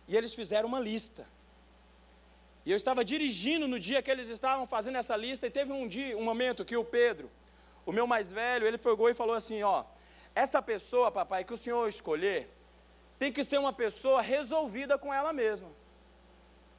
E 0.09 0.16
eles 0.16 0.33
fizeram 0.33 0.68
uma 0.68 0.80
lista. 0.80 1.26
E 2.64 2.70
eu 2.70 2.76
estava 2.76 3.05
dirigindo 3.05 3.66
no 3.66 3.78
dia 3.78 4.01
que 4.01 4.11
eles 4.11 4.28
estavam 4.28 4.66
fazendo 4.66 4.97
essa 4.97 5.16
lista, 5.16 5.47
e 5.47 5.51
teve 5.51 5.72
um 5.72 5.87
dia, 5.87 6.16
um 6.16 6.22
momento 6.22 6.64
que 6.64 6.76
o 6.76 6.85
Pedro, 6.85 7.28
o 7.85 7.93
meu 7.93 8.07
mais 8.07 8.30
velho, 8.30 8.66
ele 8.66 8.78
pegou 8.78 9.11
e 9.11 9.14
falou 9.14 9.35
assim: 9.35 9.62
ó, 9.62 9.85
essa 10.35 10.62
pessoa, 10.62 11.11
papai, 11.11 11.45
que 11.45 11.53
o 11.53 11.57
senhor 11.57 11.89
escolher, 11.89 12.49
tem 13.18 13.33
que 13.33 13.43
ser 13.43 13.59
uma 13.59 13.72
pessoa 13.72 14.22
resolvida 14.22 14.97
com 14.97 15.12
ela 15.12 15.33
mesma. 15.33 15.68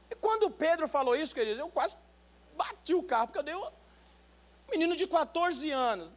E 0.09 0.15
quando 0.15 0.43
o 0.43 0.51
Pedro 0.51 0.87
falou 0.87 1.15
isso, 1.15 1.35
querido, 1.35 1.59
eu 1.59 1.69
quase 1.69 1.95
bati 2.55 2.93
o 2.93 3.03
carro, 3.03 3.27
porque 3.27 3.39
eu 3.39 3.43
dei 3.43 3.55
um 3.55 3.69
menino 4.71 4.95
de 4.95 5.05
14 5.05 5.69
anos, 5.71 6.15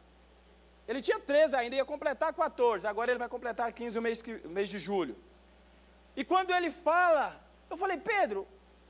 ele 0.87 1.01
tinha 1.01 1.19
13 1.19 1.55
ainda, 1.55 1.75
ia 1.75 1.85
completar 1.85 2.33
14, 2.33 2.87
agora 2.87 3.11
ele 3.11 3.19
vai 3.19 3.29
completar 3.29 3.71
15 3.73 3.99
o 3.99 4.01
mês, 4.01 4.21
mês 4.45 4.69
de 4.69 4.79
julho. 4.79 5.15
E 6.15 6.23
quando 6.23 6.51
ele 6.51 6.71
fala, 6.71 7.39
eu 7.69 7.77
falei, 7.77 7.97
Pedro, 7.97 8.47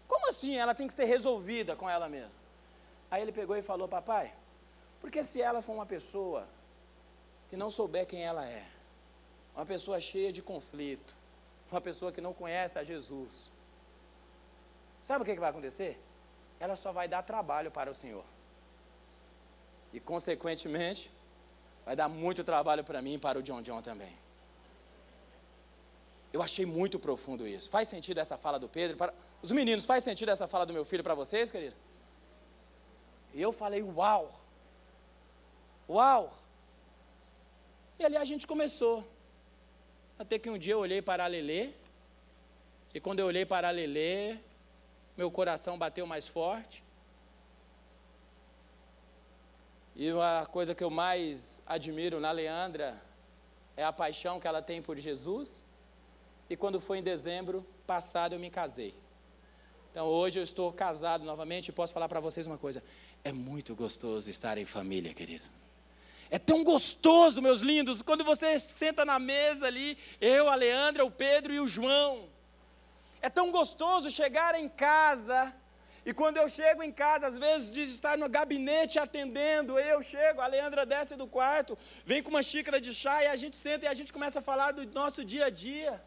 Como 0.07 0.29
assim? 0.29 0.55
Ela 0.55 0.73
tem 0.73 0.87
que 0.87 0.93
ser 0.93 1.05
resolvida 1.05 1.75
com 1.75 1.89
ela 1.89 2.07
mesma. 2.07 2.31
Aí 3.11 3.21
ele 3.21 3.31
pegou 3.31 3.55
e 3.55 3.61
falou: 3.61 3.87
Papai, 3.87 4.33
porque 5.01 5.21
se 5.21 5.41
ela 5.41 5.61
for 5.61 5.73
uma 5.73 5.85
pessoa 5.85 6.47
que 7.49 7.57
não 7.57 7.69
souber 7.69 8.05
quem 8.05 8.23
ela 8.23 8.45
é, 8.45 8.65
uma 9.55 9.65
pessoa 9.65 9.99
cheia 9.99 10.31
de 10.31 10.41
conflito, 10.41 11.13
uma 11.71 11.81
pessoa 11.81 12.11
que 12.11 12.21
não 12.21 12.33
conhece 12.33 12.79
a 12.79 12.83
Jesus, 12.83 13.51
sabe 15.03 15.23
o 15.23 15.25
que, 15.25 15.33
que 15.33 15.39
vai 15.39 15.49
acontecer? 15.49 15.99
Ela 16.59 16.75
só 16.75 16.91
vai 16.91 17.07
dar 17.07 17.21
trabalho 17.21 17.69
para 17.69 17.91
o 17.91 17.93
Senhor. 17.93 18.25
E, 19.93 19.99
consequentemente, 19.99 21.11
vai 21.87 21.95
dar 21.95 22.09
muito 22.09 22.43
trabalho 22.43 22.83
para 22.83 23.01
mim 23.01 23.13
e 23.13 23.17
para 23.17 23.39
o 23.39 23.41
John 23.41 23.61
John 23.61 23.81
também. 23.81 24.13
Eu 26.33 26.41
achei 26.41 26.65
muito 26.65 26.99
profundo 26.99 27.47
isso. 27.47 27.69
Faz 27.69 27.87
sentido 27.87 28.17
essa 28.17 28.37
fala 28.37 28.59
do 28.59 28.67
Pedro? 28.67 28.97
Para... 28.97 29.13
Os 29.41 29.51
meninos, 29.51 29.85
faz 29.85 30.03
sentido 30.03 30.29
essa 30.29 30.49
fala 30.49 30.65
do 30.65 30.73
meu 30.73 30.83
filho 30.83 31.01
para 31.01 31.15
vocês, 31.15 31.49
querido? 31.49 31.77
E 33.33 33.41
eu 33.41 33.53
falei, 33.53 33.81
uau! 33.81 34.37
Uau! 35.87 36.37
E 37.97 38.03
ali 38.03 38.17
a 38.17 38.25
gente 38.25 38.45
começou. 38.45 39.07
Até 40.19 40.37
que 40.37 40.49
um 40.49 40.57
dia 40.57 40.73
eu 40.73 40.79
olhei 40.79 41.01
para 41.01 41.23
a 41.23 41.27
Lelê, 41.27 41.69
e 42.93 42.99
quando 42.99 43.21
eu 43.21 43.27
olhei 43.27 43.45
para 43.45 43.69
a 43.69 43.71
Lelê, 43.71 44.37
meu 45.15 45.31
coração 45.31 45.77
bateu 45.77 46.05
mais 46.05 46.27
forte. 46.27 46.83
E 49.95 50.09
a 50.09 50.45
coisa 50.45 50.75
que 50.75 50.83
eu 50.83 50.89
mais 50.89 51.56
admiro 51.67 52.19
na 52.19 52.31
Leandra 52.31 53.01
é 53.75 53.83
a 53.83 53.91
paixão 53.91 54.39
que 54.39 54.47
ela 54.47 54.61
tem 54.61 54.81
por 54.81 54.97
Jesus. 54.97 55.65
E 56.49 56.55
quando 56.55 56.79
foi 56.79 56.99
em 56.99 57.03
dezembro 57.03 57.65
passado 57.85 58.33
eu 58.33 58.39
me 58.39 58.49
casei. 58.49 58.95
Então 59.91 60.07
hoje 60.07 60.39
eu 60.39 60.43
estou 60.43 60.71
casado 60.71 61.23
novamente 61.25 61.69
e 61.69 61.71
posso 61.71 61.93
falar 61.93 62.07
para 62.07 62.19
vocês 62.19 62.47
uma 62.47 62.57
coisa: 62.57 62.83
é 63.23 63.31
muito 63.31 63.75
gostoso 63.75 64.29
estar 64.29 64.57
em 64.57 64.65
família, 64.65 65.13
querido. 65.13 65.45
É 66.29 66.37
tão 66.37 66.63
gostoso, 66.63 67.41
meus 67.41 67.61
lindos, 67.61 68.01
quando 68.01 68.23
você 68.23 68.59
senta 68.59 69.05
na 69.05 69.17
mesa 69.17 69.65
ali, 69.67 69.97
eu, 70.19 70.49
a 70.49 70.55
Leandra, 70.55 71.05
o 71.05 71.11
Pedro 71.11 71.53
e 71.53 71.59
o 71.59 71.67
João. 71.67 72.27
É 73.21 73.29
tão 73.29 73.49
gostoso 73.49 74.11
chegar 74.11 74.55
em 74.55 74.67
casa 74.67 75.55
e 76.09 76.13
quando 76.19 76.37
eu 76.41 76.47
chego 76.47 76.81
em 76.81 76.91
casa, 77.03 77.27
às 77.27 77.37
vezes 77.37 77.69
de 77.75 77.83
estar 77.83 78.17
no 78.17 78.27
gabinete 78.35 78.97
atendendo, 78.97 79.77
eu 79.77 80.01
chego, 80.01 80.39
a 80.39 80.47
Leandra 80.53 80.85
desce 80.85 81.15
do 81.21 81.27
quarto, 81.27 81.77
vem 82.05 82.23
com 82.23 82.29
uma 82.29 82.41
xícara 82.49 82.79
de 82.85 82.93
chá 82.99 83.15
e 83.23 83.27
a 83.27 83.35
gente 83.41 83.57
senta 83.57 83.83
e 83.85 83.89
a 83.89 83.97
gente 83.99 84.13
começa 84.17 84.39
a 84.39 84.41
falar 84.49 84.71
do 84.71 84.85
nosso 84.99 85.21
dia 85.31 85.47
a 85.47 85.49
dia. 85.49 86.01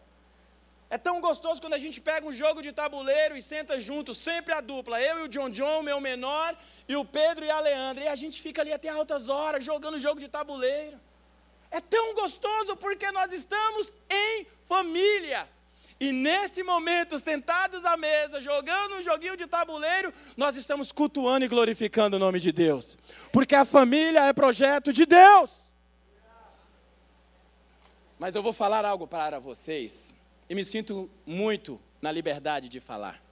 É 0.88 0.96
tão 0.96 1.20
gostoso 1.20 1.60
quando 1.60 1.74
a 1.74 1.82
gente 1.84 2.00
pega 2.00 2.26
um 2.26 2.32
jogo 2.32 2.62
de 2.62 2.72
tabuleiro 2.72 3.36
e 3.36 3.42
senta 3.42 3.78
junto, 3.78 4.14
sempre 4.14 4.54
a 4.54 4.62
dupla, 4.62 5.02
eu 5.02 5.18
e 5.18 5.22
o 5.24 5.28
John 5.28 5.50
John, 5.50 5.82
meu 5.82 6.00
menor, 6.00 6.56
e 6.88 6.96
o 6.96 7.04
Pedro 7.04 7.44
e 7.44 7.50
a 7.50 7.60
Leandra, 7.60 8.04
e 8.04 8.08
a 8.08 8.16
gente 8.16 8.40
fica 8.40 8.62
ali 8.62 8.72
até 8.72 8.88
altas 8.88 9.28
horas 9.28 9.62
jogando 9.62 10.04
jogo 10.06 10.18
de 10.18 10.28
tabuleiro. 10.28 10.98
É 11.70 11.78
tão 11.78 12.14
gostoso 12.14 12.74
porque 12.74 13.12
nós 13.12 13.30
estamos 13.32 13.92
em 14.08 14.46
família. 14.66 15.46
E 16.00 16.12
nesse 16.12 16.62
momento, 16.62 17.18
sentados 17.18 17.84
à 17.84 17.94
mesa, 17.94 18.40
jogando 18.40 18.94
um 18.94 19.02
joguinho 19.02 19.36
de 19.36 19.46
tabuleiro, 19.46 20.14
nós 20.34 20.56
estamos 20.56 20.90
cultuando 20.90 21.44
e 21.44 21.48
glorificando 21.48 22.16
o 22.16 22.18
nome 22.18 22.40
de 22.40 22.50
Deus. 22.50 22.96
Porque 23.30 23.54
a 23.54 23.66
família 23.66 24.26
é 24.26 24.32
projeto 24.32 24.94
de 24.94 25.04
Deus. 25.04 25.50
Mas 28.18 28.34
eu 28.34 28.42
vou 28.42 28.54
falar 28.54 28.86
algo 28.86 29.06
para 29.06 29.38
vocês, 29.38 30.14
e 30.48 30.54
me 30.54 30.64
sinto 30.64 31.10
muito 31.26 31.78
na 32.00 32.10
liberdade 32.10 32.70
de 32.70 32.80
falar. 32.80 33.22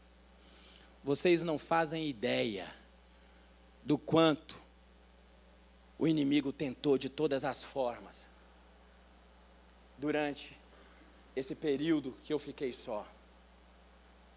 Vocês 1.03 1.43
não 1.43 1.59
fazem 1.59 2.07
ideia 2.07 2.71
do 3.83 3.97
quanto 3.97 4.61
o 5.99 6.07
inimigo 6.07 6.53
tentou 6.53 6.99
de 6.99 7.09
todas 7.09 7.45
as 7.45 7.65
formas 7.65 8.27
durante 9.97 10.58
esse 11.39 11.55
período 11.55 12.17
que 12.25 12.33
eu 12.33 12.39
fiquei 12.39 12.73
só. 12.73 13.07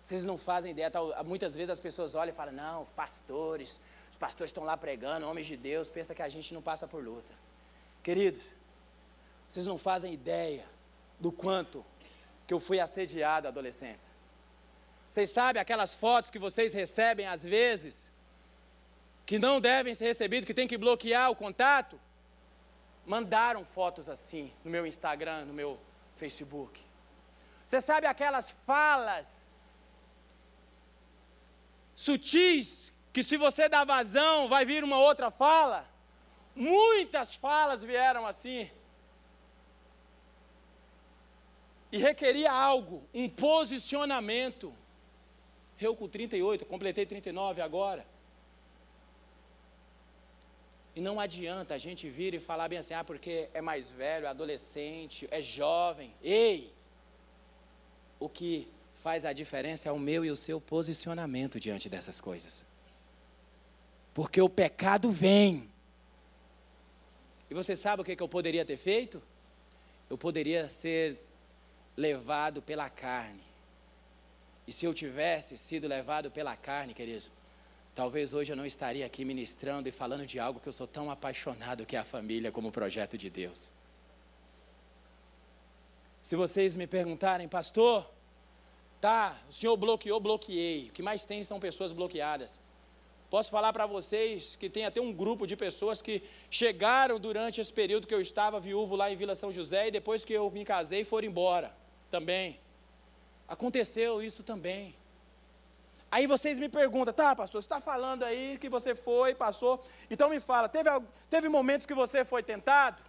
Vocês 0.01 0.25
não 0.25 0.37
fazem 0.37 0.71
ideia, 0.71 0.91
muitas 1.25 1.55
vezes 1.55 1.69
as 1.69 1.79
pessoas 1.79 2.15
olham 2.15 2.33
e 2.33 2.35
falam, 2.35 2.53
não, 2.53 2.85
pastores, 2.95 3.79
os 4.09 4.17
pastores 4.17 4.49
estão 4.49 4.63
lá 4.63 4.75
pregando, 4.75 5.27
homens 5.27 5.47
de 5.47 5.55
Deus, 5.55 5.87
pensa 5.87 6.15
que 6.15 6.21
a 6.21 6.29
gente 6.29 6.53
não 6.53 6.61
passa 6.61 6.87
por 6.87 7.03
luta. 7.03 7.33
Queridos, 8.01 8.41
vocês 9.47 9.65
não 9.65 9.77
fazem 9.77 10.13
ideia 10.13 10.65
do 11.19 11.31
quanto 11.31 11.85
que 12.47 12.53
eu 12.53 12.59
fui 12.59 12.79
assediado 12.79 13.43
na 13.43 13.49
adolescência. 13.49 14.11
Vocês 15.09 15.29
sabem 15.29 15.61
aquelas 15.61 15.93
fotos 15.93 16.29
que 16.29 16.39
vocês 16.39 16.73
recebem 16.73 17.27
às 17.27 17.43
vezes, 17.43 18.11
que 19.25 19.37
não 19.37 19.61
devem 19.61 19.93
ser 19.93 20.05
recebidas, 20.05 20.45
que 20.45 20.53
tem 20.53 20.67
que 20.67 20.77
bloquear 20.77 21.29
o 21.29 21.35
contato? 21.35 21.99
Mandaram 23.05 23.63
fotos 23.65 24.09
assim 24.09 24.51
no 24.63 24.71
meu 24.71 24.85
Instagram, 24.85 25.45
no 25.45 25.53
meu 25.53 25.79
Facebook. 26.15 26.90
Você 27.71 27.79
sabe 27.79 28.05
aquelas 28.05 28.51
falas 28.65 29.47
sutis 31.95 32.91
que 33.13 33.23
se 33.23 33.37
você 33.37 33.69
dá 33.69 33.85
vazão 33.85 34.49
vai 34.49 34.65
vir 34.65 34.83
uma 34.83 34.99
outra 34.99 35.31
fala? 35.31 35.89
Muitas 36.53 37.33
falas 37.33 37.81
vieram 37.81 38.27
assim. 38.27 38.69
E 41.93 41.97
requeria 41.97 42.51
algo, 42.51 43.07
um 43.13 43.29
posicionamento. 43.29 44.75
Eu 45.79 45.95
com 45.95 46.09
38, 46.09 46.65
completei 46.65 47.05
39 47.05 47.61
agora. 47.61 48.05
E 50.93 50.99
não 50.99 51.21
adianta 51.21 51.75
a 51.75 51.77
gente 51.77 52.09
vir 52.09 52.33
e 52.33 52.39
falar 52.41 52.67
bem 52.67 52.79
assim, 52.79 52.93
ah, 52.93 53.05
porque 53.05 53.49
é 53.53 53.61
mais 53.61 53.89
velho, 53.89 54.25
é 54.25 54.29
adolescente, 54.29 55.25
é 55.31 55.41
jovem. 55.41 56.13
Ei! 56.21 56.80
O 58.21 58.29
que 58.29 58.67
faz 59.01 59.25
a 59.25 59.33
diferença 59.33 59.89
é 59.89 59.91
o 59.91 59.99
meu 59.99 60.23
e 60.23 60.29
o 60.29 60.35
seu 60.35 60.61
posicionamento 60.61 61.59
diante 61.59 61.89
dessas 61.89 62.21
coisas. 62.21 62.63
Porque 64.13 64.39
o 64.39 64.47
pecado 64.47 65.09
vem. 65.09 65.67
E 67.49 67.53
você 67.53 67.75
sabe 67.75 68.03
o 68.03 68.05
que, 68.05 68.15
eu 68.21 68.29
poderia 68.29 68.63
ter 68.63 68.77
feito? 68.77 69.21
Eu 70.07 70.17
poderia 70.19 70.69
ser 70.69 71.19
levado 71.97 72.61
pela 72.61 72.89
carne. 72.89 73.41
E 74.67 74.71
se 74.71 74.85
eu 74.85 74.93
tivesse 74.93 75.57
sido 75.57 75.87
levado 75.87 76.29
pela 76.29 76.55
carne, 76.55 76.93
querido, 76.93 77.25
talvez 77.95 78.33
hoje 78.33 78.51
eu 78.51 78.55
não 78.55 78.67
estaria 78.67 79.05
aqui 79.05 79.25
ministrando 79.25 79.89
e 79.89 79.91
falando 79.91 80.27
de 80.27 80.39
algo 80.39 80.59
que 80.59 80.69
eu 80.69 80.73
sou 80.73 80.87
tão 80.87 81.09
apaixonado 81.09 81.87
que 81.87 81.95
é 81.95 81.99
a 81.99 82.05
família 82.05 82.51
como 82.51 82.71
projeto 82.71 83.17
de 83.17 83.31
Deus. 83.31 83.73
Se 86.21 86.35
vocês 86.35 86.75
me 86.75 86.85
perguntarem, 86.85 87.47
pastor, 87.47 88.07
tá, 88.99 89.35
o 89.49 89.53
senhor 89.53 89.75
bloqueou, 89.75 90.19
bloqueei. 90.19 90.89
O 90.89 90.91
que 90.91 91.01
mais 91.01 91.25
tem 91.25 91.43
são 91.43 91.59
pessoas 91.59 91.91
bloqueadas. 91.91 92.59
Posso 93.29 93.49
falar 93.49 93.71
para 93.71 93.85
vocês 93.85 94.57
que 94.57 94.69
tem 94.69 94.85
até 94.85 94.99
um 94.99 95.13
grupo 95.13 95.47
de 95.47 95.55
pessoas 95.55 96.01
que 96.01 96.21
chegaram 96.49 97.17
durante 97.17 97.61
esse 97.61 97.71
período 97.71 98.05
que 98.05 98.13
eu 98.13 98.19
estava 98.19 98.59
viúvo 98.59 98.95
lá 98.95 99.09
em 99.09 99.15
Vila 99.15 99.35
São 99.35 99.51
José 99.51 99.87
e 99.87 99.91
depois 99.91 100.25
que 100.25 100.33
eu 100.33 100.51
me 100.51 100.65
casei 100.65 101.05
foram 101.05 101.27
embora 101.27 101.73
também. 102.11 102.59
Aconteceu 103.47 104.21
isso 104.21 104.43
também. 104.43 104.93
Aí 106.11 106.27
vocês 106.27 106.59
me 106.59 106.67
perguntam, 106.67 107.13
tá, 107.13 107.33
pastor, 107.33 107.61
você 107.61 107.65
está 107.65 107.79
falando 107.79 108.23
aí 108.23 108.57
que 108.59 108.67
você 108.67 108.93
foi, 108.93 109.33
passou. 109.33 109.81
Então 110.09 110.29
me 110.29 110.41
fala, 110.41 110.67
teve, 110.67 110.89
teve 111.29 111.47
momentos 111.47 111.85
que 111.85 111.93
você 111.93 112.25
foi 112.25 112.43
tentado? 112.43 113.01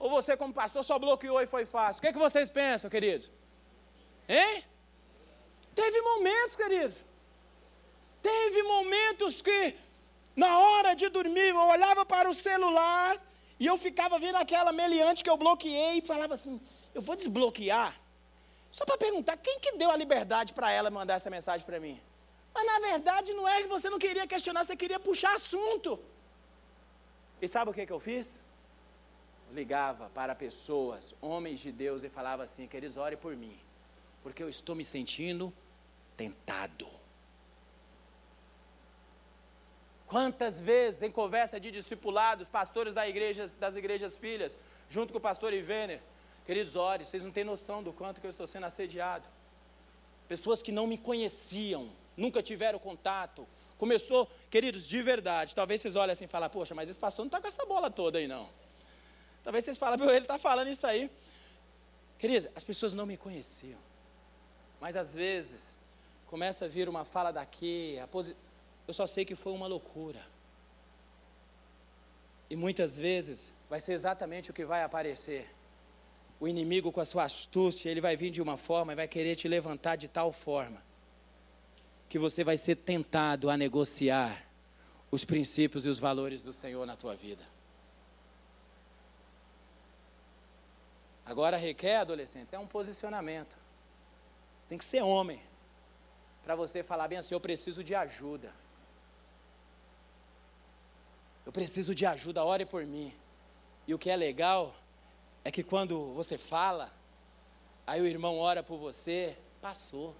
Ou 0.00 0.08
você, 0.08 0.34
como 0.34 0.52
pastor, 0.60 0.82
só 0.82 0.98
bloqueou 0.98 1.40
e 1.42 1.46
foi 1.46 1.64
fácil? 1.66 1.98
O 1.98 2.02
que, 2.02 2.08
é 2.08 2.12
que 2.12 2.18
vocês 2.26 2.48
pensam, 2.48 2.88
queridos? 2.88 3.30
Hein? 4.26 4.64
Teve 5.74 6.00
momentos, 6.00 6.56
queridos. 6.56 6.96
Teve 8.22 8.62
momentos 8.62 9.42
que, 9.42 9.76
na 10.34 10.58
hora 10.58 10.94
de 10.94 11.06
dormir, 11.10 11.50
eu 11.50 11.68
olhava 11.74 12.04
para 12.06 12.28
o 12.30 12.34
celular 12.34 13.12
e 13.58 13.66
eu 13.66 13.76
ficava 13.76 14.18
vendo 14.18 14.36
aquela 14.36 14.72
meliante 14.72 15.22
que 15.22 15.28
eu 15.28 15.36
bloqueei 15.36 15.98
e 15.98 16.08
falava 16.12 16.34
assim: 16.34 16.58
eu 16.94 17.02
vou 17.02 17.14
desbloquear. 17.14 17.92
Só 18.72 18.86
para 18.86 18.96
perguntar, 18.96 19.36
quem 19.36 19.60
que 19.60 19.72
deu 19.72 19.90
a 19.90 19.96
liberdade 19.96 20.54
para 20.54 20.70
ela 20.72 20.90
mandar 20.90 21.14
essa 21.14 21.28
mensagem 21.28 21.66
para 21.66 21.78
mim? 21.78 22.00
Mas 22.54 22.64
na 22.64 22.78
verdade 22.78 23.34
não 23.34 23.46
é 23.46 23.62
que 23.62 23.68
você 23.68 23.90
não 23.90 23.98
queria 23.98 24.26
questionar, 24.26 24.64
você 24.64 24.76
queria 24.76 24.98
puxar 24.98 25.34
assunto. 25.34 26.00
E 27.42 27.46
sabe 27.46 27.70
o 27.70 27.74
que, 27.74 27.84
que 27.84 27.92
eu 27.92 28.00
fiz? 28.00 28.38
Ligava 29.52 30.08
para 30.10 30.34
pessoas, 30.34 31.14
homens 31.20 31.60
de 31.60 31.72
Deus, 31.72 32.02
e 32.02 32.08
falava 32.08 32.42
assim: 32.42 32.66
queridos, 32.66 32.96
ore 32.96 33.16
por 33.16 33.36
mim, 33.36 33.58
porque 34.22 34.42
eu 34.42 34.48
estou 34.48 34.74
me 34.74 34.84
sentindo 34.84 35.52
tentado. 36.16 36.86
Quantas 40.06 40.60
vezes 40.60 41.02
em 41.02 41.10
conversa 41.10 41.60
de 41.60 41.70
discipulados, 41.70 42.48
pastores 42.48 42.92
da 42.92 43.08
igreja, 43.08 43.46
das 43.60 43.76
igrejas 43.76 44.16
filhas, 44.16 44.56
junto 44.88 45.12
com 45.12 45.18
o 45.18 45.22
pastor 45.22 45.52
Ivener, 45.52 46.00
queridos, 46.44 46.74
ore, 46.74 47.04
vocês 47.04 47.22
não 47.22 47.30
têm 47.30 47.44
noção 47.44 47.80
do 47.80 47.92
quanto 47.92 48.20
que 48.20 48.26
eu 48.26 48.30
estou 48.30 48.46
sendo 48.46 48.66
assediado. 48.66 49.28
pessoas 50.26 50.60
que 50.60 50.72
não 50.72 50.86
me 50.86 50.98
conheciam, 50.98 51.90
nunca 52.16 52.42
tiveram 52.42 52.78
contato. 52.78 53.46
Começou, 53.78 54.28
queridos, 54.50 54.86
de 54.86 55.00
verdade. 55.00 55.54
Talvez 55.54 55.80
vocês 55.80 55.96
olhem 55.96 56.12
assim 56.12 56.24
e 56.24 56.28
falem, 56.28 56.50
poxa, 56.50 56.74
mas 56.74 56.88
esse 56.88 56.98
pastor 56.98 57.24
não 57.24 57.28
está 57.28 57.40
com 57.40 57.46
essa 57.46 57.64
bola 57.64 57.90
toda 57.90 58.18
aí, 58.18 58.26
não. 58.26 58.48
Talvez 59.42 59.64
vocês 59.64 59.78
falem, 59.78 60.00
ele 60.10 60.18
está 60.18 60.38
falando 60.38 60.68
isso 60.68 60.86
aí. 60.86 61.10
Queridos, 62.18 62.50
as 62.54 62.64
pessoas 62.64 62.92
não 62.92 63.06
me 63.06 63.16
conheciam. 63.16 63.78
Mas 64.80 64.96
às 64.96 65.14
vezes, 65.14 65.78
começa 66.26 66.64
a 66.64 66.68
vir 66.68 66.88
uma 66.88 67.04
fala 67.04 67.32
daqui, 67.32 67.98
posi... 68.10 68.36
eu 68.86 68.94
só 68.94 69.06
sei 69.06 69.24
que 69.24 69.34
foi 69.34 69.52
uma 69.52 69.66
loucura. 69.66 70.20
E 72.48 72.56
muitas 72.56 72.96
vezes 72.96 73.52
vai 73.68 73.80
ser 73.80 73.92
exatamente 73.92 74.50
o 74.50 74.54
que 74.54 74.64
vai 74.64 74.82
aparecer. 74.82 75.48
O 76.38 76.48
inimigo, 76.48 76.90
com 76.90 77.00
a 77.00 77.04
sua 77.04 77.24
astúcia, 77.24 77.90
ele 77.90 78.00
vai 78.00 78.16
vir 78.16 78.30
de 78.30 78.42
uma 78.42 78.56
forma 78.56 78.92
e 78.92 78.96
vai 78.96 79.06
querer 79.06 79.36
te 79.36 79.46
levantar 79.46 79.96
de 79.96 80.08
tal 80.08 80.32
forma 80.32 80.82
que 82.08 82.18
você 82.18 82.42
vai 82.42 82.56
ser 82.56 82.74
tentado 82.74 83.48
a 83.48 83.56
negociar 83.56 84.44
os 85.12 85.24
princípios 85.24 85.86
e 85.86 85.88
os 85.88 85.98
valores 85.98 86.42
do 86.42 86.52
Senhor 86.52 86.84
na 86.84 86.96
tua 86.96 87.14
vida. 87.14 87.44
Agora 91.30 91.56
requer, 91.56 91.98
adolescentes, 91.98 92.52
é 92.52 92.58
um 92.58 92.66
posicionamento. 92.66 93.56
Você 94.58 94.68
tem 94.68 94.76
que 94.76 94.84
ser 94.84 95.00
homem 95.00 95.40
para 96.42 96.56
você 96.56 96.82
falar 96.82 97.06
bem 97.06 97.18
assim: 97.18 97.34
eu 97.34 97.40
preciso 97.40 97.84
de 97.84 97.94
ajuda. 97.94 98.52
Eu 101.46 101.52
preciso 101.52 101.94
de 101.94 102.04
ajuda, 102.04 102.44
ore 102.44 102.66
por 102.66 102.84
mim. 102.84 103.14
E 103.86 103.94
o 103.94 103.98
que 103.98 104.10
é 104.10 104.16
legal 104.16 104.74
é 105.44 105.52
que 105.52 105.62
quando 105.62 106.12
você 106.14 106.36
fala, 106.36 106.92
aí 107.86 108.00
o 108.00 108.06
irmão 108.08 108.36
ora 108.36 108.60
por 108.60 108.78
você, 108.78 109.36
passou. 109.62 110.16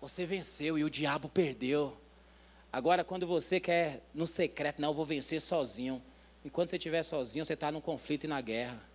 Você 0.00 0.26
venceu 0.26 0.76
e 0.76 0.82
o 0.82 0.90
diabo 0.90 1.28
perdeu. 1.28 1.96
Agora, 2.72 3.04
quando 3.04 3.24
você 3.24 3.60
quer 3.60 4.02
no 4.12 4.26
secreto, 4.26 4.82
não, 4.82 4.88
eu 4.88 4.94
vou 4.94 5.06
vencer 5.06 5.40
sozinho. 5.40 6.02
Enquanto 6.44 6.70
você 6.70 6.76
estiver 6.76 7.04
sozinho, 7.04 7.44
você 7.44 7.52
está 7.52 7.70
num 7.70 7.80
conflito 7.80 8.24
e 8.24 8.26
na 8.26 8.40
guerra. 8.40 8.89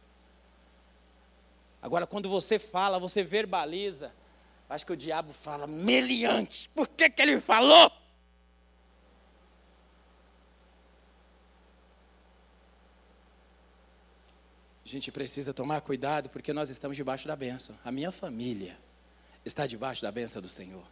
Agora, 1.85 2.07
quando 2.07 2.27
você 2.27 2.57
fala, 2.57 2.97
você 2.97 3.23
verbaliza. 3.23 4.11
Acho 4.67 4.83
que 4.87 4.93
o 4.93 4.97
diabo 4.97 5.31
fala, 5.31 5.67
meliante, 5.67 6.67
por 6.73 6.87
que, 6.87 7.07
que 7.11 7.21
ele 7.21 7.39
falou? 7.39 7.91
A 14.83 14.87
gente 14.87 15.11
precisa 15.11 15.53
tomar 15.53 15.79
cuidado 15.81 16.27
porque 16.27 16.51
nós 16.51 16.71
estamos 16.71 16.97
debaixo 16.97 17.27
da 17.27 17.35
bênção. 17.35 17.77
A 17.85 17.91
minha 17.91 18.11
família 18.11 18.75
está 19.45 19.67
debaixo 19.67 20.01
da 20.01 20.11
bênção 20.11 20.41
do 20.41 20.49
Senhor. 20.49 20.87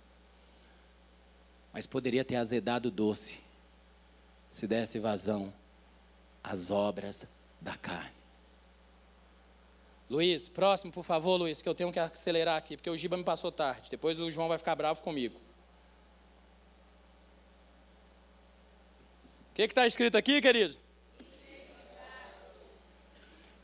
Mas 1.74 1.88
poderia 1.88 2.24
ter 2.24 2.36
azedado 2.36 2.92
doce 2.92 3.40
se 4.52 4.68
desse 4.68 5.00
vazão 5.00 5.52
às 6.44 6.70
obras 6.70 7.26
da 7.60 7.76
carne. 7.76 8.23
Luiz, 10.10 10.48
próximo, 10.48 10.92
por 10.92 11.04
favor, 11.04 11.38
Luiz, 11.38 11.62
que 11.62 11.68
eu 11.68 11.74
tenho 11.74 11.92
que 11.92 12.00
acelerar 12.00 12.58
aqui, 12.58 12.76
porque 12.76 12.90
o 12.90 12.98
Giba 12.98 13.18
me 13.18 13.24
passou 13.24 13.52
tarde. 13.52 13.90
Depois 13.90 14.20
o 14.20 14.30
João 14.30 14.48
vai 14.48 14.58
ficar 14.58 14.76
bravo 14.76 15.02
comigo. 15.02 15.40
O 19.52 19.56
que 19.56 19.62
está 19.64 19.88
escrito 19.88 20.18
aqui, 20.18 20.42
querido? 20.42 20.78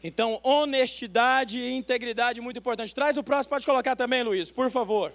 Então, 0.04 0.40
honestidade 0.44 1.60
e 1.60 1.74
integridade 1.74 2.40
muito 2.40 2.58
importante. 2.58 2.96
Traz 2.96 3.18
o 3.18 3.24
próximo, 3.24 3.50
pode 3.50 3.66
colocar 3.66 3.96
também, 3.96 4.24
Luiz, 4.24 4.50
por 4.50 4.72
favor. 4.72 5.14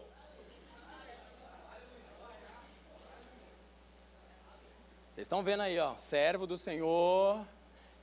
Vocês 5.13 5.27
estão 5.27 5.43
vendo 5.43 5.63
aí, 5.63 5.79
ó, 5.79 5.97
servo 5.97 6.47
do 6.47 6.59
Senhor. 6.59 7.47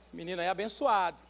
Esse 0.00 0.16
menino 0.16 0.40
aí 0.40 0.48
é 0.48 0.50
abençoado. 0.50 1.22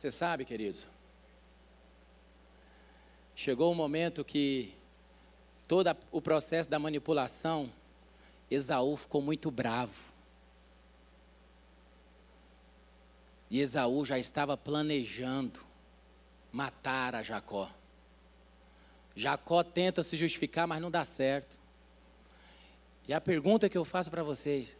Você 0.00 0.10
sabe, 0.10 0.46
querido, 0.46 0.78
chegou 3.36 3.70
um 3.70 3.74
momento 3.74 4.24
que 4.24 4.74
todo 5.68 5.94
o 6.10 6.22
processo 6.22 6.70
da 6.70 6.78
manipulação 6.78 7.70
Esaú 8.50 8.96
ficou 8.96 9.20
muito 9.20 9.50
bravo. 9.50 9.92
E 13.50 13.60
Esaú 13.60 14.02
já 14.06 14.18
estava 14.18 14.56
planejando 14.56 15.60
matar 16.50 17.14
a 17.14 17.22
Jacó. 17.22 17.70
Jacó 19.14 19.62
tenta 19.62 20.02
se 20.02 20.16
justificar, 20.16 20.66
mas 20.66 20.80
não 20.80 20.90
dá 20.90 21.04
certo. 21.04 21.58
E 23.06 23.12
a 23.12 23.20
pergunta 23.20 23.68
que 23.68 23.76
eu 23.76 23.84
faço 23.84 24.10
para 24.10 24.22
vocês: 24.22 24.74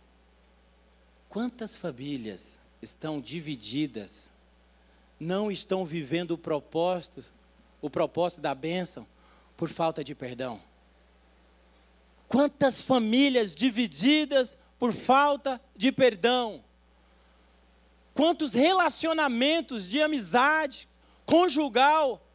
quantas 1.28 1.76
famílias 1.76 2.58
estão 2.80 3.20
divididas, 3.20 4.30
não 5.20 5.52
estão 5.52 5.84
vivendo 5.84 6.30
o 6.30 6.38
propósito, 6.38 7.22
o 7.82 7.90
propósito 7.90 8.40
da 8.40 8.54
bênção 8.54 9.06
por 9.56 9.68
falta 9.68 10.02
de 10.02 10.14
perdão? 10.14 10.60
Quantas 12.26 12.80
famílias 12.80 13.54
divididas 13.54 14.56
por 14.78 14.94
falta 14.94 15.60
de 15.76 15.92
perdão? 15.92 16.64
Quantos 18.14 18.54
relacionamentos 18.54 19.86
de 19.86 20.00
amizade 20.00 20.88
conjugal, 21.26 22.26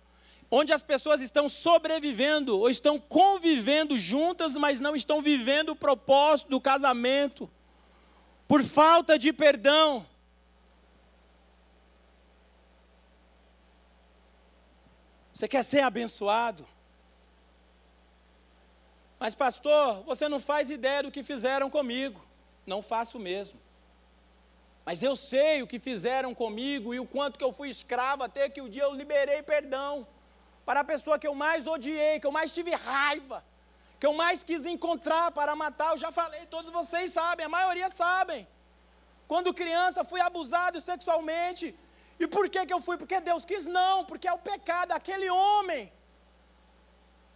onde 0.49 0.71
as 0.71 0.81
pessoas 0.81 1.19
estão 1.19 1.49
sobrevivendo 1.49 2.57
ou 2.57 2.69
estão 2.69 2.99
convivendo 2.99 3.97
juntas, 3.97 4.53
mas 4.53 4.79
não 4.79 4.95
estão 4.95 5.21
vivendo 5.21 5.69
o 5.69 5.75
propósito 5.75 6.49
do 6.49 6.61
casamento, 6.61 7.49
por 8.47 8.63
falta 8.63 9.17
de 9.17 9.33
perdão. 9.33 10.05
Você 15.35 15.49
quer 15.49 15.63
ser 15.63 15.81
abençoado? 15.81 16.65
Mas, 19.19 19.35
pastor, 19.35 20.01
você 20.03 20.29
não 20.29 20.39
faz 20.39 20.69
ideia 20.69 21.03
do 21.03 21.11
que 21.11 21.23
fizeram 21.23 21.69
comigo. 21.69 22.25
Não 22.65 22.81
faço 22.81 23.19
mesmo. 23.19 23.59
Mas 24.85 25.03
eu 25.03 25.13
sei 25.13 25.61
o 25.61 25.67
que 25.67 25.77
fizeram 25.77 26.33
comigo 26.33 26.93
e 26.93 27.01
o 27.01 27.05
quanto 27.05 27.37
que 27.37 27.43
eu 27.43 27.51
fui 27.51 27.67
escravo 27.67 28.23
até 28.23 28.47
que 28.47 28.61
o 28.61 28.69
dia 28.69 28.83
eu 28.83 28.93
liberei 28.93 29.43
perdão 29.43 30.07
para 30.65 30.79
a 30.79 30.85
pessoa 30.85 31.19
que 31.19 31.27
eu 31.27 31.35
mais 31.35 31.67
odiei, 31.67 32.17
que 32.19 32.27
eu 32.27 32.31
mais 32.31 32.51
tive 32.51 32.73
raiva, 32.73 33.43
que 33.99 34.05
eu 34.05 34.13
mais 34.13 34.41
quis 34.41 34.65
encontrar 34.65 35.31
para 35.31 35.53
matar. 35.53 35.91
Eu 35.91 35.97
já 35.97 36.13
falei, 36.13 36.45
todos 36.45 36.71
vocês 36.71 37.11
sabem, 37.11 37.45
a 37.45 37.49
maioria 37.49 37.89
sabem. 37.89 38.47
Quando 39.27 39.53
criança 39.53 40.05
fui 40.05 40.21
abusado 40.21 40.79
sexualmente. 40.79 41.75
E 42.19 42.27
por 42.27 42.49
que, 42.49 42.65
que 42.65 42.73
eu 42.73 42.81
fui? 42.81 42.97
Porque 42.97 43.19
Deus 43.19 43.43
quis? 43.43 43.65
Não, 43.65 44.05
porque 44.05 44.27
é 44.27 44.33
o 44.33 44.37
pecado 44.37 44.89
daquele 44.89 45.29
homem 45.29 45.91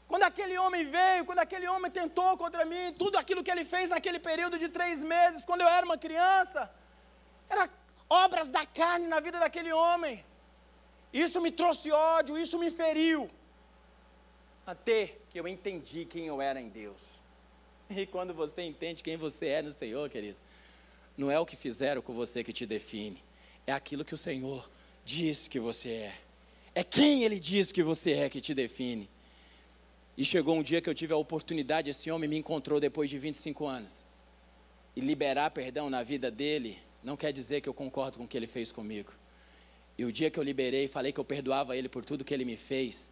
quando 0.10 0.24
aquele 0.24 0.58
homem 0.58 0.84
veio, 0.86 1.24
quando 1.24 1.38
aquele 1.38 1.68
homem 1.68 1.92
tentou 1.92 2.36
contra 2.36 2.66
mim, 2.66 2.92
tudo 2.98 3.16
aquilo 3.16 3.44
que 3.44 3.52
ele 3.52 3.64
fez 3.64 3.92
naquele 3.92 4.18
período 4.18 4.58
de 4.58 4.68
três 4.68 5.04
meses, 5.04 5.46
quando 5.46 5.62
eu 5.62 5.68
era 5.68 5.86
uma 5.86 6.00
criança, 6.00 6.68
era 7.48 7.70
obras 8.10 8.50
da 8.50 8.66
carne 8.66 9.06
na 9.06 9.20
vida 9.20 9.38
daquele 9.38 9.72
homem. 9.72 10.26
Isso 11.14 11.40
me 11.40 11.52
trouxe 11.52 11.92
ódio, 11.92 12.40
isso 12.40 12.58
me 12.58 12.72
feriu. 12.72 13.30
Até 14.66 15.16
que 15.30 15.40
eu 15.40 15.48
entendi 15.48 16.06
quem 16.06 16.26
eu 16.26 16.42
era 16.42 16.60
em 16.60 16.70
Deus. 16.70 17.04
E 17.88 18.08
quando 18.08 18.34
você 18.34 18.64
entende 18.64 19.04
quem 19.04 19.16
você 19.16 19.46
é 19.50 19.62
no 19.62 19.72
Senhor, 19.72 20.10
querido, 20.10 20.40
não 21.16 21.30
é 21.30 21.40
o 21.40 21.46
que 21.46 21.56
fizeram 21.56 22.02
com 22.02 22.14
você 22.14 22.44
que 22.44 22.52
te 22.52 22.66
define, 22.66 23.24
é 23.70 23.74
aquilo 23.74 24.04
que 24.04 24.14
o 24.14 24.18
Senhor 24.18 24.70
diz 25.06 25.48
que 25.48 25.60
você 25.60 25.90
é. 25.90 26.16
É 26.76 26.84
quem 26.84 27.24
Ele 27.24 27.40
diz 27.40 27.72
que 27.72 27.84
você 27.84 28.12
é 28.14 28.30
que 28.30 28.42
te 28.42 28.54
define. 28.54 29.10
E 30.18 30.26
chegou 30.26 30.56
um 30.56 30.64
dia 30.64 30.82
que 30.82 30.90
eu 30.90 30.94
tive 30.94 31.14
a 31.14 31.18
oportunidade, 31.18 31.90
esse 31.90 32.12
homem 32.12 32.30
me 32.30 32.38
encontrou 32.38 32.80
depois 32.80 33.10
de 33.10 33.18
25 33.18 33.66
anos. 33.66 34.06
E 34.96 35.00
liberar 35.00 35.52
perdão 35.52 35.90
na 35.90 36.04
vida 36.04 36.30
dele 36.30 36.78
não 37.04 37.16
quer 37.16 37.32
dizer 37.32 37.62
que 37.62 37.70
eu 37.70 37.74
concordo 37.74 38.18
com 38.18 38.26
o 38.26 38.28
que 38.28 38.36
ele 38.36 38.48
fez 38.48 38.72
comigo. 38.72 39.14
E 39.98 40.04
o 40.04 40.12
dia 40.12 40.30
que 40.30 40.40
eu 40.40 40.44
liberei, 40.44 40.88
falei 40.88 41.12
que 41.12 41.20
eu 41.20 41.26
perdoava 41.26 41.76
ele 41.78 41.88
por 41.88 42.04
tudo 42.04 42.26
que 42.26 42.34
ele 42.34 42.46
me 42.46 42.58
fez, 42.58 43.10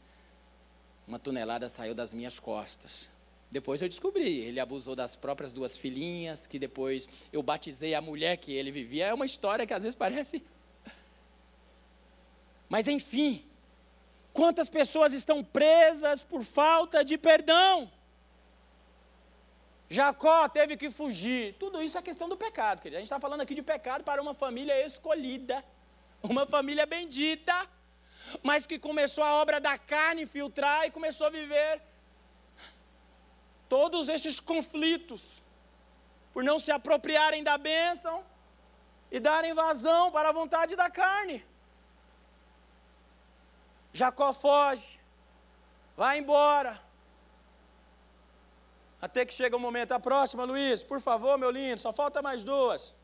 uma 1.07 1.19
tonelada 1.19 1.69
saiu 1.69 1.95
das 1.95 2.13
minhas 2.13 2.39
costas. 2.39 3.07
Depois 3.49 3.81
eu 3.81 3.87
descobri, 3.87 4.39
ele 4.39 4.59
abusou 4.59 4.95
das 4.95 5.15
próprias 5.15 5.53
duas 5.53 5.77
filhinhas, 5.77 6.45
que 6.45 6.59
depois 6.59 7.07
eu 7.31 7.41
batizei 7.41 7.93
a 7.95 8.01
mulher 8.01 8.37
que 8.37 8.53
ele 8.53 8.71
vivia. 8.71 9.07
É 9.07 9.13
uma 9.13 9.25
história 9.25 9.65
que 9.65 9.73
às 9.73 9.83
vezes 9.83 9.95
parece. 9.95 10.43
Mas 12.69 12.87
enfim, 12.87 13.47
Quantas 14.37 14.69
pessoas 14.69 15.13
estão 15.13 15.43
presas 15.43 16.21
por 16.21 16.43
falta 16.43 17.03
de 17.03 17.17
perdão? 17.17 17.91
Jacó 19.89 20.47
teve 20.47 20.77
que 20.77 20.91
fugir. 20.91 21.55
Tudo 21.57 21.81
isso 21.81 21.97
é 21.97 22.03
questão 22.03 22.29
do 22.29 22.37
pecado, 22.37 22.79
querido. 22.79 22.97
A 22.97 22.99
gente 22.99 23.07
está 23.07 23.19
falando 23.19 23.41
aqui 23.41 23.55
de 23.55 23.63
pecado 23.63 24.03
para 24.03 24.21
uma 24.21 24.35
família 24.35 24.85
escolhida. 24.85 25.65
uma 26.21 26.45
família 26.45 26.85
bendita, 26.85 27.67
mas 28.43 28.67
que 28.67 28.77
começou 28.77 29.23
a 29.23 29.41
obra 29.41 29.59
da 29.59 29.75
carne 29.75 30.27
filtrar 30.27 30.85
e 30.85 30.91
começou 30.91 31.25
a 31.25 31.31
viver 31.31 31.81
todos 33.69 34.07
esses 34.07 34.39
conflitos, 34.39 35.21
por 36.33 36.43
não 36.43 36.59
se 36.59 36.71
apropriarem 36.71 37.43
da 37.43 37.57
bênção 37.57 38.23
e 39.11 39.19
darem 39.19 39.53
vazão 39.53 40.11
para 40.11 40.29
a 40.29 40.31
vontade 40.33 40.75
da 40.75 40.89
carne. 40.89 41.45
Jacó 43.93 44.33
foge, 44.33 44.99
vai 45.95 46.19
embora. 46.19 46.81
Até 49.01 49.25
que 49.25 49.33
chega 49.33 49.55
o 49.55 49.59
momento. 49.59 49.91
A 49.91 49.99
próxima, 49.99 50.43
Luiz, 50.43 50.83
por 50.83 50.99
favor, 50.99 51.37
meu 51.37 51.51
lindo, 51.51 51.79
só 51.79 51.93
falta 51.93 52.21
mais 52.21 52.43
duas. 52.43 52.95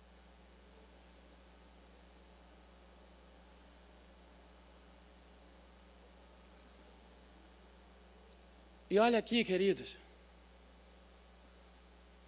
E 8.89 8.99
olha 8.99 9.18
aqui, 9.18 9.43
queridos. 9.43 10.03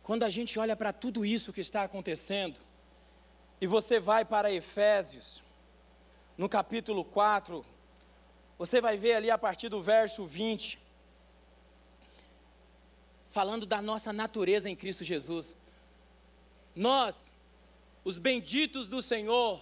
Quando 0.06 0.22
a 0.22 0.30
gente 0.30 0.60
olha 0.60 0.76
para 0.76 0.94
tudo 0.94 1.26
isso 1.26 1.52
que 1.52 1.62
está 1.62 1.82
acontecendo, 1.82 2.60
e 3.60 3.66
você 3.66 4.00
vai 4.00 4.24
para 4.24 4.52
Efésios, 4.52 5.42
no 6.38 6.48
capítulo 6.48 7.04
4, 7.04 7.66
você 8.56 8.80
vai 8.80 8.98
ver 8.98 9.16
ali 9.16 9.32
a 9.32 9.38
partir 9.38 9.68
do 9.68 9.82
verso 9.82 10.24
20, 10.24 10.78
falando 13.32 13.66
da 13.66 13.82
nossa 13.82 14.14
natureza 14.14 14.70
em 14.70 14.76
Cristo 14.76 15.04
Jesus. 15.04 15.56
Nós, 16.76 17.34
os 18.04 18.20
benditos 18.20 18.88
do 18.88 19.02
Senhor, 19.02 19.60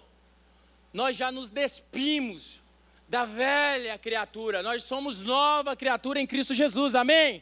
nós 0.92 1.16
já 1.16 1.32
nos 1.32 1.50
despimos 1.50 2.62
da 3.08 3.24
velha 3.24 3.98
criatura. 3.98 4.62
Nós 4.62 4.84
somos 4.84 5.22
nova 5.22 5.74
criatura 5.74 6.20
em 6.20 6.28
Cristo 6.28 6.54
Jesus, 6.54 6.96
amém? 6.96 7.42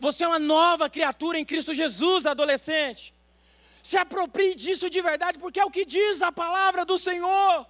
Você 0.00 0.24
é 0.24 0.28
uma 0.28 0.38
nova 0.38 0.88
criatura 0.88 1.38
em 1.38 1.44
Cristo 1.44 1.74
Jesus, 1.74 2.26
adolescente. 2.26 3.14
Se 3.82 3.96
aproprie 3.96 4.54
disso 4.54 4.90
de 4.90 5.00
verdade, 5.00 5.38
porque 5.38 5.60
é 5.60 5.64
o 5.64 5.70
que 5.70 5.84
diz 5.84 6.20
a 6.22 6.30
palavra 6.30 6.84
do 6.84 6.98
Senhor. 6.98 7.66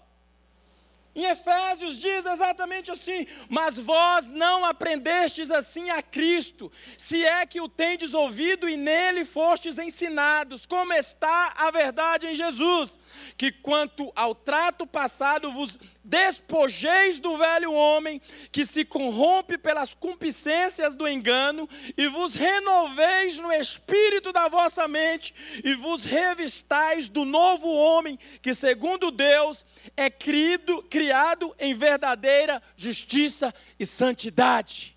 Em 1.14 1.24
Efésios 1.24 1.98
diz 1.98 2.24
exatamente 2.24 2.90
assim: 2.90 3.26
Mas 3.48 3.76
vós 3.76 4.28
não 4.28 4.64
aprendestes 4.64 5.50
assim 5.50 5.90
a 5.90 6.00
Cristo, 6.00 6.70
se 6.96 7.24
é 7.24 7.44
que 7.44 7.60
o 7.60 7.68
tendes 7.68 8.14
ouvido 8.14 8.68
e 8.68 8.76
nele 8.76 9.24
fostes 9.24 9.78
ensinados, 9.78 10.64
como 10.64 10.92
está 10.92 11.54
a 11.56 11.72
verdade 11.72 12.28
em 12.28 12.34
Jesus, 12.34 12.98
que 13.36 13.50
quanto 13.50 14.12
ao 14.14 14.32
trato 14.32 14.86
passado 14.86 15.50
vos 15.50 15.76
despojeis 16.08 17.20
do 17.20 17.36
velho 17.36 17.72
homem, 17.72 18.20
que 18.50 18.64
se 18.64 18.82
corrompe 18.82 19.58
pelas 19.58 19.92
concupiscências 19.92 20.94
do 20.94 21.06
engano, 21.06 21.68
e 21.96 22.08
vos 22.08 22.32
renoveis 22.32 23.38
no 23.38 23.52
espírito 23.52 24.32
da 24.32 24.48
vossa 24.48 24.88
mente, 24.88 25.34
e 25.62 25.74
vos 25.74 26.02
revistais 26.02 27.10
do 27.10 27.26
novo 27.26 27.68
homem, 27.68 28.18
que 28.40 28.54
segundo 28.54 29.10
Deus 29.10 29.66
é 29.94 30.08
crido, 30.08 30.82
criado 30.84 31.54
em 31.58 31.74
verdadeira 31.74 32.62
justiça 32.74 33.54
e 33.78 33.84
santidade. 33.84 34.96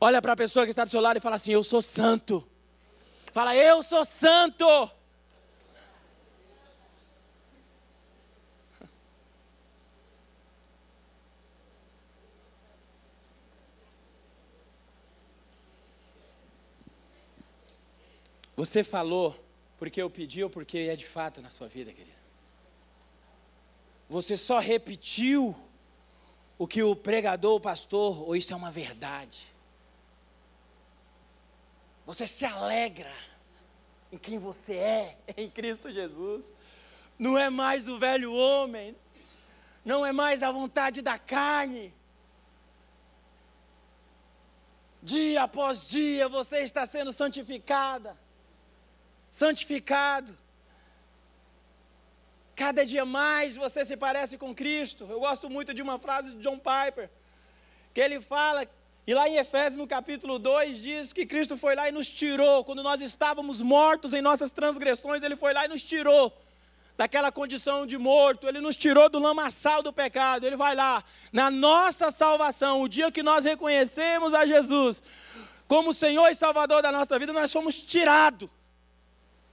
Olha 0.00 0.20
para 0.20 0.32
a 0.32 0.36
pessoa 0.36 0.64
que 0.64 0.70
está 0.70 0.84
do 0.84 0.90
seu 0.90 1.00
lado 1.00 1.16
e 1.16 1.20
fala 1.20 1.36
assim: 1.36 1.52
Eu 1.52 1.62
sou 1.62 1.80
santo. 1.80 2.46
Fala, 3.32 3.54
eu 3.54 3.82
sou 3.82 4.04
santo. 4.04 4.64
Você 18.56 18.84
falou 18.84 19.38
porque 19.78 20.00
eu 20.00 20.08
pedi 20.08 20.42
ou 20.42 20.50
porque 20.50 20.78
é 20.78 20.96
de 20.96 21.06
fato 21.06 21.40
na 21.40 21.50
sua 21.50 21.68
vida, 21.68 21.92
querido? 21.92 22.16
Você 24.08 24.36
só 24.36 24.58
repetiu 24.58 25.56
o 26.56 26.66
que 26.66 26.82
o 26.82 26.94
pregador, 26.94 27.56
o 27.56 27.60
pastor, 27.60 28.22
ou 28.22 28.36
isso 28.36 28.52
é 28.52 28.56
uma 28.56 28.70
verdade? 28.70 29.40
Você 32.06 32.26
se 32.26 32.44
alegra 32.44 33.12
em 34.12 34.18
quem 34.18 34.38
você 34.38 34.74
é 34.74 35.18
em 35.36 35.50
Cristo 35.50 35.90
Jesus. 35.90 36.44
Não 37.18 37.38
é 37.38 37.48
mais 37.48 37.88
o 37.88 37.98
velho 37.98 38.32
homem, 38.32 38.96
não 39.84 40.04
é 40.04 40.12
mais 40.12 40.42
a 40.42 40.52
vontade 40.52 41.02
da 41.02 41.18
carne. 41.18 41.92
Dia 45.02 45.42
após 45.42 45.86
dia 45.86 46.28
você 46.28 46.60
está 46.60 46.86
sendo 46.86 47.12
santificada, 47.12 48.18
santificado. 49.34 50.38
Cada 52.54 52.86
dia 52.86 53.04
mais 53.04 53.56
você 53.56 53.84
se 53.84 53.96
parece 53.96 54.38
com 54.38 54.54
Cristo. 54.54 55.08
Eu 55.10 55.18
gosto 55.18 55.50
muito 55.50 55.74
de 55.74 55.82
uma 55.82 55.98
frase 55.98 56.30
de 56.30 56.36
John 56.36 56.56
Piper, 56.56 57.10
que 57.92 58.00
ele 58.00 58.20
fala, 58.20 58.64
e 59.04 59.12
lá 59.12 59.28
em 59.28 59.34
Efésios, 59.34 59.76
no 59.76 59.88
capítulo 59.88 60.38
2, 60.38 60.80
diz 60.80 61.12
que 61.12 61.26
Cristo 61.26 61.56
foi 61.56 61.74
lá 61.74 61.88
e 61.88 61.92
nos 61.92 62.06
tirou. 62.06 62.62
Quando 62.62 62.80
nós 62.84 63.00
estávamos 63.00 63.60
mortos 63.60 64.12
em 64.12 64.22
nossas 64.22 64.52
transgressões, 64.52 65.24
Ele 65.24 65.34
foi 65.34 65.52
lá 65.52 65.64
e 65.64 65.68
nos 65.68 65.82
tirou 65.82 66.32
daquela 66.96 67.32
condição 67.32 67.84
de 67.84 67.98
morto, 67.98 68.46
Ele 68.46 68.60
nos 68.60 68.76
tirou 68.76 69.08
do 69.08 69.18
lamaçal 69.18 69.82
do 69.82 69.92
pecado. 69.92 70.46
Ele 70.46 70.56
vai 70.56 70.76
lá, 70.76 71.02
na 71.32 71.50
nossa 71.50 72.12
salvação, 72.12 72.80
o 72.80 72.88
dia 72.88 73.10
que 73.10 73.20
nós 73.20 73.44
reconhecemos 73.44 74.32
a 74.32 74.46
Jesus 74.46 75.02
como 75.66 75.92
Senhor 75.92 76.28
e 76.28 76.36
Salvador 76.36 76.82
da 76.82 76.92
nossa 76.92 77.18
vida, 77.18 77.32
nós 77.32 77.52
fomos 77.52 77.74
tirados 77.82 78.48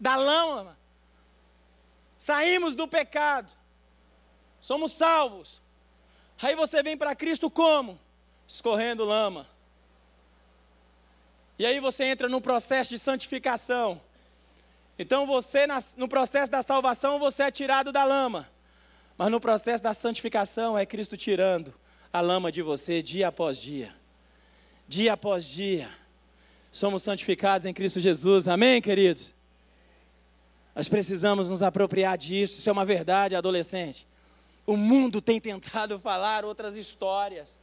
da 0.01 0.15
lama 0.15 0.81
saímos 2.21 2.75
do 2.75 2.87
pecado, 2.87 3.51
somos 4.59 4.91
salvos. 4.91 5.59
Aí 6.39 6.55
você 6.55 6.83
vem 6.83 6.95
para 6.95 7.15
Cristo 7.15 7.49
como? 7.49 7.99
Escorrendo 8.47 9.03
lama. 9.03 9.47
E 11.57 11.65
aí 11.65 11.79
você 11.79 12.03
entra 12.03 12.29
no 12.29 12.39
processo 12.39 12.91
de 12.91 12.99
santificação. 12.99 13.99
Então 14.99 15.25
você, 15.25 15.65
no 15.97 16.07
processo 16.07 16.51
da 16.51 16.61
salvação, 16.61 17.17
você 17.17 17.43
é 17.43 17.51
tirado 17.51 17.91
da 17.91 18.03
lama. 18.03 18.47
Mas 19.17 19.31
no 19.31 19.39
processo 19.39 19.83
da 19.83 19.95
santificação 19.95 20.77
é 20.77 20.85
Cristo 20.85 21.17
tirando 21.17 21.73
a 22.13 22.21
lama 22.21 22.51
de 22.51 22.61
você 22.61 23.01
dia 23.01 23.29
após 23.29 23.57
dia. 23.59 23.95
Dia 24.87 25.13
após 25.13 25.43
dia. 25.43 25.89
Somos 26.71 27.01
santificados 27.01 27.65
em 27.65 27.73
Cristo 27.73 27.99
Jesus. 27.99 28.47
Amém, 28.47 28.79
queridos? 28.79 29.40
Nós 30.75 30.87
precisamos 30.87 31.49
nos 31.49 31.61
apropriar 31.61 32.17
disso, 32.17 32.59
isso 32.59 32.69
é 32.69 32.71
uma 32.71 32.85
verdade, 32.85 33.35
adolescente. 33.35 34.07
O 34.65 34.77
mundo 34.77 35.21
tem 35.21 35.39
tentado 35.39 35.99
falar 35.99 36.45
outras 36.45 36.77
histórias, 36.77 37.57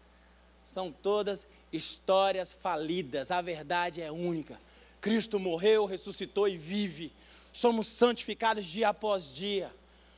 são 0.65 0.93
todas 0.93 1.47
histórias 1.73 2.53
falidas, 2.53 3.31
a 3.31 3.41
verdade 3.41 4.03
é 4.03 4.13
única. 4.13 4.61
Cristo 5.01 5.39
morreu, 5.39 5.87
ressuscitou 5.87 6.47
e 6.49 6.59
vive, 6.59 7.13
somos 7.53 7.87
santificados 7.87 8.67
dia 8.67 8.91
após 8.91 9.35
dia. 9.35 9.71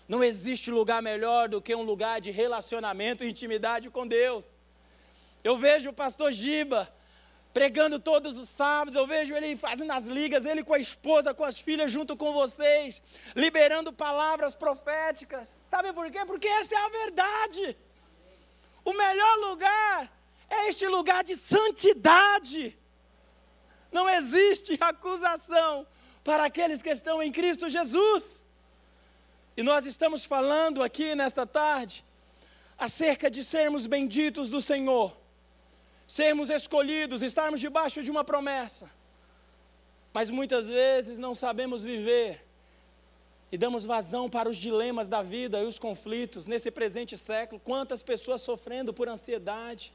Não 0.09 0.25
existe 0.25 0.71
lugar 0.71 1.01
melhor 1.01 1.49
do 1.49 1.61
que 1.61 1.73
um 1.73 1.83
lugar 1.83 2.21
de 2.21 2.33
relacionamento 2.33 3.23
e 3.23 3.31
intimidade 3.31 3.89
com 3.91 4.05
Deus. 4.05 4.59
Eu 5.45 5.57
vejo 5.57 5.91
o 5.91 5.93
pastor 5.93 6.33
Giba 6.33 6.93
pregando 7.53 7.99
todos 7.99 8.37
os 8.37 8.49
sábados, 8.49 8.95
eu 8.99 9.07
vejo 9.07 9.35
ele 9.35 9.57
fazendo 9.57 9.93
as 9.93 10.07
ligas, 10.07 10.45
ele 10.45 10.63
com 10.63 10.75
a 10.75 10.79
esposa, 10.79 11.35
com 11.35 11.45
as 11.45 11.59
filhas, 11.59 11.91
junto 11.91 12.17
com 12.17 12.33
vocês, 12.33 13.03
liberando 13.35 13.93
palavras 13.93 14.55
proféticas. 14.55 15.55
Sabe 15.67 15.93
por 15.93 16.11
quê? 16.11 16.25
Porque 16.25 16.47
essa 16.47 16.75
é 16.75 16.79
a 16.79 16.89
verdade. 16.89 17.77
O 18.85 18.93
melhor 18.93 19.39
lugar 19.39 20.13
é 20.49 20.69
este 20.69 20.87
lugar 20.87 21.25
de 21.25 21.37
santidade. 21.37 22.79
Não 23.91 24.09
existe 24.09 24.79
acusação 24.81 25.87
para 26.23 26.45
aqueles 26.45 26.81
que 26.81 26.91
estão 26.91 27.23
em 27.23 27.33
Cristo 27.33 27.69
Jesus. 27.69 28.43
E 29.57 29.63
nós 29.63 29.85
estamos 29.87 30.25
falando 30.25 30.83
aqui 30.83 31.15
nesta 31.17 31.45
tarde 31.45 32.05
acerca 32.79 33.29
de 33.29 33.43
sermos 33.43 33.87
benditos 33.87 34.49
do 34.49 34.61
Senhor 34.61 35.20
sermos 36.11 36.51
escolhidos, 36.51 37.23
estarmos 37.23 37.61
debaixo 37.61 38.03
de 38.03 38.11
uma 38.11 38.25
promessa. 38.25 38.91
Mas 40.13 40.29
muitas 40.29 40.69
vezes 40.69 41.19
não 41.19 41.37
sabemos 41.37 41.85
viver 41.85 42.45
e 43.53 43.57
damos 43.57 43.85
vazão 43.85 44.29
para 44.29 44.49
os 44.49 44.57
dilemas 44.57 45.09
da 45.09 45.23
vida 45.23 45.61
e 45.61 45.67
os 45.67 45.79
conflitos 45.79 46.47
nesse 46.47 46.69
presente 46.69 47.17
século. 47.17 47.61
Quantas 47.61 48.03
pessoas 48.03 48.41
sofrendo 48.41 48.93
por 48.93 49.09
ansiedade, 49.09 49.93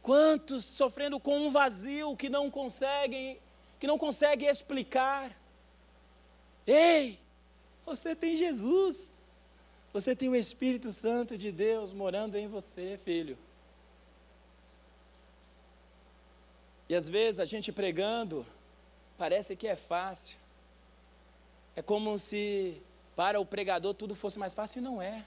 quantos 0.00 0.64
sofrendo 0.64 1.18
com 1.18 1.36
um 1.36 1.50
vazio 1.50 2.16
que 2.16 2.28
não 2.28 2.48
conseguem, 2.48 3.40
que 3.80 3.88
não 3.88 3.98
conseguem 3.98 4.48
explicar. 4.48 5.36
Ei, 6.64 7.18
você 7.84 8.14
tem 8.14 8.36
Jesus. 8.36 8.96
Você 9.92 10.14
tem 10.14 10.28
o 10.28 10.36
Espírito 10.36 10.92
Santo 10.92 11.36
de 11.36 11.50
Deus 11.50 11.92
morando 11.92 12.36
em 12.36 12.46
você, 12.46 12.96
filho. 13.04 13.36
E 16.92 16.94
às 16.94 17.08
vezes 17.08 17.40
a 17.40 17.46
gente 17.46 17.72
pregando, 17.72 18.44
parece 19.16 19.56
que 19.56 19.66
é 19.66 19.74
fácil. 19.74 20.36
É 21.74 21.80
como 21.80 22.18
se 22.18 22.82
para 23.16 23.40
o 23.40 23.46
pregador 23.46 23.94
tudo 23.94 24.14
fosse 24.14 24.38
mais 24.38 24.52
fácil 24.52 24.80
e 24.80 24.82
não 24.82 25.00
é. 25.00 25.24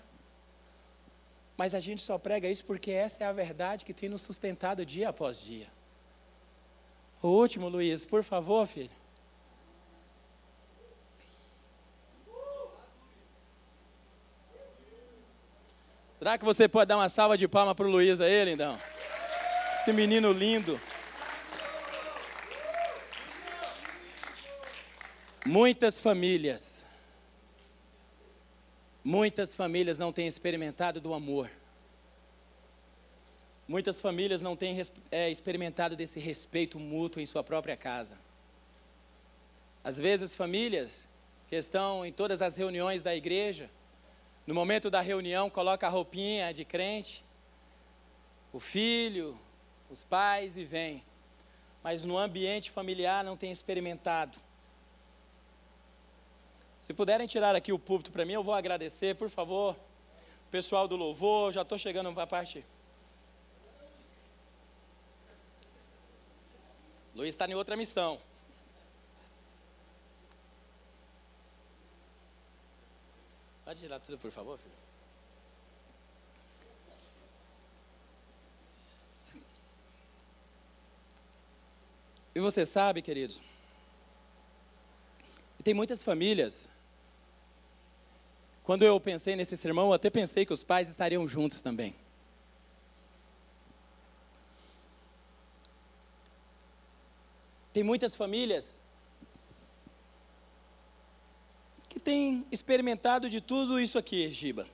Mas 1.58 1.74
a 1.74 1.80
gente 1.80 2.04
só 2.04 2.20
prega 2.20 2.48
isso 2.48 2.64
porque 2.66 2.92
essa 2.92 3.24
é 3.24 3.26
a 3.26 3.34
verdade 3.34 3.84
que 3.84 3.96
tem 3.96 4.08
nos 4.08 4.22
sustentado 4.22 4.86
dia 4.86 5.10
após 5.10 5.42
dia. 5.42 5.66
O 7.20 7.30
último, 7.30 7.68
Luiz, 7.68 8.06
por 8.06 8.24
favor, 8.24 8.68
filho. 8.68 8.92
Será 16.14 16.38
que 16.38 16.46
você 16.46 16.68
pode 16.68 16.90
dar 16.90 16.98
uma 16.98 17.10
salva 17.10 17.36
de 17.36 17.48
palmas 17.48 17.74
para 17.74 17.88
o 17.88 17.90
Luiz 17.90 18.22
aí, 18.22 18.46
lindão? 18.46 18.80
Esse 19.72 19.92
menino 19.92 20.32
lindo. 20.32 20.80
Muitas 25.48 26.00
famílias, 26.00 26.84
muitas 29.04 29.54
famílias 29.54 30.00
não 30.00 30.12
têm 30.12 30.26
experimentado 30.26 31.00
do 31.00 31.14
amor. 31.14 31.52
Muitas 33.68 34.00
famílias 34.00 34.42
não 34.42 34.56
têm 34.56 34.76
é, 35.12 35.30
experimentado 35.30 35.96
desse 35.96 36.20
respeito 36.20 36.80
mútuo 36.80 37.22
em 37.22 37.28
sua 37.28 37.44
própria 37.44 37.78
casa. 37.78 38.18
Às 39.84 39.98
vezes, 39.98 40.34
famílias 40.34 41.08
que 41.48 41.56
estão 41.56 42.04
em 42.04 42.12
todas 42.12 42.42
as 42.42 42.56
reuniões 42.56 43.04
da 43.04 43.16
igreja, 43.16 43.70
no 44.48 44.56
momento 44.56 44.90
da 44.90 45.00
reunião, 45.00 45.48
coloca 45.48 45.86
a 45.86 45.92
roupinha 45.92 46.52
de 46.56 46.66
crente, 46.66 47.24
o 48.52 48.60
filho, 48.60 49.40
os 49.92 50.04
pais 50.04 50.58
e 50.58 50.66
vem. 50.66 51.04
Mas 51.84 52.04
no 52.04 52.18
ambiente 52.18 52.72
familiar 52.72 53.24
não 53.24 53.38
tem 53.38 53.52
experimentado 53.52 54.40
se 56.86 56.94
puderem 56.94 57.26
tirar 57.26 57.56
aqui 57.56 57.74
o 57.74 57.80
púlpito 57.80 58.12
para 58.12 58.24
mim, 58.24 58.34
eu 58.34 58.44
vou 58.44 58.54
agradecer, 58.54 59.16
por 59.16 59.28
favor. 59.28 59.76
Pessoal 60.52 60.88
do 60.88 60.96
louvor, 60.96 61.52
já 61.52 61.64
estou 61.64 61.80
chegando 61.80 62.14
para 62.14 62.22
a 62.22 62.28
parte. 62.28 62.64
Luiz 67.16 67.30
está 67.30 67.48
em 67.48 67.56
outra 67.56 67.76
missão. 67.76 68.22
Pode 73.64 73.82
tirar 73.82 74.00
tudo, 74.00 74.20
por 74.20 74.30
favor, 74.30 74.60
filho. 74.60 74.76
E 82.36 82.40
você 82.40 82.64
sabe, 82.64 83.02
queridos, 83.02 83.42
tem 85.64 85.74
muitas 85.74 86.04
famílias 86.04 86.70
quando 88.66 88.84
eu 88.84 89.00
pensei 89.00 89.36
nesse 89.36 89.56
sermão, 89.56 89.90
eu 89.90 89.94
até 89.94 90.10
pensei 90.10 90.44
que 90.44 90.52
os 90.52 90.64
pais 90.64 90.90
estariam 90.90 91.28
juntos 91.28 91.62
também. 91.62 91.96
Tem 97.72 97.84
muitas 97.84 98.16
famílias 98.16 98.82
que 101.88 102.00
têm 102.00 102.44
experimentado 102.52 103.30
de 103.30 103.40
tudo 103.40 103.80
isso 103.80 104.00
aqui, 104.00 104.32
Giba: 104.32 104.66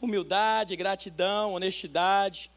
humildade, 0.00 0.76
gratidão, 0.76 1.54
honestidade, 1.54 2.48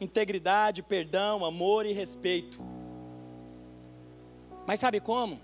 integridade, 0.00 0.80
perdão, 0.80 1.44
amor 1.44 1.86
e 1.86 1.92
respeito. 1.92 2.62
Mas 4.64 4.78
sabe 4.78 5.00
como? 5.00 5.40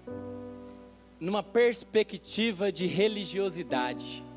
Numa 1.18 1.42
perspectiva 1.42 2.70
de 2.70 2.86
religiosidade. 2.86 4.27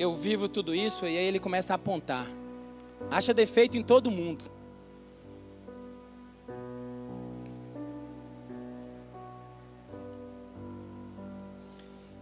Eu 0.00 0.14
vivo 0.14 0.48
tudo 0.48 0.74
isso, 0.74 1.04
e 1.04 1.08
aí 1.08 1.24
ele 1.24 1.38
começa 1.38 1.74
a 1.74 1.76
apontar. 1.76 2.26
Acha 3.10 3.34
defeito 3.34 3.76
em 3.76 3.82
todo 3.82 4.10
mundo. 4.10 4.44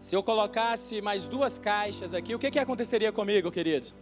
Se 0.01 0.17
eu 0.17 0.23
colocasse 0.23 1.01
mais 1.01 1.27
duas 1.27 1.59
caixas 1.59 2.15
aqui, 2.15 2.35
o 2.35 2.39
que, 2.39 2.51
que 2.51 2.59
aconteceria 2.59 3.13
comigo, 3.13 3.51
queridos? 3.51 3.95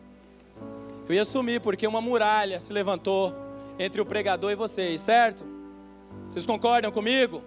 Eu 1.09 1.14
ia 1.14 1.24
sumir, 1.24 1.61
porque 1.61 1.87
uma 1.87 2.01
muralha 2.01 2.59
se 2.61 2.72
levantou 2.72 3.35
entre 3.79 4.01
o 4.01 4.07
pregador 4.07 4.51
e 4.53 4.55
vocês, 4.55 5.01
certo? 5.01 5.45
Vocês 6.31 6.47
concordam 6.47 6.91
comigo? 6.91 7.43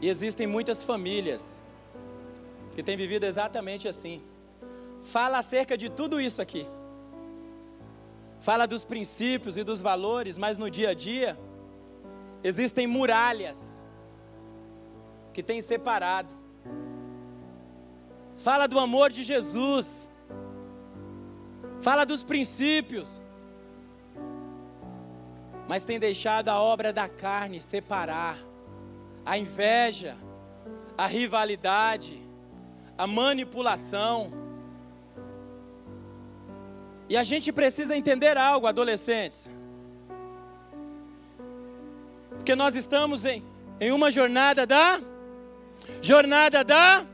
E 0.00 0.08
existem 0.08 0.46
muitas 0.46 0.82
famílias 0.82 1.62
que 2.74 2.82
têm 2.82 2.96
vivido 2.96 3.24
exatamente 3.24 3.88
assim 3.88 4.22
fala 5.06 5.38
acerca 5.38 5.76
de 5.76 5.88
tudo 5.88 6.20
isso 6.20 6.42
aqui. 6.42 6.66
Fala 8.40 8.66
dos 8.66 8.84
princípios 8.84 9.56
e 9.56 9.64
dos 9.64 9.80
valores, 9.80 10.36
mas 10.36 10.58
no 10.58 10.70
dia 10.70 10.90
a 10.90 10.94
dia 10.94 11.38
existem 12.42 12.86
muralhas 12.86 13.82
que 15.32 15.42
têm 15.42 15.60
separado. 15.60 16.34
Fala 18.36 18.66
do 18.66 18.78
amor 18.78 19.10
de 19.10 19.22
Jesus. 19.22 20.08
Fala 21.82 22.04
dos 22.04 22.22
princípios. 22.22 23.20
Mas 25.68 25.82
tem 25.82 25.98
deixado 25.98 26.48
a 26.48 26.60
obra 26.60 26.92
da 26.92 27.08
carne 27.08 27.60
separar 27.60 28.38
a 29.24 29.36
inveja, 29.36 30.16
a 30.96 31.06
rivalidade, 31.06 32.22
a 32.96 33.06
manipulação 33.06 34.45
e 37.08 37.16
a 37.16 37.22
gente 37.22 37.52
precisa 37.52 37.96
entender 37.96 38.36
algo, 38.36 38.66
adolescentes. 38.66 39.50
Porque 42.30 42.54
nós 42.54 42.76
estamos 42.76 43.24
em, 43.24 43.44
em 43.80 43.92
uma 43.92 44.10
jornada 44.10 44.66
da 44.66 45.00
jornada 46.00 46.64
da 46.64 47.04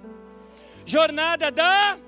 jornada 0.84 1.51
da 1.51 1.99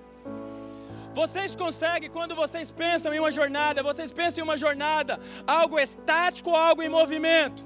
vocês 1.14 1.55
conseguem, 1.55 2.11
quando 2.11 2.35
vocês 2.35 2.72
pensam 2.72 3.14
em 3.14 3.20
uma 3.20 3.30
jornada, 3.30 3.85
vocês 3.85 4.11
pensam 4.11 4.41
em 4.41 4.43
uma 4.43 4.57
jornada, 4.57 5.20
algo 5.47 5.78
estático 5.78 6.51
ou 6.51 6.57
algo 6.57 6.82
em 6.82 6.89
movimento? 6.89 7.64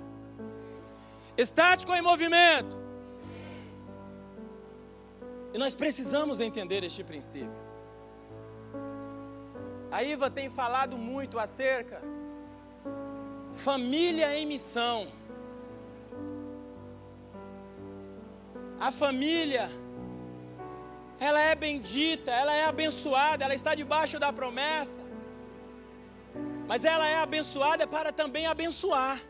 Estático 1.37 1.91
ou 1.93 1.97
em 1.97 2.03
movimento? 2.03 2.77
E 5.55 5.57
nós 5.57 5.75
precisamos 5.75 6.41
entender 6.41 6.85
este 6.85 7.03
princípio. 7.03 7.68
A 9.91 10.03
Iva 10.03 10.31
tem 10.31 10.51
falado 10.51 10.99
muito 10.99 11.39
acerca 11.39 12.01
família 13.53 14.37
em 14.39 14.47
missão. 14.47 15.09
A 18.81 18.93
família 18.93 19.69
ela 21.19 21.41
é 21.41 21.55
bendita, 21.55 22.31
ela 22.31 22.55
é 22.55 22.65
abençoada, 22.65 23.45
ela 23.45 23.55
está 23.55 23.75
debaixo 23.75 24.19
da 24.19 24.33
promessa. 24.33 25.01
Mas 26.69 26.85
ela 26.85 27.07
é 27.07 27.17
abençoada 27.17 27.87
para 27.87 28.13
também 28.13 28.47
abençoar. 28.47 29.21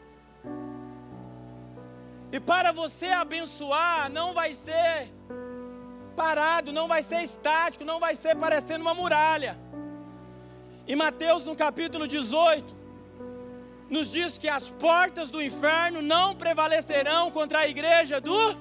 E 2.30 2.38
para 2.38 2.72
você 2.72 3.06
abençoar, 3.06 4.10
não 4.10 4.34
vai 4.34 4.52
ser 4.52 5.10
parado, 6.14 6.72
não 6.72 6.86
vai 6.86 7.02
ser 7.02 7.22
estático, 7.22 7.84
não 7.84 7.98
vai 7.98 8.14
ser 8.14 8.36
parecendo 8.36 8.82
uma 8.82 8.92
muralha. 8.92 9.56
Em 10.88 10.96
Mateus, 10.96 11.44
no 11.44 11.54
capítulo 11.54 12.08
18, 12.08 12.74
nos 13.90 14.10
diz 14.10 14.38
que 14.38 14.48
as 14.48 14.70
portas 14.70 15.28
do 15.28 15.42
inferno 15.42 16.00
não 16.00 16.34
prevalecerão 16.34 17.30
contra 17.30 17.58
a 17.58 17.68
igreja 17.68 18.18
do. 18.22 18.56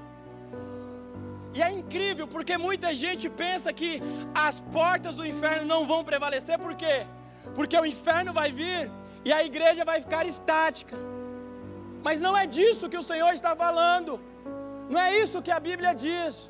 E 1.53 1.61
é 1.61 1.71
incrível, 1.71 2.27
porque 2.27 2.57
muita 2.57 2.93
gente 2.93 3.29
pensa 3.29 3.71
que 3.71 4.01
as 4.35 4.59
portas 4.59 5.15
do 5.15 5.25
inferno 5.25 5.65
não 5.65 5.87
vão 5.87 6.03
prevalecer, 6.03 6.59
por 6.59 6.75
quê? 6.75 7.07
Porque 7.55 7.79
o 7.79 7.85
inferno 7.85 8.33
vai 8.33 8.51
vir 8.51 8.91
e 9.23 9.31
a 9.31 9.41
igreja 9.41 9.85
vai 9.85 10.01
ficar 10.01 10.25
estática. 10.25 10.97
Mas 12.03 12.19
não 12.19 12.35
é 12.35 12.45
disso 12.45 12.89
que 12.89 12.97
o 12.97 13.03
Senhor 13.03 13.33
está 13.33 13.55
falando, 13.55 14.19
não 14.89 14.99
é 14.99 15.17
isso 15.17 15.41
que 15.41 15.49
a 15.49 15.61
Bíblia 15.61 15.95
diz. 15.95 16.49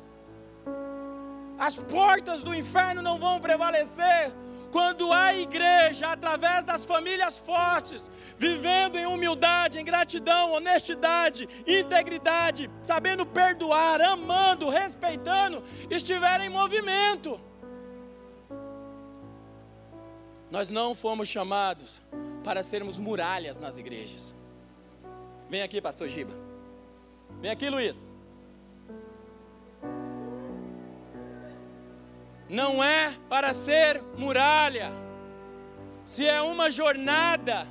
As 1.56 1.76
portas 1.78 2.42
do 2.42 2.52
inferno 2.52 3.00
não 3.00 3.16
vão 3.16 3.38
prevalecer 3.40 4.32
Quando 4.70 5.12
a 5.12 5.34
igreja, 5.34 6.08
através 6.08 6.64
das 6.64 6.84
famílias 6.84 7.38
fortes, 7.38 8.10
vivendo 8.36 8.96
em 8.96 9.06
humildade, 9.06 9.78
em 9.78 9.84
gratidão, 9.84 10.52
honestidade, 10.52 11.48
integridade, 11.66 12.70
sabendo 12.82 13.24
perdoar, 13.24 14.00
amando, 14.02 14.68
respeitando, 14.68 15.62
estiver 15.90 16.40
em 16.42 16.50
movimento. 16.50 17.40
Nós 20.50 20.68
não 20.68 20.94
fomos 20.94 21.28
chamados 21.28 22.00
para 22.44 22.62
sermos 22.62 22.98
muralhas 22.98 23.58
nas 23.58 23.76
igrejas. 23.76 24.34
Vem 25.48 25.62
aqui, 25.62 25.80
pastor 25.80 26.08
Giba. 26.08 26.32
Vem 27.40 27.50
aqui, 27.50 27.68
Luiz. 27.68 28.07
Não 32.48 32.82
é 32.82 33.14
para 33.28 33.52
ser 33.52 34.02
muralha. 34.16 34.90
Se 36.04 36.26
é 36.26 36.40
uma 36.40 36.70
jornada, 36.70 37.66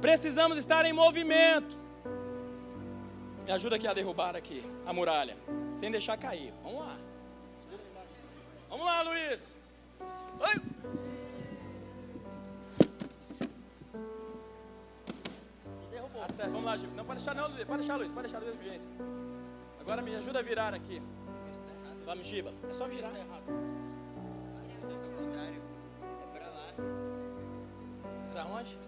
precisamos 0.00 0.58
estar 0.58 0.84
em 0.84 0.92
movimento. 0.92 1.78
Me 3.44 3.52
ajuda 3.52 3.76
aqui 3.76 3.86
a 3.86 3.94
derrubar 3.94 4.34
aqui 4.34 4.64
a 4.84 4.92
muralha, 4.92 5.36
sem 5.70 5.90
deixar 5.90 6.16
cair. 6.16 6.52
Vamos 6.62 6.80
lá. 6.80 6.96
Vamos 8.68 8.86
lá, 8.86 9.02
Luiz. 9.02 9.56
Oi. 10.40 10.62
Derrubou. 15.90 16.22
Acerta. 16.22 16.50
Vamos 16.50 16.64
lá, 16.64 16.76
Gil. 16.76 16.90
Não 16.90 17.04
pode 17.04 17.18
deixar 17.18 17.34
não, 17.34 17.48
Luiz. 17.48 17.64
Pode 17.64 17.78
deixar, 17.78 17.96
Luiz. 17.96 18.12
Pode 18.12 18.28
deixar 18.28 18.40
do 18.40 18.46
mesmo 18.46 18.62
jeito. 18.62 18.88
Agora 19.80 20.02
me 20.02 20.14
ajuda 20.14 20.38
a 20.38 20.42
virar 20.42 20.72
aqui. 20.72 21.02
Vamos, 22.04 22.26
Giba. 22.26 22.52
É 22.68 22.72
só 22.72 22.86
virar 22.86 23.10
errado. 23.10 23.79
Pra 28.40 28.48
onde? 28.48 28.78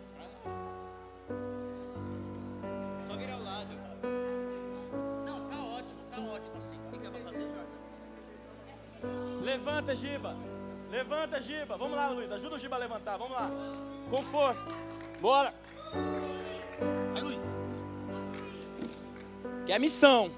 Só 3.07 3.14
virar 3.16 3.34
ao 3.34 3.42
lado. 3.42 3.68
Não, 5.26 5.46
tá 5.46 5.57
ótimo, 5.57 6.00
tá 6.11 6.18
ótimo 6.20 6.57
assim. 6.57 6.78
O 6.90 6.98
que, 6.98 7.07
é 7.07 7.11
pra 7.11 7.20
fazer, 7.20 7.48
Jorge? 9.03 9.44
Levanta, 9.44 9.94
Giba. 9.94 10.34
Levanta, 10.90 11.42
Giba. 11.42 11.76
Vamos 11.76 11.96
lá, 11.96 12.09
Luiz. 12.09 12.32
Ajuda 12.32 12.57
o 12.57 12.59
Giba 12.59 12.76
a 12.76 12.78
levantar. 12.78 13.18
Vamos 13.18 13.34
lá. 13.34 13.50
Com 14.09 14.22
força. 14.22 14.59
Bora. 15.20 15.53
Vai, 17.12 17.20
Luiz. 17.22 17.59
Que 19.66 19.72
é 19.72 19.78
missão. 19.78 20.30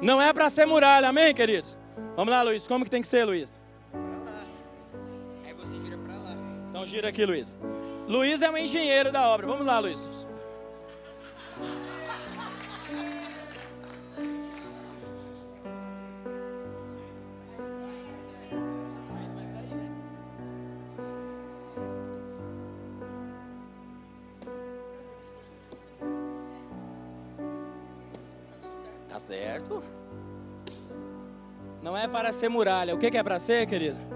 Não 0.00 0.22
é 0.22 0.32
para 0.32 0.48
ser 0.50 0.66
muralha, 0.66 1.08
amém, 1.08 1.34
queridos? 1.34 1.76
Vamos 2.14 2.32
lá, 2.32 2.42
Luiz. 2.42 2.64
Como 2.64 2.84
que 2.84 2.90
tem 2.92 3.02
que 3.02 3.08
ser, 3.08 3.24
Luiz? 3.24 3.58
Pra 3.90 4.00
lá. 4.00 4.44
Aí 5.44 5.52
você 5.52 5.76
gira 5.80 5.98
pra 5.98 6.14
lá. 6.14 6.36
Então 6.70 6.86
gira 6.86 7.08
aqui, 7.08 7.26
Luiz. 7.26 7.56
Luiz 8.08 8.40
é 8.40 8.48
um 8.48 8.56
engenheiro 8.56 9.10
da 9.10 9.28
obra. 9.28 9.46
Vamos 9.48 9.66
lá, 9.66 9.80
Luiz. 9.80 10.00
Tá 29.08 29.18
certo? 29.18 29.82
Não 31.82 31.96
é 31.96 32.06
para 32.06 32.30
ser 32.30 32.48
muralha. 32.48 32.94
O 32.94 32.98
que 32.98 33.06
é 33.06 33.22
para 33.22 33.38
ser, 33.40 33.66
querido? 33.66 34.15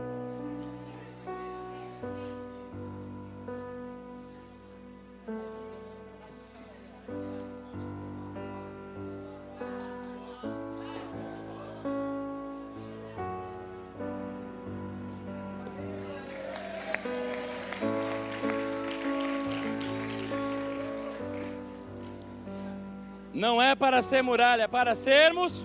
Para 23.81 24.03
ser 24.03 24.23
muralha, 24.23 24.69
para 24.69 24.95
sermos. 24.95 25.65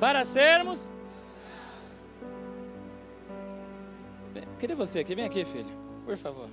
Para 0.00 0.24
sermos. 0.24 0.90
Queria 4.58 4.74
você 4.74 5.00
aqui, 5.00 5.14
vem 5.14 5.24
aqui, 5.24 5.44
filho, 5.44 5.68
por 6.06 6.16
favor. 6.16 6.48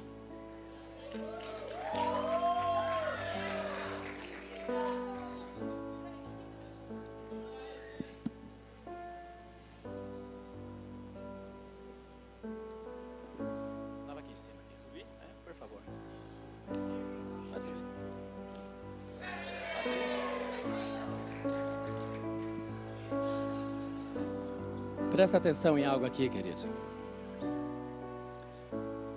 Presta 25.20 25.36
atenção 25.36 25.78
em 25.78 25.84
algo 25.84 26.06
aqui, 26.06 26.30
querido. 26.30 26.62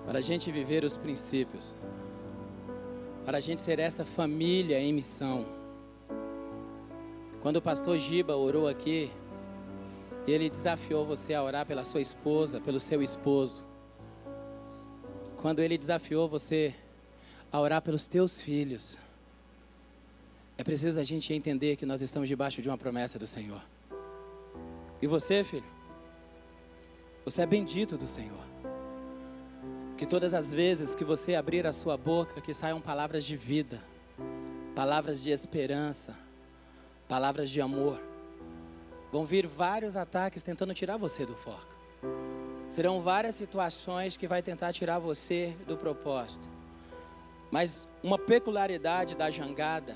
Para 0.04 0.18
a 0.18 0.20
gente 0.20 0.50
viver 0.50 0.82
os 0.82 0.96
princípios, 0.96 1.76
para 3.24 3.38
a 3.38 3.40
gente 3.40 3.60
ser 3.60 3.78
essa 3.78 4.04
família 4.04 4.80
em 4.80 4.92
missão. 4.92 5.46
Quando 7.40 7.58
o 7.58 7.62
pastor 7.62 7.98
Giba 7.98 8.34
orou 8.34 8.66
aqui, 8.66 9.12
ele 10.26 10.50
desafiou 10.50 11.06
você 11.06 11.34
a 11.34 11.42
orar 11.44 11.64
pela 11.64 11.84
sua 11.84 12.00
esposa, 12.00 12.60
pelo 12.60 12.80
seu 12.80 13.00
esposo. 13.00 13.64
Quando 15.36 15.60
ele 15.60 15.78
desafiou 15.78 16.28
você 16.28 16.74
a 17.52 17.60
orar 17.60 17.80
pelos 17.80 18.08
teus 18.08 18.40
filhos. 18.40 18.98
É 20.58 20.64
preciso 20.64 20.98
a 20.98 21.04
gente 21.04 21.32
entender 21.32 21.76
que 21.76 21.86
nós 21.86 22.02
estamos 22.02 22.28
debaixo 22.28 22.60
de 22.60 22.68
uma 22.68 22.76
promessa 22.76 23.20
do 23.20 23.26
Senhor. 23.28 23.62
E 25.00 25.06
você, 25.06 25.44
filho? 25.44 25.81
Você 27.24 27.42
é 27.42 27.46
bendito 27.46 27.96
do 27.96 28.06
Senhor. 28.06 28.44
Que 29.96 30.04
todas 30.04 30.34
as 30.34 30.52
vezes 30.52 30.94
que 30.94 31.04
você 31.04 31.34
abrir 31.34 31.66
a 31.66 31.72
sua 31.72 31.96
boca, 31.96 32.40
que 32.40 32.52
saiam 32.52 32.80
palavras 32.80 33.24
de 33.24 33.36
vida, 33.36 33.80
palavras 34.74 35.22
de 35.22 35.30
esperança, 35.30 36.16
palavras 37.08 37.48
de 37.50 37.60
amor. 37.60 38.00
Vão 39.12 39.24
vir 39.24 39.46
vários 39.46 39.96
ataques 39.96 40.42
tentando 40.42 40.74
tirar 40.74 40.96
você 40.96 41.24
do 41.24 41.36
foco. 41.36 41.72
Serão 42.68 43.02
várias 43.02 43.34
situações 43.34 44.16
que 44.16 44.26
vai 44.26 44.42
tentar 44.42 44.72
tirar 44.72 44.98
você 44.98 45.54
do 45.66 45.76
propósito. 45.76 46.48
Mas 47.50 47.86
uma 48.02 48.18
peculiaridade 48.18 49.14
da 49.14 49.30
jangada 49.30 49.94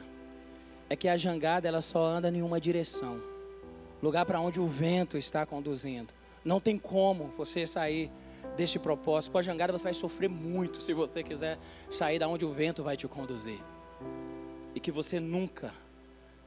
é 0.88 0.94
que 0.94 1.08
a 1.08 1.16
jangada 1.16 1.66
ela 1.66 1.80
só 1.80 2.04
anda 2.04 2.28
em 2.28 2.42
uma 2.42 2.60
direção, 2.60 3.20
lugar 4.02 4.26
para 4.26 4.40
onde 4.40 4.60
o 4.60 4.66
vento 4.66 5.16
está 5.16 5.44
conduzindo. 5.44 6.12
Não 6.46 6.60
tem 6.60 6.78
como 6.78 7.24
você 7.36 7.66
sair 7.66 8.08
deste 8.56 8.78
propósito. 8.78 9.32
Com 9.32 9.38
a 9.38 9.42
jangada 9.42 9.72
você 9.72 9.82
vai 9.82 9.94
sofrer 9.94 10.28
muito 10.28 10.80
se 10.80 10.94
você 10.94 11.20
quiser 11.20 11.58
sair 11.90 12.20
da 12.20 12.28
onde 12.28 12.44
o 12.44 12.52
vento 12.52 12.84
vai 12.84 12.96
te 12.96 13.08
conduzir. 13.08 13.58
E 14.72 14.78
que 14.78 14.92
você 14.92 15.18
nunca 15.18 15.74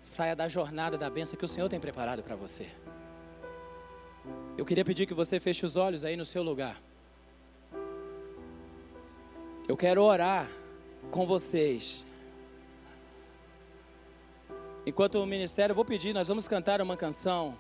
saia 0.02 0.34
da 0.38 0.48
jornada 0.48 0.98
da 0.98 1.10
bênção 1.10 1.38
que 1.38 1.44
o 1.44 1.48
Senhor 1.50 1.68
tem 1.68 1.82
preparado 1.82 2.24
para 2.24 2.34
você. 2.38 2.66
Eu 4.58 4.64
queria 4.64 4.86
pedir 4.86 5.06
que 5.06 5.14
você 5.14 5.38
feche 5.38 5.66
os 5.66 5.76
olhos 5.76 6.06
aí 6.06 6.16
no 6.16 6.26
seu 6.26 6.44
lugar. 6.44 6.82
Eu 9.68 9.76
quero 9.76 10.02
orar 10.02 10.50
com 11.12 11.28
vocês. 11.28 12.06
Enquanto 14.86 15.16
o 15.16 15.26
ministério, 15.26 15.74
eu 15.74 15.76
vou 15.76 15.84
pedir, 15.84 16.14
nós 16.14 16.30
vamos 16.30 16.48
cantar 16.48 16.82
uma 16.82 16.96
canção. 16.96 17.58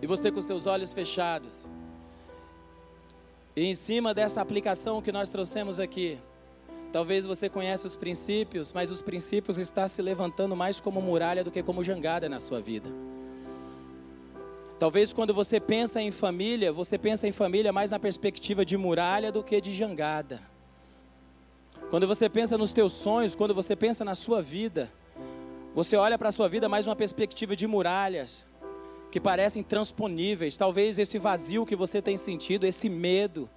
E 0.00 0.06
você 0.06 0.30
com 0.30 0.38
os 0.38 0.44
seus 0.44 0.66
olhos 0.66 0.92
fechados. 0.92 1.66
E 3.56 3.64
em 3.64 3.74
cima 3.74 4.14
dessa 4.14 4.40
aplicação 4.40 5.02
que 5.02 5.10
nós 5.10 5.28
trouxemos 5.28 5.80
aqui, 5.80 6.18
talvez 6.92 7.26
você 7.26 7.48
conheça 7.48 7.86
os 7.86 7.96
princípios, 7.96 8.72
mas 8.72 8.90
os 8.90 9.02
princípios 9.02 9.58
estão 9.58 9.88
se 9.88 10.00
levantando 10.00 10.54
mais 10.54 10.78
como 10.78 11.02
muralha 11.02 11.42
do 11.42 11.50
que 11.50 11.62
como 11.62 11.82
jangada 11.82 12.28
na 12.28 12.38
sua 12.38 12.60
vida. 12.60 12.88
Talvez 14.78 15.12
quando 15.12 15.34
você 15.34 15.58
pensa 15.58 16.00
em 16.00 16.12
família, 16.12 16.72
você 16.72 16.96
pensa 16.96 17.26
em 17.26 17.32
família 17.32 17.72
mais 17.72 17.90
na 17.90 17.98
perspectiva 17.98 18.64
de 18.64 18.76
muralha 18.76 19.32
do 19.32 19.42
que 19.42 19.60
de 19.60 19.74
jangada. 19.74 20.40
Quando 21.90 22.06
você 22.06 22.28
pensa 22.28 22.56
nos 22.56 22.70
teus 22.70 22.92
sonhos, 22.92 23.34
quando 23.34 23.54
você 23.54 23.74
pensa 23.74 24.04
na 24.04 24.14
sua 24.14 24.40
vida, 24.40 24.88
você 25.74 25.96
olha 25.96 26.16
para 26.16 26.28
a 26.28 26.32
sua 26.32 26.48
vida 26.48 26.68
mais 26.68 26.86
uma 26.86 26.94
perspectiva 26.94 27.56
de 27.56 27.66
muralhas, 27.66 28.44
que 29.10 29.20
parecem 29.20 29.62
transponíveis. 29.62 30.56
Talvez 30.56 30.98
esse 30.98 31.18
vazio 31.18 31.64
que 31.64 31.76
você 31.76 32.00
tem 32.02 32.16
sentido, 32.16 32.64
esse 32.64 32.88
medo, 32.88 33.48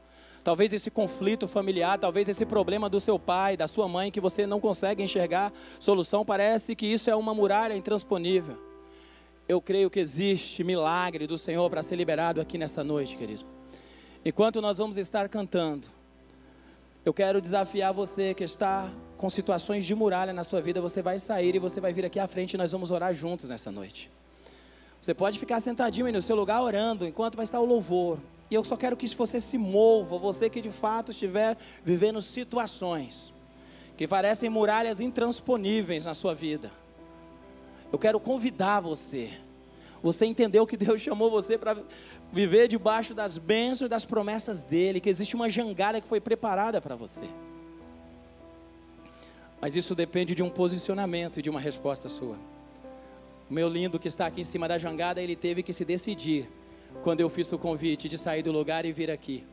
talvez 0.44 0.74
esse 0.74 0.90
conflito 0.90 1.48
familiar, 1.48 1.98
talvez 1.98 2.30
esse 2.30 2.46
problema 2.46 2.90
do 2.90 3.00
seu 3.00 3.20
pai, 3.20 3.58
da 3.58 3.68
sua 3.68 3.88
mãe, 3.88 4.12
que 4.12 4.20
você 4.20 4.46
não 4.46 4.60
consegue 4.60 5.04
enxergar 5.04 5.52
solução, 5.80 6.26
parece 6.26 6.76
que 6.76 6.86
isso 6.86 7.10
é 7.10 7.16
uma 7.16 7.34
muralha 7.34 7.76
intransponível. 7.76 8.58
Eu 9.48 9.62
creio 9.62 9.90
que 9.90 10.00
existe 10.00 10.64
milagre 10.64 11.28
do 11.28 11.38
Senhor 11.38 11.70
para 11.70 11.84
ser 11.84 11.96
liberado 11.96 12.40
aqui 12.40 12.58
nessa 12.58 12.84
noite, 12.84 13.18
querido. 13.18 13.46
Enquanto 14.24 14.62
nós 14.62 14.78
vamos 14.78 14.98
estar 14.98 15.28
cantando, 15.28 15.88
eu 17.04 17.14
quero 17.14 17.42
desafiar 17.42 17.92
você 17.92 18.34
que 18.34 18.44
está 18.44 18.90
com 19.18 19.30
situações 19.30 19.84
de 19.84 19.94
muralha 19.96 20.32
na 20.32 20.44
sua 20.44 20.62
vida, 20.62 20.80
você 20.80 21.02
vai 21.02 21.18
sair 21.20 21.56
e 21.56 21.60
você 21.60 21.82
vai 21.82 21.92
vir 21.92 22.06
aqui 22.06 22.20
à 22.20 22.28
frente 22.28 22.54
e 22.54 22.58
nós 22.58 22.72
vamos 22.72 22.92
orar 22.92 23.14
juntos 23.14 23.50
nessa 23.50 23.72
noite. 23.72 24.10
Você 25.02 25.16
pode 25.16 25.40
ficar 25.40 25.60
sentadinho 25.60 26.06
aí 26.06 26.12
no 26.14 26.22
seu 26.22 26.36
lugar 26.36 26.62
orando 26.62 27.08
enquanto 27.08 27.36
vai 27.36 27.44
estar 27.44 27.60
o 27.60 27.66
louvor. 27.66 28.20
E 28.52 28.54
eu 28.54 28.64
só 28.64 28.78
quero 28.78 28.96
que 28.96 29.08
você 29.08 29.42
se 29.42 29.58
mova, 29.58 30.18
você 30.20 30.48
que 30.48 30.62
de 30.62 30.72
fato 30.72 31.12
estiver 31.12 31.58
vivendo 31.84 32.22
situações 32.22 33.34
que 33.98 34.08
parecem 34.08 34.50
muralhas 34.50 35.00
intransponíveis 35.00 36.06
na 36.06 36.14
sua 36.14 36.34
vida. 36.34 36.72
Eu 37.92 38.00
quero 38.00 38.20
convidar 38.20 38.80
você. 38.80 39.32
Você 40.02 40.26
entendeu 40.26 40.66
que 40.66 40.78
Deus 40.78 41.02
chamou 41.02 41.30
você 41.30 41.58
para 41.58 41.78
viver 42.32 42.68
debaixo 42.68 43.14
das 43.14 43.38
bênçãos 43.38 43.88
e 43.88 43.90
das 43.90 44.06
promessas 44.06 44.64
dele, 44.64 45.00
que 45.00 45.10
existe 45.10 45.36
uma 45.36 45.50
jangada 45.50 46.02
que 46.02 46.08
foi 46.08 46.20
preparada 46.20 46.82
para 46.82 46.96
você. 46.96 47.26
Mas 49.60 49.76
isso 49.76 49.94
depende 49.94 50.34
de 50.34 50.42
um 50.42 50.50
posicionamento 50.50 51.40
e 51.40 51.42
de 51.44 51.50
uma 51.50 51.60
resposta 51.60 52.10
sua. 52.10 52.38
Meu 53.52 53.68
lindo 53.68 54.00
que 54.00 54.08
está 54.08 54.28
aqui 54.28 54.40
em 54.40 54.46
cima 54.46 54.66
da 54.66 54.78
jangada, 54.78 55.22
ele 55.22 55.36
teve 55.36 55.62
que 55.62 55.74
se 55.74 55.84
decidir 55.84 56.50
quando 57.04 57.20
eu 57.20 57.30
fiz 57.30 57.52
o 57.52 57.58
convite 57.58 58.08
de 58.08 58.18
sair 58.18 58.42
do 58.42 58.50
lugar 58.50 58.86
e 58.86 58.94
vir 58.94 59.12
aqui. 59.12 59.44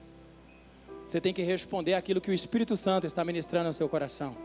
Você 1.05 1.21
tem 1.21 1.35
que 1.35 1.43
responder 1.43 1.95
aquilo 1.95 2.21
que 2.21 2.31
o 2.31 2.33
Espírito 2.33 2.77
Santo 2.77 3.09
está 3.09 3.25
ministrando 3.25 3.67
no 3.67 3.75
seu 3.75 3.89
coração. 3.89 4.37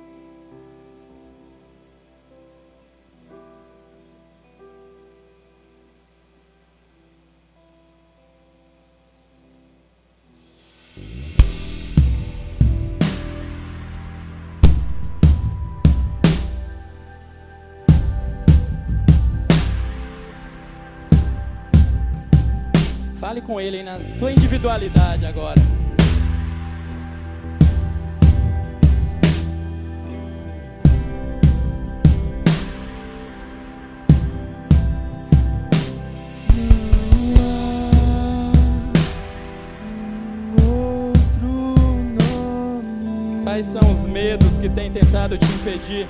Fale 23.34 23.42
com 23.42 23.60
ele 23.60 23.78
aí 23.78 23.84
na 23.84 23.98
tua 24.20 24.32
individualidade 24.32 25.26
agora. 25.26 25.60
Quais 43.44 43.66
são 43.66 43.82
os 43.92 44.02
medos 44.02 44.54
que 44.62 44.70
têm 44.70 44.92
tentado 44.92 45.40
te 45.40 45.46
impedir? 45.46 46.08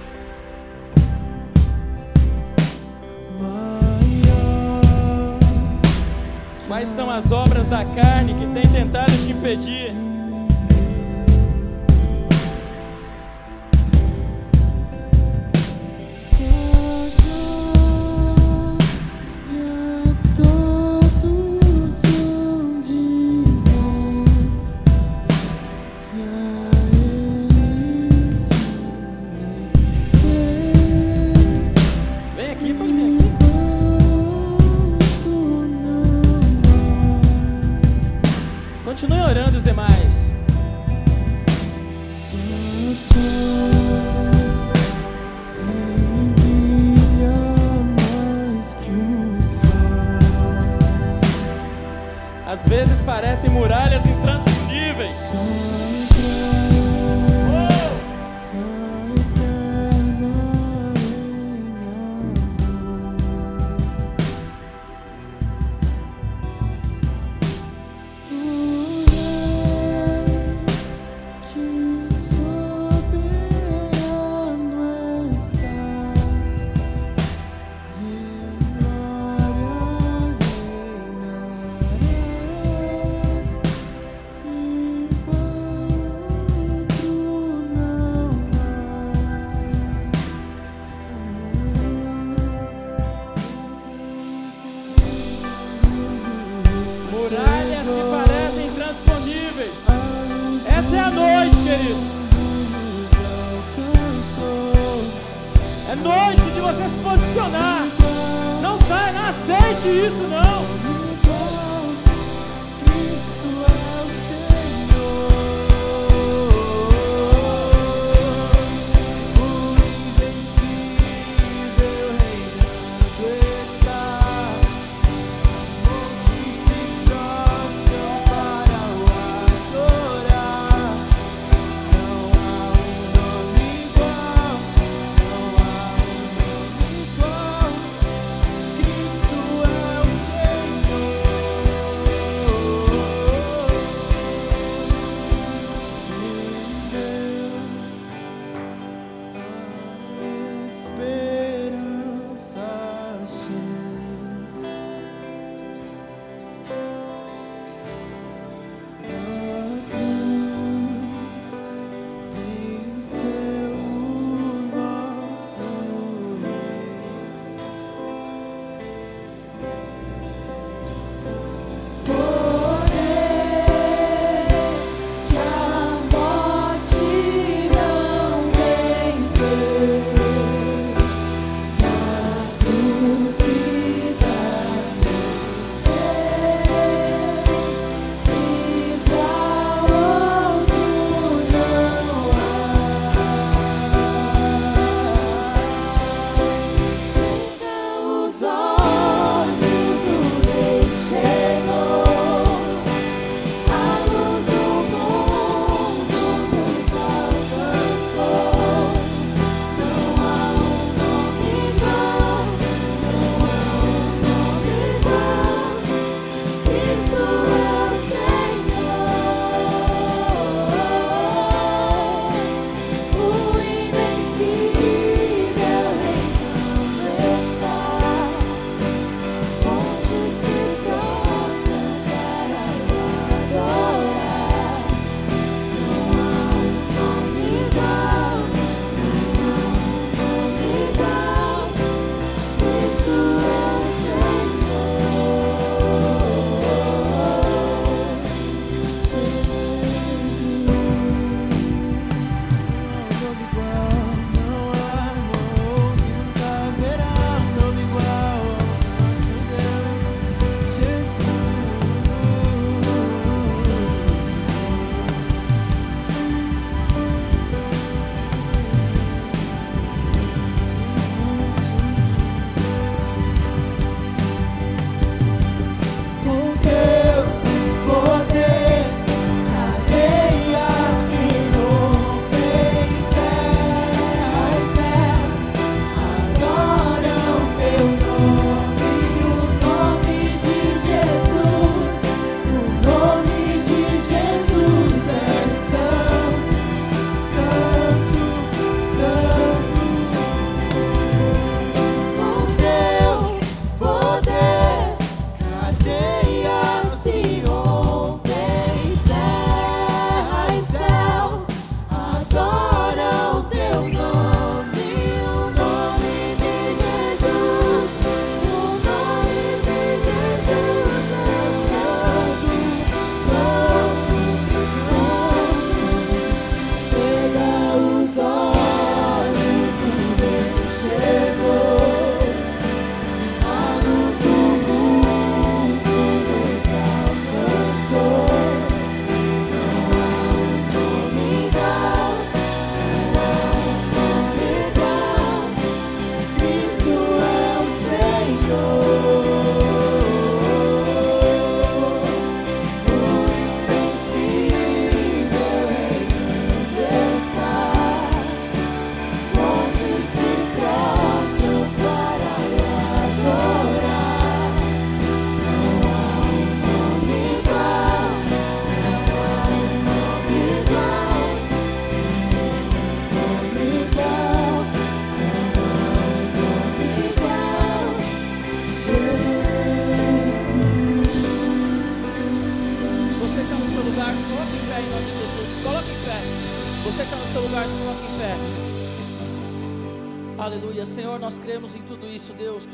Quais 6.74 6.90
são 6.90 7.08
as 7.08 7.32
obras 7.32 7.68
da 7.68 7.86
carne 7.86 8.34
que 8.34 8.48
têm 8.48 8.68
tentado 8.68 9.12
te 9.12 9.32
impedir? 9.32 9.94
Continue 38.94 39.22
orando 39.22 39.58
os 39.58 39.64
demais. 39.64 39.90
Às 52.46 52.64
vezes 52.66 53.02
parecem 53.02 53.50
muralhas 53.50 54.06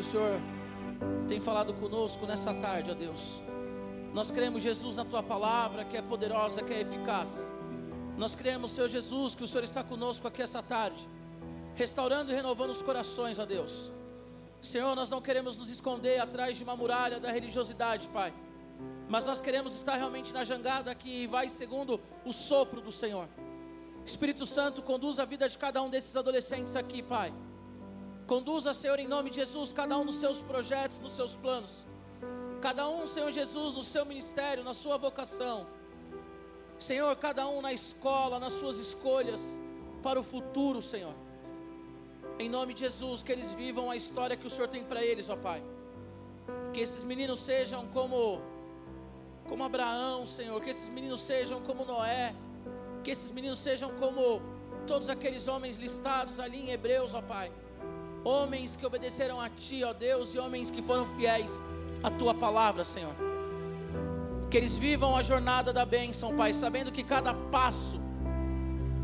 Senhor 0.10 0.42
tem 1.28 1.40
falado 1.40 1.72
conosco 1.76 2.26
nessa 2.26 2.52
tarde, 2.52 2.90
ó 2.90 2.96
Deus. 2.96 3.22
Nós 4.12 4.32
cremos, 4.32 4.64
Jesus, 4.64 4.96
na 4.96 5.06
tua 5.06 5.22
palavra, 5.22 5.86
que 5.86 5.96
é 5.96 6.02
poderosa, 6.02 6.64
que 6.64 6.74
é 6.74 6.82
eficaz. 6.82 7.30
Nós 8.18 8.34
cremos, 8.34 8.72
Senhor 8.72 8.90
Jesus, 8.90 9.36
que 9.36 9.44
o 9.44 9.48
Senhor 9.48 9.64
está 9.64 9.84
conosco 9.84 10.28
aqui 10.28 10.42
essa 10.42 10.64
tarde, 10.64 11.08
restaurando 11.76 12.32
e 12.32 12.36
renovando 12.36 12.72
os 12.72 12.82
corações, 12.82 13.38
ó 13.38 13.46
Deus. 13.46 13.94
Senhor, 14.62 14.96
nós 14.96 15.12
não 15.12 15.22
queremos 15.22 15.56
nos 15.56 15.70
esconder 15.70 16.20
atrás 16.20 16.58
de 16.58 16.64
uma 16.64 16.76
muralha 16.76 17.20
da 17.20 17.32
religiosidade, 17.32 18.08
Pai. 18.08 18.34
Mas 19.08 19.26
nós 19.26 19.40
queremos 19.40 19.76
estar 19.76 19.96
realmente 19.96 20.34
na 20.34 20.44
jangada 20.44 20.94
que 20.96 21.28
vai 21.28 21.50
segundo 21.50 22.02
o 22.26 22.34
sopro 22.34 22.82
do 22.82 22.92
Senhor. 22.92 23.30
Espírito 24.04 24.48
Santo, 24.48 24.82
conduz 24.82 25.20
a 25.20 25.26
vida 25.26 25.48
de 25.48 25.58
cada 25.58 25.84
um 25.84 25.90
desses 25.90 26.16
adolescentes 26.16 26.76
aqui, 26.76 27.04
Pai. 27.04 27.32
Conduza, 28.30 28.76
Senhor, 28.76 29.00
em 29.00 29.08
nome 29.08 29.32
de 29.32 29.38
Jesus, 29.38 29.74
cada 29.74 29.98
um 29.98 30.04
nos 30.04 30.18
seus 30.18 30.40
projetos, 30.40 31.00
nos 31.00 31.14
seus 31.14 31.36
planos. 31.36 31.72
Cada 32.62 32.88
um, 32.88 33.08
Senhor 33.08 33.32
Jesus, 33.32 33.74
no 33.74 33.82
seu 33.84 34.06
ministério, 34.06 34.64
na 34.64 34.76
sua 34.76 34.98
vocação. 34.98 35.66
Senhor, 36.78 37.16
cada 37.16 37.48
um 37.48 37.60
na 37.60 37.74
escola, 37.74 38.38
nas 38.38 38.54
suas 38.54 38.78
escolhas 38.78 39.42
para 40.04 40.20
o 40.20 40.24
futuro, 40.24 40.80
Senhor. 40.80 41.16
Em 42.38 42.48
nome 42.48 42.76
de 42.76 42.82
Jesus, 42.82 43.24
que 43.24 43.32
eles 43.32 43.50
vivam 43.54 43.90
a 43.90 43.96
história 43.96 44.38
que 44.38 44.46
o 44.46 44.50
Senhor 44.50 44.68
tem 44.68 44.84
para 44.84 45.04
eles, 45.04 45.28
ó 45.28 45.36
Pai. 45.36 45.64
Que 46.72 46.82
esses 46.82 47.04
meninos 47.04 47.40
sejam 47.40 47.88
como 47.88 48.40
como 49.48 49.64
Abraão, 49.64 50.28
Senhor, 50.28 50.62
que 50.62 50.70
esses 50.70 50.90
meninos 50.90 51.22
sejam 51.22 51.64
como 51.64 51.84
Noé, 51.84 52.36
que 53.04 53.10
esses 53.10 53.32
meninos 53.32 53.58
sejam 53.58 53.90
como 53.96 54.40
todos 54.86 55.10
aqueles 55.10 55.48
homens 55.48 55.78
listados 55.78 56.40
ali 56.40 56.60
em 56.60 56.70
Hebreus, 56.70 57.16
ó 57.16 57.24
Pai. 57.24 57.52
Homens 58.24 58.76
que 58.76 58.86
obedeceram 58.86 59.40
a 59.40 59.50
Ti, 59.50 59.84
ó 59.84 59.94
Deus, 59.94 60.34
e 60.34 60.40
homens 60.40 60.70
que 60.70 60.82
foram 60.82 61.06
fiéis 61.16 61.52
à 62.04 62.10
Tua 62.12 62.34
palavra, 62.34 62.84
Senhor. 62.84 63.14
Que 64.50 64.58
eles 64.58 64.74
vivam 64.74 65.16
a 65.16 65.22
jornada 65.22 65.72
da 65.72 65.86
bênção, 65.86 66.36
Pai, 66.36 66.54
sabendo 66.54 66.92
que 66.92 67.04
cada 67.04 67.34
passo, 67.34 68.00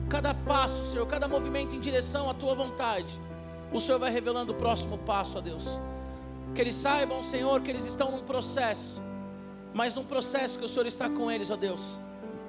cada 0.09 0.33
passo, 0.33 0.83
Senhor, 0.91 1.05
cada 1.07 1.27
movimento 1.27 1.75
em 1.75 1.79
direção 1.79 2.29
à 2.29 2.33
Tua 2.33 2.55
vontade, 2.55 3.19
o 3.71 3.79
Senhor 3.79 3.99
vai 3.99 4.11
revelando 4.11 4.53
o 4.53 4.55
próximo 4.55 4.97
passo, 4.97 5.37
ó 5.37 5.41
Deus. 5.41 5.63
Que 6.53 6.61
eles 6.61 6.75
saibam, 6.75 7.21
Senhor, 7.23 7.61
que 7.61 7.71
eles 7.71 7.85
estão 7.85 8.11
num 8.11 8.23
processo, 8.23 9.01
mas 9.73 9.93
num 9.95 10.05
processo 10.05 10.57
que 10.59 10.65
o 10.65 10.69
Senhor 10.69 10.85
está 10.85 11.09
com 11.09 11.29
eles, 11.31 11.49
ó 11.49 11.55
Deus 11.55 12.05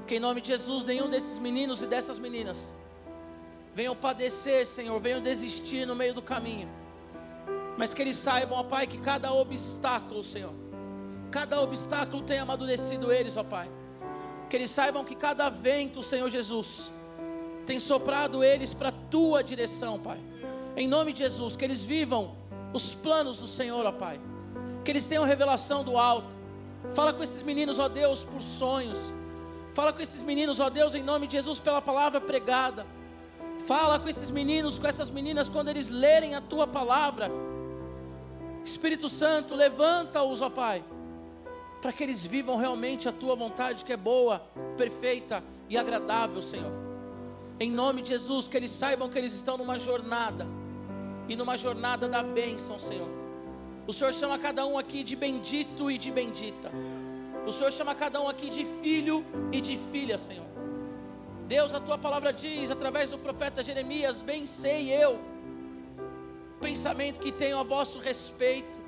que 0.06 0.16
em 0.16 0.20
nome 0.20 0.40
de 0.40 0.48
Jesus, 0.48 0.84
nenhum 0.84 1.10
desses 1.10 1.38
meninos 1.38 1.82
e 1.82 1.86
dessas 1.86 2.18
meninas 2.18 2.72
venham 3.76 3.94
padecer, 3.94 4.64
Senhor, 4.64 4.98
venham 4.98 5.20
desistir 5.20 5.84
no 5.84 5.94
meio 5.94 6.14
do 6.14 6.22
caminho. 6.22 6.66
Mas 7.76 7.92
que 7.92 8.00
eles 8.00 8.16
saibam, 8.16 8.58
ó 8.58 8.64
Pai, 8.64 8.86
que 8.86 8.96
cada 8.96 9.30
obstáculo, 9.34 10.24
Senhor, 10.24 10.54
cada 11.30 11.60
obstáculo 11.60 12.22
tem 12.22 12.38
amadurecido 12.38 13.12
eles, 13.12 13.36
ó 13.36 13.44
Pai. 13.44 13.70
Que 14.48 14.56
eles 14.56 14.70
saibam 14.70 15.04
que 15.04 15.14
cada 15.14 15.50
vento, 15.50 16.02
Senhor 16.02 16.30
Jesus, 16.30 16.90
tem 17.66 17.78
soprado 17.78 18.42
eles 18.42 18.72
para 18.72 18.88
a 18.88 18.92
tua 19.10 19.44
direção, 19.44 19.98
Pai. 19.98 20.18
Em 20.74 20.88
nome 20.88 21.12
de 21.12 21.18
Jesus, 21.18 21.54
que 21.54 21.64
eles 21.64 21.82
vivam 21.82 22.34
os 22.72 22.94
planos 22.94 23.36
do 23.36 23.46
Senhor, 23.46 23.84
ó 23.84 23.92
Pai. 23.92 24.18
Que 24.86 24.90
eles 24.90 25.04
tenham 25.04 25.24
revelação 25.24 25.84
do 25.84 25.98
alto. 25.98 26.34
Fala 26.94 27.12
com 27.12 27.22
esses 27.22 27.42
meninos, 27.42 27.78
ó 27.78 27.90
Deus, 27.90 28.24
por 28.24 28.40
sonhos. 28.40 28.98
Fala 29.74 29.92
com 29.92 30.00
esses 30.00 30.22
meninos, 30.22 30.60
ó 30.60 30.70
Deus, 30.70 30.94
em 30.94 31.02
nome 31.02 31.26
de 31.26 31.34
Jesus, 31.34 31.58
pela 31.58 31.82
palavra 31.82 32.22
pregada. 32.22 32.95
Fala 33.66 33.98
com 33.98 34.08
esses 34.08 34.30
meninos, 34.30 34.78
com 34.78 34.86
essas 34.86 35.10
meninas, 35.10 35.48
quando 35.48 35.68
eles 35.68 35.88
lerem 35.88 36.36
a 36.36 36.40
tua 36.40 36.68
palavra. 36.68 37.28
Espírito 38.64 39.08
Santo, 39.08 39.56
levanta-os, 39.56 40.40
ó 40.40 40.48
Pai, 40.48 40.84
para 41.82 41.92
que 41.92 42.04
eles 42.04 42.24
vivam 42.24 42.56
realmente 42.56 43.08
a 43.08 43.12
tua 43.12 43.34
vontade, 43.34 43.84
que 43.84 43.92
é 43.92 43.96
boa, 43.96 44.40
perfeita 44.76 45.42
e 45.68 45.76
agradável, 45.76 46.40
Senhor. 46.40 46.72
Em 47.58 47.70
nome 47.70 48.02
de 48.02 48.10
Jesus, 48.10 48.46
que 48.46 48.56
eles 48.56 48.70
saibam 48.70 49.08
que 49.08 49.18
eles 49.18 49.32
estão 49.32 49.58
numa 49.58 49.78
jornada, 49.78 50.46
e 51.28 51.34
numa 51.34 51.58
jornada 51.58 52.08
da 52.08 52.22
bênção, 52.22 52.78
Senhor. 52.78 53.08
O 53.84 53.92
Senhor 53.92 54.12
chama 54.12 54.38
cada 54.38 54.64
um 54.64 54.78
aqui 54.78 55.02
de 55.02 55.16
bendito 55.16 55.90
e 55.90 55.98
de 55.98 56.10
bendita. 56.12 56.70
O 57.44 57.50
Senhor 57.50 57.72
chama 57.72 57.94
cada 57.94 58.20
um 58.20 58.28
aqui 58.28 58.48
de 58.48 58.64
filho 58.80 59.24
e 59.52 59.60
de 59.60 59.76
filha, 59.90 60.18
Senhor. 60.18 60.55
Deus, 61.46 61.72
a 61.72 61.80
tua 61.80 61.96
palavra 61.96 62.32
diz, 62.32 62.70
através 62.70 63.10
do 63.10 63.18
profeta 63.18 63.62
Jeremias: 63.62 64.20
Bem 64.20 64.46
sei 64.46 64.90
eu, 64.92 65.20
pensamento 66.60 67.20
que 67.20 67.30
tenho 67.30 67.58
a 67.58 67.62
vosso 67.62 67.98
respeito, 67.98 68.78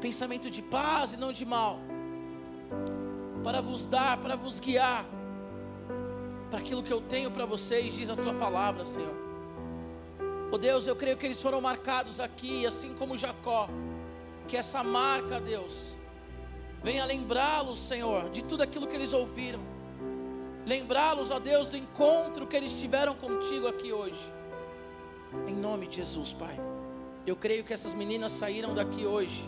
pensamento 0.00 0.50
de 0.50 0.62
paz 0.62 1.12
e 1.12 1.16
não 1.16 1.32
de 1.32 1.44
mal, 1.44 1.78
para 3.42 3.60
vos 3.60 3.86
dar, 3.86 4.18
para 4.18 4.36
vos 4.36 4.58
guiar, 4.60 5.04
para 6.50 6.58
aquilo 6.58 6.82
que 6.82 6.92
eu 6.92 7.00
tenho 7.00 7.30
para 7.30 7.46
vocês, 7.46 7.94
diz 7.94 8.10
a 8.10 8.16
tua 8.16 8.34
palavra, 8.34 8.84
Senhor. 8.84 9.14
Oh 10.52 10.58
Deus, 10.58 10.86
eu 10.86 10.96
creio 10.96 11.16
que 11.16 11.26
eles 11.26 11.40
foram 11.40 11.60
marcados 11.60 12.18
aqui, 12.18 12.66
assim 12.66 12.92
como 12.94 13.16
Jacó, 13.16 13.68
que 14.48 14.56
essa 14.56 14.82
marca, 14.82 15.40
Deus, 15.40 15.94
Venha 16.82 17.04
lembrá-los, 17.04 17.78
Senhor, 17.78 18.30
de 18.30 18.42
tudo 18.42 18.62
aquilo 18.62 18.86
que 18.86 18.94
eles 18.94 19.12
ouviram. 19.12 19.60
Lembrá-los, 20.66 21.30
ó 21.30 21.38
Deus, 21.38 21.68
do 21.68 21.76
encontro 21.76 22.46
que 22.46 22.56
eles 22.56 22.72
tiveram 22.72 23.14
contigo 23.14 23.66
aqui 23.66 23.92
hoje. 23.92 24.20
Em 25.48 25.54
nome 25.54 25.86
de 25.86 25.96
Jesus, 25.96 26.32
Pai. 26.32 26.58
Eu 27.26 27.36
creio 27.36 27.64
que 27.64 27.72
essas 27.72 27.92
meninas 27.92 28.32
saíram 28.32 28.74
daqui 28.74 29.06
hoje. 29.06 29.44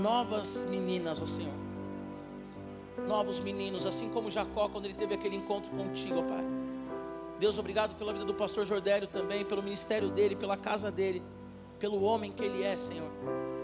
Novas 0.00 0.64
meninas, 0.64 1.20
ó 1.20 1.26
Senhor. 1.26 1.54
Novos 3.06 3.40
meninos, 3.40 3.86
assim 3.86 4.08
como 4.10 4.30
Jacó, 4.30 4.68
quando 4.68 4.84
ele 4.84 4.94
teve 4.94 5.14
aquele 5.14 5.36
encontro 5.36 5.70
contigo, 5.70 6.20
ó 6.20 6.22
Pai. 6.22 6.44
Deus, 7.38 7.58
obrigado 7.58 7.96
pela 7.96 8.12
vida 8.12 8.24
do 8.24 8.34
pastor 8.34 8.66
Jordélio 8.66 9.08
também, 9.08 9.44
pelo 9.44 9.62
ministério 9.62 10.10
dele, 10.10 10.36
pela 10.36 10.56
casa 10.56 10.90
dele, 10.90 11.22
pelo 11.78 12.02
homem 12.02 12.32
que 12.32 12.44
ele 12.44 12.62
é, 12.62 12.76
Senhor. 12.76 13.10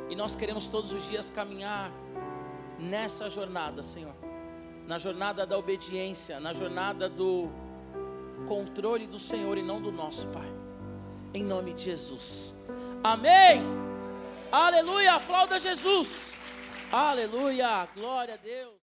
E 0.08 0.16
nós 0.16 0.34
queremos 0.34 0.68
todos 0.68 0.92
os 0.92 1.06
dias 1.08 1.28
caminhar 1.28 1.90
nessa 2.78 3.28
jornada, 3.28 3.82
Senhor. 3.82 4.14
Na 4.86 4.98
jornada 4.98 5.44
da 5.44 5.58
obediência, 5.58 6.38
na 6.38 6.54
jornada 6.54 7.08
do 7.08 7.48
controle 8.46 9.06
do 9.06 9.18
Senhor 9.18 9.58
e 9.58 9.62
não 9.62 9.80
do 9.80 9.90
nosso, 9.90 10.26
Pai. 10.28 10.48
Em 11.34 11.44
nome 11.44 11.74
de 11.74 11.84
Jesus. 11.84 12.54
Amém. 13.02 13.62
Aleluia. 14.50 15.14
Aplauda 15.14 15.60
Jesus. 15.60 16.08
Aleluia. 16.90 17.88
Glória 17.94 18.34
a 18.34 18.36
Deus. 18.36 18.74